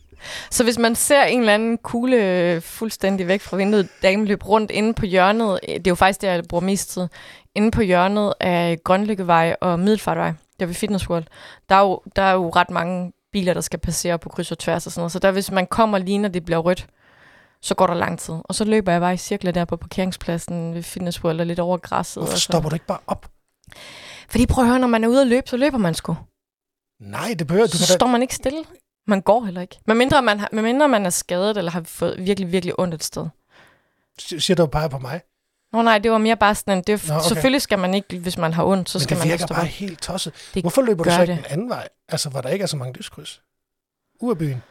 Så 0.51 0.63
hvis 0.63 0.77
man 0.77 0.95
ser 0.95 1.23
en 1.23 1.39
eller 1.39 1.53
anden 1.53 1.77
kugle 1.77 2.15
øh, 2.17 2.61
fuldstændig 2.61 3.27
væk 3.27 3.41
fra 3.41 3.57
vinduet, 3.57 3.89
dame 4.01 4.25
løb 4.25 4.47
rundt 4.47 4.71
inde 4.71 4.93
på 4.93 5.05
hjørnet, 5.05 5.59
øh, 5.67 5.75
det 5.75 5.87
er 5.87 5.91
jo 5.91 5.95
faktisk 5.95 6.21
der, 6.21 6.31
jeg 6.31 6.43
bruger 6.49 6.63
mest 6.63 6.89
tid, 6.89 7.07
inde 7.55 7.71
på 7.71 7.81
hjørnet 7.81 8.33
af 8.39 8.77
Grønlykkevej 8.83 9.55
og 9.61 9.79
Middelfartvej, 9.79 10.33
der 10.59 10.65
ved 10.65 10.73
Fitness 10.73 11.09
World, 11.09 11.25
der 11.69 11.75
er, 11.75 11.79
jo, 11.79 12.01
der 12.15 12.21
er 12.21 12.33
jo 12.33 12.49
ret 12.49 12.69
mange 12.69 13.13
biler, 13.37 13.53
der 13.53 13.61
skal 13.61 13.79
passere 13.79 14.19
på 14.19 14.29
kryds 14.29 14.51
og 14.51 14.59
tværs 14.59 14.85
og 14.85 14.91
sådan 14.91 14.99
noget. 15.01 15.11
Så 15.11 15.19
der, 15.19 15.31
hvis 15.31 15.51
man 15.51 15.67
kommer 15.67 15.97
lige, 15.97 16.17
når 16.17 16.29
det 16.29 16.45
bliver 16.45 16.57
rødt, 16.57 16.87
så 17.61 17.75
går 17.75 17.87
der 17.87 17.93
lang 17.93 18.19
tid. 18.19 18.35
Og 18.43 18.55
så 18.55 18.63
løber 18.65 18.91
jeg 18.91 19.01
bare 19.01 19.13
i 19.13 19.17
cirkler 19.17 19.51
der 19.51 19.65
på 19.65 19.77
parkeringspladsen 19.77 20.73
ved 20.73 20.83
Fitness 20.83 21.23
World 21.23 21.39
og 21.39 21.45
lidt 21.45 21.59
over 21.59 21.77
græsset. 21.77 22.21
Hvorfor 22.21 22.33
og 22.33 22.37
så. 22.37 22.43
stopper 22.43 22.69
du 22.69 22.75
ikke 22.75 22.85
bare 22.85 22.99
op? 23.07 23.29
Fordi 24.29 24.45
prøv 24.45 24.63
at 24.63 24.69
høre, 24.69 24.79
når 24.79 24.87
man 24.87 25.03
er 25.03 25.07
ude 25.07 25.21
at 25.21 25.27
løbe, 25.27 25.49
så 25.49 25.57
løber 25.57 25.77
man 25.77 25.93
sgu. 25.93 26.17
Nej, 27.01 27.35
det 27.39 27.47
behøver 27.47 27.67
du. 27.67 27.77
så 27.77 27.93
står 27.93 28.07
man 28.07 28.21
ikke 28.21 28.35
stille. 28.35 28.63
Man 29.07 29.21
går 29.21 29.45
heller 29.45 29.61
ikke. 29.61 29.79
Men 29.87 29.97
mindre 29.97 30.21
man, 30.21 30.39
har, 30.39 30.49
medmindre 30.51 30.87
man 30.87 31.05
er 31.05 31.09
skadet, 31.09 31.57
eller 31.57 31.71
har 31.71 31.81
fået 31.85 32.15
virkelig, 32.25 32.51
virkelig 32.51 32.79
ondt 32.79 32.93
et 32.93 33.03
sted. 33.03 33.27
Siger 34.19 34.55
du 34.55 34.65
bare 34.65 34.89
på 34.89 34.99
mig? 34.99 35.21
Nå 35.77 35.83
nej, 35.83 35.97
det 35.97 36.11
var 36.11 36.17
mere 36.17 36.37
bare 36.37 36.55
sådan, 36.55 36.77
det 36.87 36.89
er, 37.03 37.07
Nå, 37.07 37.15
okay. 37.19 37.27
selvfølgelig 37.27 37.61
skal 37.61 37.79
man 37.79 37.93
ikke, 37.93 38.19
hvis 38.19 38.37
man 38.37 38.53
har 38.53 38.65
ondt, 38.65 38.89
så 38.89 38.97
Men 38.97 39.03
skal 39.03 39.17
det 39.17 39.25
man 39.25 39.31
virker 39.31 39.45
stå 39.45 39.53
bare 39.53 39.63
op. 39.63 39.67
helt 39.67 40.01
tosset. 40.01 40.33
Det 40.53 40.63
Hvorfor 40.63 40.81
løber 40.81 41.03
du 41.03 41.09
så 41.09 41.21
ikke 41.21 41.33
det. 41.33 41.43
den 41.43 41.51
anden 41.51 41.69
vej? 41.69 41.87
Altså, 42.09 42.29
hvor 42.29 42.41
der 42.41 42.49
ikke 42.49 42.63
er 42.63 42.67
så 42.67 42.77
mange 42.77 42.93
lyskryds. 42.93 43.41
Ud 44.19 44.31
af 44.31 44.37
byen. 44.37 44.63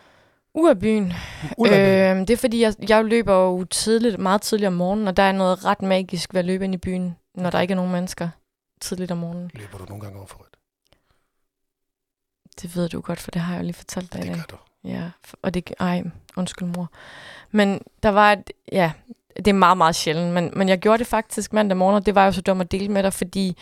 Ud 0.54 0.68
af 0.70 0.78
byen. 0.78 1.12
Ud 1.58 1.68
af 1.68 1.74
byen. 2.12 2.20
Øh, 2.20 2.28
det 2.28 2.30
er 2.30 2.36
fordi, 2.36 2.60
jeg, 2.62 2.74
jeg 2.88 3.04
løber 3.04 3.34
jo 3.34 3.64
tidligt, 3.64 4.18
meget 4.18 4.42
tidligt 4.42 4.66
om 4.66 4.72
morgenen, 4.72 5.08
og 5.08 5.16
der 5.16 5.22
er 5.22 5.32
noget 5.32 5.64
ret 5.64 5.82
magisk 5.82 6.34
ved 6.34 6.38
at 6.38 6.44
løbe 6.44 6.64
ind 6.64 6.74
i 6.74 6.78
byen, 6.78 7.16
når 7.34 7.50
der 7.50 7.60
ikke 7.60 7.72
er 7.72 7.76
nogen 7.76 7.92
mennesker 7.92 8.28
tidligt 8.80 9.10
om 9.10 9.18
morgenen. 9.18 9.50
Løber 9.54 9.78
du 9.78 9.84
nogle 9.84 10.02
gange 10.02 10.18
over 10.18 10.26
for 10.26 10.38
rødt? 10.38 10.56
Det 12.62 12.76
ved 12.76 12.88
du 12.88 13.00
godt, 13.00 13.20
for 13.20 13.30
det 13.30 13.42
har 13.42 13.54
jeg 13.54 13.60
jo 13.60 13.64
lige 13.64 13.74
fortalt 13.74 14.12
dig 14.12 14.18
i 14.18 14.22
Det 14.22 14.28
dag. 14.30 14.36
gør 14.36 14.56
du. 14.56 14.88
Ja, 14.88 15.10
og 15.42 15.54
det... 15.54 15.74
Ej, 15.80 16.02
undskyld 16.36 16.68
mor. 16.68 16.90
Men 17.50 17.80
der 18.02 18.08
var 18.08 18.32
et... 18.32 18.50
Ja, 18.72 18.92
det 19.36 19.48
er 19.48 19.52
meget, 19.52 19.78
meget 19.78 19.94
sjældent. 19.94 20.32
Men, 20.32 20.50
men 20.56 20.68
jeg 20.68 20.78
gjorde 20.78 20.98
det 20.98 21.06
faktisk 21.06 21.52
mandag 21.52 21.76
morgen, 21.76 21.96
og 21.96 22.06
det 22.06 22.14
var 22.14 22.26
jo 22.26 22.32
så 22.32 22.40
dum 22.40 22.60
at 22.60 22.72
dele 22.72 22.88
med 22.88 23.02
dig, 23.02 23.12
fordi 23.12 23.56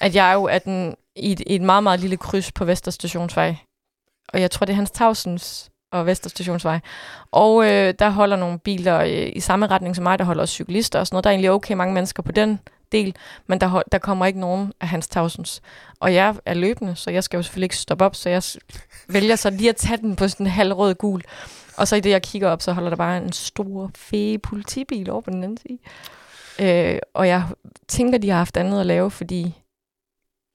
at 0.00 0.14
jeg 0.14 0.34
jo 0.34 0.44
er 0.44 0.58
den, 0.58 0.94
i, 1.16 1.32
et, 1.32 1.40
i 1.40 1.54
et 1.54 1.62
meget, 1.62 1.82
meget 1.82 2.00
lille 2.00 2.16
kryds 2.16 2.52
på 2.52 2.64
Vesterstationsvej. 2.64 3.56
Og 4.28 4.40
jeg 4.40 4.50
tror, 4.50 4.64
det 4.64 4.72
er 4.72 4.76
Hans 4.76 4.90
Tausens 4.90 5.70
og 5.92 6.06
Vesterstationsvej. 6.06 6.80
Og 7.32 7.64
øh, 7.64 7.94
der 7.98 8.10
holder 8.10 8.36
nogle 8.36 8.58
biler 8.58 9.00
øh, 9.00 9.32
i 9.36 9.40
samme 9.40 9.66
retning 9.66 9.96
som 9.96 10.02
mig, 10.02 10.18
der 10.18 10.24
holder 10.24 10.42
også 10.42 10.54
cyklister 10.54 10.98
og 10.98 11.06
sådan 11.06 11.14
noget. 11.14 11.24
Der 11.24 11.30
er 11.30 11.32
egentlig 11.32 11.50
okay 11.50 11.74
mange 11.74 11.94
mennesker 11.94 12.22
på 12.22 12.32
den 12.32 12.60
del, 12.92 13.16
men 13.46 13.60
der, 13.60 13.82
der 13.92 13.98
kommer 13.98 14.26
ikke 14.26 14.40
nogen 14.40 14.72
af 14.80 14.88
Hans 14.88 15.08
Tausens. 15.08 15.62
Og 16.00 16.14
jeg 16.14 16.34
er 16.44 16.54
løbende, 16.54 16.96
så 16.96 17.10
jeg 17.10 17.24
skal 17.24 17.38
jo 17.38 17.42
selvfølgelig 17.42 17.64
ikke 17.64 17.76
stoppe 17.76 18.04
op, 18.04 18.14
så 18.14 18.28
jeg 18.28 18.42
vælger 19.08 19.36
så 19.36 19.50
lige 19.50 19.68
at 19.68 19.76
tage 19.76 19.96
den 19.96 20.16
på 20.16 20.28
sådan 20.28 20.46
en 20.46 20.52
halvrød 20.52 20.94
gul. 20.94 21.22
Og 21.76 21.88
så 21.88 21.96
i 21.96 22.00
det, 22.00 22.10
jeg 22.10 22.22
kigger 22.22 22.48
op, 22.48 22.62
så 22.62 22.72
holder 22.72 22.90
der 22.90 22.96
bare 22.96 23.16
en 23.16 23.32
stor, 23.32 23.90
fæ 23.94 24.36
politibil 24.42 25.10
over 25.10 25.20
på 25.20 25.30
den 25.30 25.44
anden 25.44 25.58
side. 25.58 25.78
Øh, 26.60 26.98
og 27.14 27.28
jeg 27.28 27.44
tænker, 27.88 28.18
de 28.18 28.30
har 28.30 28.36
haft 28.36 28.56
andet 28.56 28.80
at 28.80 28.86
lave, 28.86 29.10
fordi 29.10 29.54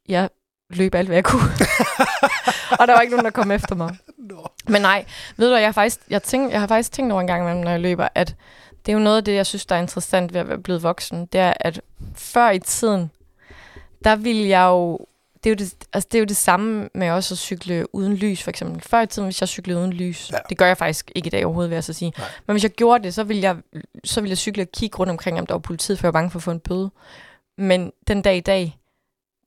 jeg 0.07 0.29
løb 0.69 0.95
alt, 0.95 1.07
hvad 1.07 1.17
jeg 1.17 1.23
kunne. 1.23 1.41
og 2.79 2.87
der 2.87 2.93
var 2.93 3.01
ikke 3.01 3.11
nogen, 3.11 3.25
der 3.25 3.31
kom 3.31 3.51
efter 3.51 3.75
mig. 3.75 3.97
Nå. 4.17 4.47
Men 4.67 4.81
nej, 4.81 5.05
ved 5.37 5.49
du, 5.49 5.55
jeg 5.55 5.67
har 5.67 5.71
faktisk, 5.71 5.99
jeg, 6.09 6.23
tænk, 6.23 6.51
jeg 6.51 6.59
har 6.59 6.67
faktisk 6.67 6.91
tænkt 6.91 7.11
over 7.11 7.21
en 7.21 7.27
gang 7.27 7.41
imellem, 7.41 7.63
når 7.63 7.71
jeg 7.71 7.79
løber, 7.79 8.07
at 8.15 8.35
det 8.85 8.91
er 8.91 8.93
jo 8.93 9.03
noget 9.03 9.17
af 9.17 9.23
det, 9.23 9.35
jeg 9.35 9.45
synes, 9.45 9.65
der 9.65 9.75
er 9.75 9.81
interessant 9.81 10.33
ved 10.33 10.39
at 10.39 10.47
være 10.47 10.57
blevet 10.57 10.83
voksen. 10.83 11.25
Det 11.25 11.41
er, 11.41 11.53
at 11.59 11.81
før 12.15 12.49
i 12.49 12.59
tiden, 12.59 13.11
der 14.03 14.15
ville 14.15 14.47
jeg 14.47 14.65
jo... 14.65 14.99
Det 15.43 15.49
er 15.49 15.51
jo 15.51 15.55
det, 15.55 15.73
altså 15.93 16.07
det 16.11 16.17
er 16.17 16.19
jo 16.19 16.25
det 16.25 16.37
samme 16.37 16.89
med 16.95 17.09
også 17.09 17.33
at 17.33 17.37
cykle 17.37 17.95
uden 17.95 18.15
lys, 18.15 18.43
for 18.43 18.49
eksempel. 18.49 18.81
Før 18.81 19.01
i 19.01 19.07
tiden, 19.07 19.25
hvis 19.27 19.41
jeg 19.41 19.49
cyklede 19.49 19.79
uden 19.79 19.93
lys, 19.93 20.31
Ja. 20.31 20.37
det 20.49 20.57
gør 20.57 20.65
jeg 20.65 20.77
faktisk 20.77 21.11
ikke 21.15 21.27
i 21.27 21.29
dag 21.29 21.45
overhovedet, 21.45 21.69
vil 21.69 21.75
jeg 21.75 21.83
så 21.83 21.93
sige. 21.93 22.13
Nej. 22.17 22.27
Men 22.47 22.53
hvis 22.53 22.63
jeg 22.63 22.71
gjorde 22.71 23.03
det, 23.03 23.13
så 23.13 23.23
ville 23.23 23.41
jeg, 23.41 23.57
så 24.03 24.21
ville 24.21 24.29
jeg 24.31 24.37
cykle 24.37 24.63
og 24.63 24.67
kigge 24.73 24.97
rundt 24.97 25.09
omkring, 25.09 25.39
om 25.39 25.45
der 25.45 25.53
var 25.53 25.59
politiet, 25.59 25.99
for 25.99 26.07
jeg 26.07 26.13
var 26.13 26.19
bange 26.19 26.31
for 26.31 26.39
at 26.39 26.43
få 26.43 26.51
en 26.51 26.59
bøde. 26.59 26.91
Men 27.57 27.91
den 28.07 28.21
dag 28.21 28.37
i 28.37 28.39
dag, 28.39 28.77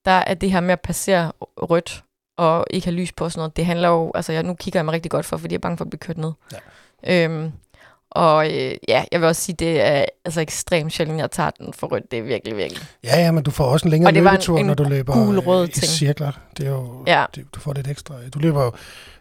der 0.04 0.10
er 0.10 0.34
det 0.34 0.50
her 0.52 0.60
med 0.60 0.72
at 0.72 0.80
passere 0.80 1.32
rødt 1.40 2.04
og 2.36 2.66
ikke 2.70 2.86
have 2.86 2.94
lys 2.96 3.12
på 3.12 3.24
og 3.24 3.32
sådan 3.32 3.40
noget, 3.40 3.56
det 3.56 3.66
handler 3.66 3.88
jo, 3.88 4.12
altså 4.14 4.32
jeg, 4.32 4.42
nu 4.42 4.54
kigger 4.54 4.78
jeg 4.80 4.84
mig 4.84 4.92
rigtig 4.94 5.10
godt 5.10 5.26
for, 5.26 5.36
fordi 5.36 5.52
jeg 5.52 5.58
er 5.58 5.60
bange 5.60 5.76
for 5.76 5.84
at 5.84 5.90
blive 5.90 5.98
kørt 5.98 6.18
ned. 6.18 6.32
Ja. 7.06 7.24
Øhm, 7.24 7.52
og 8.14 8.46
øh, 8.46 8.74
ja, 8.88 9.04
jeg 9.12 9.20
vil 9.20 9.28
også 9.28 9.42
sige, 9.42 9.56
det 9.58 9.80
er 9.80 10.04
altså 10.24 10.40
ekstremt 10.40 10.92
sjældent, 10.92 11.18
jeg 11.20 11.30
tager 11.30 11.50
den 11.50 11.72
for 11.72 11.86
rødt. 11.86 12.10
Det 12.10 12.18
er 12.18 12.22
virkelig, 12.22 12.56
virkelig. 12.56 12.82
Ja, 13.04 13.20
ja, 13.20 13.30
men 13.30 13.42
du 13.44 13.50
får 13.50 13.64
også 13.64 13.86
en 13.86 13.90
længere 13.90 14.10
Og 14.10 14.14
var 14.14 14.20
en- 14.20 14.24
løbetur, 14.34 14.58
en 14.58 14.66
når 14.66 14.74
du 14.74 14.84
løber 14.84 15.48
øh, 15.60 15.64
i 15.68 15.72
ting. 15.72 15.86
cirkler. 15.86 16.32
Det 16.56 16.66
er 16.66 16.70
jo, 16.70 17.04
Ja. 17.06 17.24
det, 17.34 17.46
du 17.54 17.60
får 17.60 17.72
lidt 17.72 17.88
ekstra. 17.88 18.14
Du 18.34 18.38
løber 18.38 18.64
jo 18.64 18.72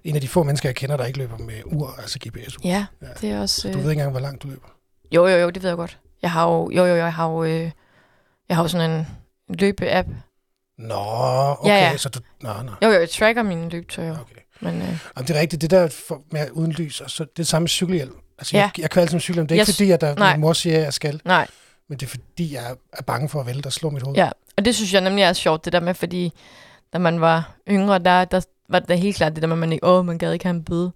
en 0.03 0.15
af 0.15 0.21
de 0.21 0.27
få 0.27 0.43
mennesker, 0.43 0.69
jeg 0.69 0.75
kender, 0.75 0.97
der 0.97 1.06
ikke 1.06 1.19
løber 1.19 1.38
med 1.38 1.53
ur, 1.65 1.95
altså 2.01 2.19
GPS-ur. 2.27 2.62
Ja, 2.63 2.86
Ja. 3.01 3.08
det 3.21 3.29
er 3.32 3.41
også... 3.41 3.62
Så 3.62 3.67
Øh, 3.67 3.73
du 3.73 3.79
ved 3.79 3.89
ikke 3.89 3.99
engang, 3.99 4.12
hvor 4.12 4.19
langt 4.19 4.43
du 4.43 4.47
løber. 4.47 4.67
Jo, 5.12 5.27
jo, 5.27 5.36
jo, 5.38 5.49
det 5.49 5.63
ved 5.63 5.69
jeg 5.69 5.77
godt. 5.77 5.97
Jeg 6.21 6.32
har 6.32 6.47
jo, 6.51 6.69
jo, 6.71 6.86
jo, 6.86 6.95
jeg 6.95 7.13
har 7.13 7.29
jo, 7.29 7.43
øh, 7.43 7.71
jeg 8.49 8.58
har 8.58 8.63
jo 8.63 8.67
sådan 8.67 8.91
en 8.91 9.08
løbe-app, 9.60 10.08
Nå, 10.77 10.95
okay, 10.95 11.69
Ja, 11.69 11.75
ja. 11.89 11.97
så 11.97 12.10
du... 12.10 12.19
Nå, 12.41 12.49
nå. 12.63 12.71
Jo, 12.82 12.88
jo, 12.93 12.99
jeg 12.99 13.10
tracker 13.10 13.43
mine 13.43 13.69
løbetøjer. 13.69 14.12
Okay. 14.12 14.36
Men 14.62 14.75
øh, 14.82 14.88
Jamen, 14.88 15.27
det 15.27 15.29
er 15.36 15.39
rigtigt. 15.39 15.62
Det 15.62 15.71
der 15.71 15.88
for, 16.08 16.21
med 16.32 16.47
uden 16.51 16.71
lys, 16.71 17.01
og 17.01 17.10
så 17.10 17.25
det 17.38 17.43
er 17.43 17.47
samme 17.47 17.67
cykelhjelm. 17.67 18.15
Altså, 18.39 18.58
Ja. 18.58 18.62
jeg, 18.78 18.80
jeg 18.96 18.98
altid 18.98 19.15
med 19.15 19.22
cykelhjelm. 19.22 19.48
Det 19.48 19.56
er 19.56 19.60
ikke 19.60 19.69
Jeg 19.69 19.74
s- 19.74 19.78
fordi, 19.78 19.91
at 19.91 20.02
der, 20.02 20.15
nej. 20.15 20.34
min 20.34 20.41
mor 20.41 20.54
siger, 20.54 20.78
at 20.78 20.84
jeg 20.84 20.93
skal, 20.93 21.22
nej. 21.26 21.48
men 21.89 21.98
det 21.98 22.06
er 22.06 22.10
fordi, 22.10 22.54
jeg 22.54 22.76
er 22.93 23.02
bange 23.02 23.30
for 23.30 23.39
at 23.39 23.46
vælte 23.46 23.67
og 23.67 23.74
slå 23.74 23.89
mit 23.89 24.04
hoved. 24.04 24.17
Ja, 24.17 24.30
og 24.58 24.65
det 24.65 24.76
synes 24.76 24.93
jeg 24.93 25.02
nemlig 25.02 25.24
er 25.24 25.34
sjovt, 25.34 25.65
det 25.65 25.74
der 25.74 25.80
med, 25.80 25.93
fordi 25.93 26.34
da 26.93 26.98
man 26.98 27.22
var 27.22 27.56
yngre, 27.69 28.00
der, 28.00 28.26
der 28.26 28.41
var 28.69 28.80
det 28.80 29.00
helt 29.00 29.15
klart 29.15 29.34
det 29.36 29.41
der 29.41 29.48
med, 29.48 29.56
at 29.56 29.60
man 29.60 29.72
ikke, 29.74 29.86
åh, 29.88 30.06
man 30.06 30.17
gad 30.17 30.34
ikke 30.34 30.46
have 30.46 30.56
en 30.56 30.63
bøde. 30.63 30.91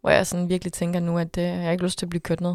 Hvor 0.00 0.10
jeg 0.10 0.26
sådan 0.26 0.48
virkelig 0.48 0.72
tænker 0.72 1.00
nu, 1.00 1.18
at 1.18 1.38
øh, 1.38 1.44
jeg 1.44 1.62
har 1.62 1.70
ikke 1.70 1.84
lyst 1.84 1.98
til 1.98 2.06
at 2.06 2.10
blive 2.10 2.20
kørt 2.20 2.40
ned. 2.40 2.54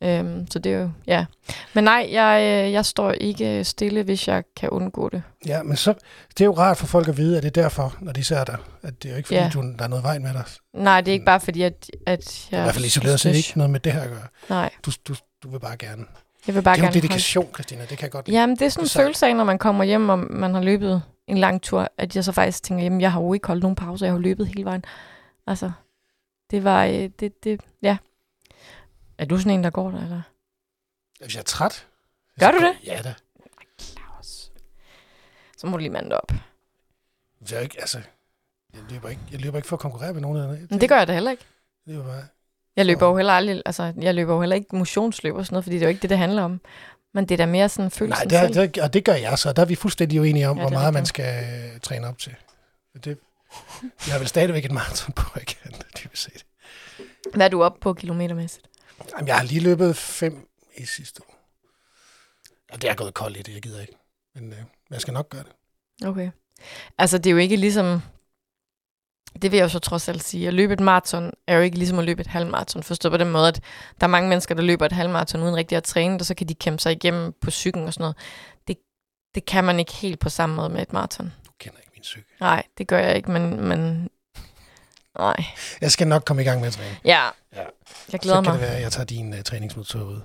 Nej. 0.00 0.18
Øhm, 0.18 0.46
så 0.50 0.58
det 0.58 0.72
er 0.72 0.78
jo, 0.80 0.90
ja. 1.06 1.26
Men 1.74 1.84
nej, 1.84 2.08
jeg, 2.12 2.64
øh, 2.66 2.72
jeg 2.72 2.84
står 2.86 3.12
ikke 3.12 3.64
stille, 3.64 4.02
hvis 4.02 4.28
jeg 4.28 4.44
kan 4.56 4.68
undgå 4.70 5.08
det. 5.08 5.22
Ja, 5.46 5.62
men 5.62 5.76
så, 5.76 5.94
det 6.28 6.40
er 6.40 6.44
jo 6.44 6.52
rart 6.52 6.76
for 6.76 6.86
folk 6.86 7.08
at 7.08 7.16
vide, 7.16 7.36
at 7.36 7.42
det 7.42 7.56
er 7.56 7.62
derfor, 7.62 7.96
når 8.00 8.12
de 8.12 8.24
ser 8.24 8.44
dig. 8.44 8.56
At 8.82 9.02
det 9.02 9.08
er 9.08 9.12
jo 9.12 9.16
ikke 9.16 9.26
fordi, 9.26 9.40
Ja. 9.40 9.50
du, 9.54 9.62
der 9.78 9.84
er 9.84 9.88
noget 9.88 10.04
vej 10.04 10.18
med 10.18 10.32
dig. 10.32 10.44
Nej, 10.74 11.00
det 11.00 11.08
er 11.10 11.12
ikke 11.12 11.24
bare 11.24 11.40
fordi, 11.40 11.62
at, 11.62 11.90
at 12.06 12.48
jeg... 12.50 12.60
I 12.60 12.62
hvert 12.62 12.74
fald 12.74 12.84
isoleret 12.84 13.20
set 13.20 13.34
ikke 13.36 13.52
noget 13.56 13.70
med 13.70 13.80
det 13.80 13.92
her 13.92 14.00
at 14.00 14.08
gøre. 14.10 14.26
Nej, 14.50 14.70
Du, 14.86 14.90
du, 15.08 15.14
du 15.42 15.48
vil 15.50 15.58
bare 15.60 15.76
gerne. 15.76 16.04
jeg 16.46 16.54
vil 16.54 16.62
bare 16.62 16.74
det 16.74 16.80
er 16.80 16.84
jo 16.86 16.90
gerne... 16.90 17.00
dedikation, 17.02 17.48
Christina. 17.54 17.80
Det 17.80 17.88
kan 17.88 18.02
jeg 18.02 18.10
godt 18.10 18.26
Holde... 18.26 18.38
Jamen, 18.40 18.56
det 18.56 18.62
er 18.64 18.68
sådan 18.68 18.84
en 18.84 18.88
følelse 18.88 19.26
af, 19.26 19.36
når 19.36 19.44
man 19.44 19.58
kommer 19.58 19.84
hjem, 19.84 20.08
og 20.08 20.18
man 20.18 20.54
har 20.54 20.62
løbet 20.62 21.02
en 21.28 21.38
lang 21.38 21.62
tur, 21.62 21.88
at 21.98 22.16
jeg 22.16 22.24
så 22.24 22.32
faktisk 22.32 22.62
tænker, 22.62 22.84
jamen, 22.84 23.00
jeg 23.00 23.12
har 23.12 23.20
jo 23.20 23.34
ikke 23.34 23.46
holdt 23.46 23.62
nogen 23.62 23.74
pause, 23.76 24.04
jeg 24.04 24.12
har 24.12 24.16
jo 24.18 24.22
løbet 24.22 24.46
hele 24.46 24.64
vejen. 24.64 24.84
Altså, 25.46 25.70
det 26.50 26.64
var... 26.64 26.84
øh, 26.84 27.08
Det, 27.20 27.44
det, 27.44 27.60
ja. 27.82 27.96
Er 29.18 29.24
du 29.24 29.38
sådan 29.38 29.52
en, 29.52 29.64
der 29.64 29.70
går 29.70 29.90
der, 29.90 30.02
eller? 30.02 30.22
Hvis 31.20 31.34
jeg 31.34 31.40
er 31.40 31.44
træt. 31.44 31.86
Gør 32.40 32.50
du 32.50 32.58
det? 32.58 32.72
Ja 32.86 33.00
da. 33.04 33.14
Claus. 33.80 34.50
Så 35.58 35.66
må 35.66 35.72
du 35.72 35.78
lige 35.78 35.90
mande 35.90 36.16
op. 36.16 36.32
Jeg, 37.50 37.56
er 37.56 37.60
ikke, 37.60 37.80
altså, 37.80 37.98
jeg, 38.74 38.82
løber 38.90 39.08
ikke, 39.08 39.22
jeg 39.32 39.40
løber 39.40 39.56
ikke 39.58 39.68
for 39.68 39.76
at 39.76 39.80
konkurrere 39.80 40.12
med 40.12 40.20
nogen 40.20 40.36
dem. 40.58 40.66
Men 40.70 40.80
det 40.80 40.88
gør 40.88 40.98
jeg 40.98 41.06
da 41.06 41.12
heller 41.12 41.30
ikke. 41.30 41.44
Det 41.86 41.96
er 41.96 42.02
bare... 42.04 42.24
Jeg 42.76 42.86
løber 42.86 43.06
jo 43.06 43.16
heller 43.16 43.32
aldrig, 43.32 43.62
altså, 43.66 43.92
jeg 44.00 44.14
løber 44.14 44.34
jo 44.34 44.40
heller 44.40 44.56
ikke 44.56 44.76
motionsløb 44.76 45.34
og 45.34 45.46
sådan 45.46 45.54
noget, 45.54 45.64
fordi 45.64 45.74
det 45.76 45.82
er 45.82 45.86
jo 45.86 45.88
ikke 45.88 46.02
det, 46.02 46.10
det 46.10 46.18
handler 46.18 46.42
om. 46.42 46.60
Men 47.12 47.24
det 47.28 47.34
er 47.34 47.36
da 47.36 47.46
mere 47.46 47.68
sådan 47.68 47.84
Nej, 47.84 47.90
følelsen 47.90 48.30
det, 48.30 48.38
er, 48.38 48.48
det, 48.48 48.76
er- 48.78 48.82
og 48.82 48.92
det 48.92 49.04
gør 49.04 49.12
jeg 49.14 49.38
så. 49.38 49.52
Der 49.52 49.62
er 49.62 49.66
vi 49.66 49.74
fuldstændig 49.74 50.20
uenige 50.20 50.48
om, 50.48 50.56
Ja, 50.56 50.62
hvor 50.62 50.70
meget 50.70 50.94
man 50.94 51.06
skal 51.06 51.44
øh, 51.74 51.80
træne 51.80 52.08
op 52.08 52.18
til. 52.18 52.34
Det, 53.04 53.18
jeg 53.82 54.12
har 54.12 54.18
vel 54.18 54.28
stadigvæk 54.28 54.64
et 54.64 54.70
maraton 54.72 55.12
på, 55.12 55.38
ikke? 55.40 55.56
Dybest 56.02 56.22
set. 56.22 56.44
Hvad 57.34 57.46
er 57.46 57.50
du 57.50 57.62
oppe 57.64 57.80
på 57.80 57.94
kilometermæssigt? 57.94 58.66
Jamen, 59.16 59.28
jeg 59.28 59.36
har 59.36 59.44
lige 59.44 59.60
løbet 59.60 59.96
fem 59.96 60.48
i 60.76 60.84
sidste 60.84 61.20
uge. 61.28 61.36
Ja, 62.72 62.76
det 62.76 62.90
er 62.90 62.94
gået 62.94 63.14
koldt 63.14 63.36
i 63.36 63.42
det, 63.42 63.54
jeg 63.54 63.62
gider 63.62 63.80
ikke. 63.80 63.96
Men 64.34 64.52
øh, 64.52 64.58
jeg 64.90 65.00
skal 65.00 65.14
nok 65.14 65.28
gøre 65.28 65.42
det. 65.42 65.52
Okay. 66.06 66.30
Altså, 66.98 67.18
det 67.18 67.26
er 67.26 67.30
jo 67.30 67.36
ikke 67.36 67.56
ligesom... 67.56 68.02
Det 69.42 69.50
vil 69.50 69.56
jeg 69.56 69.64
jo 69.64 69.68
så 69.68 69.78
trods 69.78 70.08
alt 70.08 70.24
sige. 70.24 70.48
At 70.48 70.54
løbe 70.54 70.72
et 70.72 70.80
maraton 70.80 71.32
er 71.46 71.56
jo 71.56 71.62
ikke 71.62 71.78
ligesom 71.78 71.98
at 71.98 72.04
løbe 72.04 72.20
et 72.20 72.26
halvmaraton. 72.26 72.82
Forstået 72.82 73.12
på 73.12 73.16
den 73.18 73.30
måde, 73.30 73.48
at 73.48 73.60
der 74.00 74.06
er 74.06 74.10
mange 74.10 74.28
mennesker, 74.28 74.54
der 74.54 74.62
løber 74.62 74.86
et 74.86 74.92
halvmaraton 74.92 75.42
uden 75.42 75.56
rigtig 75.56 75.76
at 75.76 75.84
træne, 75.84 76.14
og 76.14 76.26
så 76.26 76.34
kan 76.34 76.48
de 76.48 76.54
kæmpe 76.54 76.82
sig 76.82 76.92
igennem 76.92 77.32
på 77.40 77.50
cyklen 77.50 77.86
og 77.86 77.94
sådan 77.94 78.02
noget. 78.02 78.16
Det, 78.68 78.76
det 79.34 79.44
kan 79.44 79.64
man 79.64 79.78
ikke 79.78 79.92
helt 79.92 80.20
på 80.20 80.28
samme 80.28 80.56
måde 80.56 80.68
med 80.68 80.82
et 80.82 80.92
maraton. 80.92 81.32
Du 81.46 81.50
kender 81.58 81.78
ikke 81.78 81.90
min 81.94 82.04
cykel. 82.04 82.30
Nej, 82.40 82.62
det 82.78 82.88
gør 82.88 82.98
jeg 82.98 83.16
ikke, 83.16 83.30
men... 83.30 83.60
men 83.60 84.10
nej. 85.18 85.44
Jeg 85.80 85.90
skal 85.90 86.08
nok 86.08 86.22
komme 86.24 86.42
i 86.42 86.44
gang 86.44 86.60
med 86.60 86.66
at 86.68 86.72
træne. 86.74 86.96
Ja. 87.04 87.24
Ja. 87.56 87.62
Jeg 88.12 88.20
glæder 88.20 88.36
så 88.38 88.42
kan 88.42 88.52
mig. 88.52 88.60
det 88.60 88.68
være, 88.68 88.76
at 88.76 88.82
jeg 88.82 88.92
tager 88.92 89.06
din 89.06 89.32
uh, 89.32 89.40
træningsmetode 89.40 90.04
ud 90.04 90.20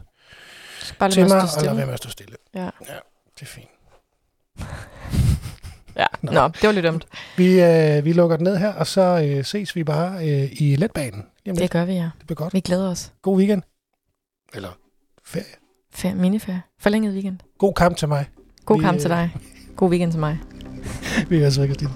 Bare 0.99 1.12
til 1.12 1.21
lad 1.21 1.30
mig, 1.30 1.38
mig 1.38 1.49
og 1.58 1.63
lad 1.63 1.73
være 1.75 1.86
med 1.86 1.93
at 1.93 1.99
stå 1.99 2.10
stille. 2.10 2.36
Ja. 2.56 2.63
ja 2.63 2.69
det 3.39 3.41
er 3.41 3.45
fint. 3.45 3.69
Ja. 5.95 6.06
Nå. 6.21 6.32
Nå, 6.32 6.47
det 6.47 6.63
var 6.63 6.71
lidt 6.71 6.86
dumt. 6.86 7.08
Vi, 7.38 7.62
øh, 7.62 8.06
vi 8.06 8.13
lukker 8.13 8.38
den 8.38 8.43
ned 8.43 8.58
her, 8.58 8.73
og 8.73 8.88
så 8.88 9.02
øh, 9.25 9.45
ses 9.45 9.75
vi 9.75 9.84
bare 9.84 10.30
øh, 10.30 10.49
i 10.52 10.75
letbanen. 10.75 11.25
Jamen, 11.45 11.56
Det 11.56 11.62
det, 11.62 11.71
gør 11.71 11.86
vi, 11.86 11.93
ja. 11.93 12.10
det 12.19 12.25
bliver 12.28 12.36
godt. 12.36 12.54
Vi 12.54 12.60
glæder 12.60 12.89
os. 12.89 13.12
God 13.21 13.38
weekend. 13.38 13.62
Eller 14.54 14.69
ferie. 15.25 15.45
Ferie, 15.93 16.15
miniferie. 16.15 16.62
Forlænget 16.80 17.13
weekend. 17.13 17.38
God 17.58 17.73
kamp 17.73 17.97
til 17.97 18.08
mig. 18.08 18.30
God 18.65 18.78
Vi, 18.78 18.84
kamp 18.84 18.95
øh, 18.95 19.02
til 19.02 19.10
dig. 19.10 19.36
God 19.75 19.89
weekend 19.89 20.12
til 20.12 20.19
mig. 20.19 20.39
Vi 21.30 21.38
er 21.43 21.49
så 21.49 21.65
Christine. 21.65 21.91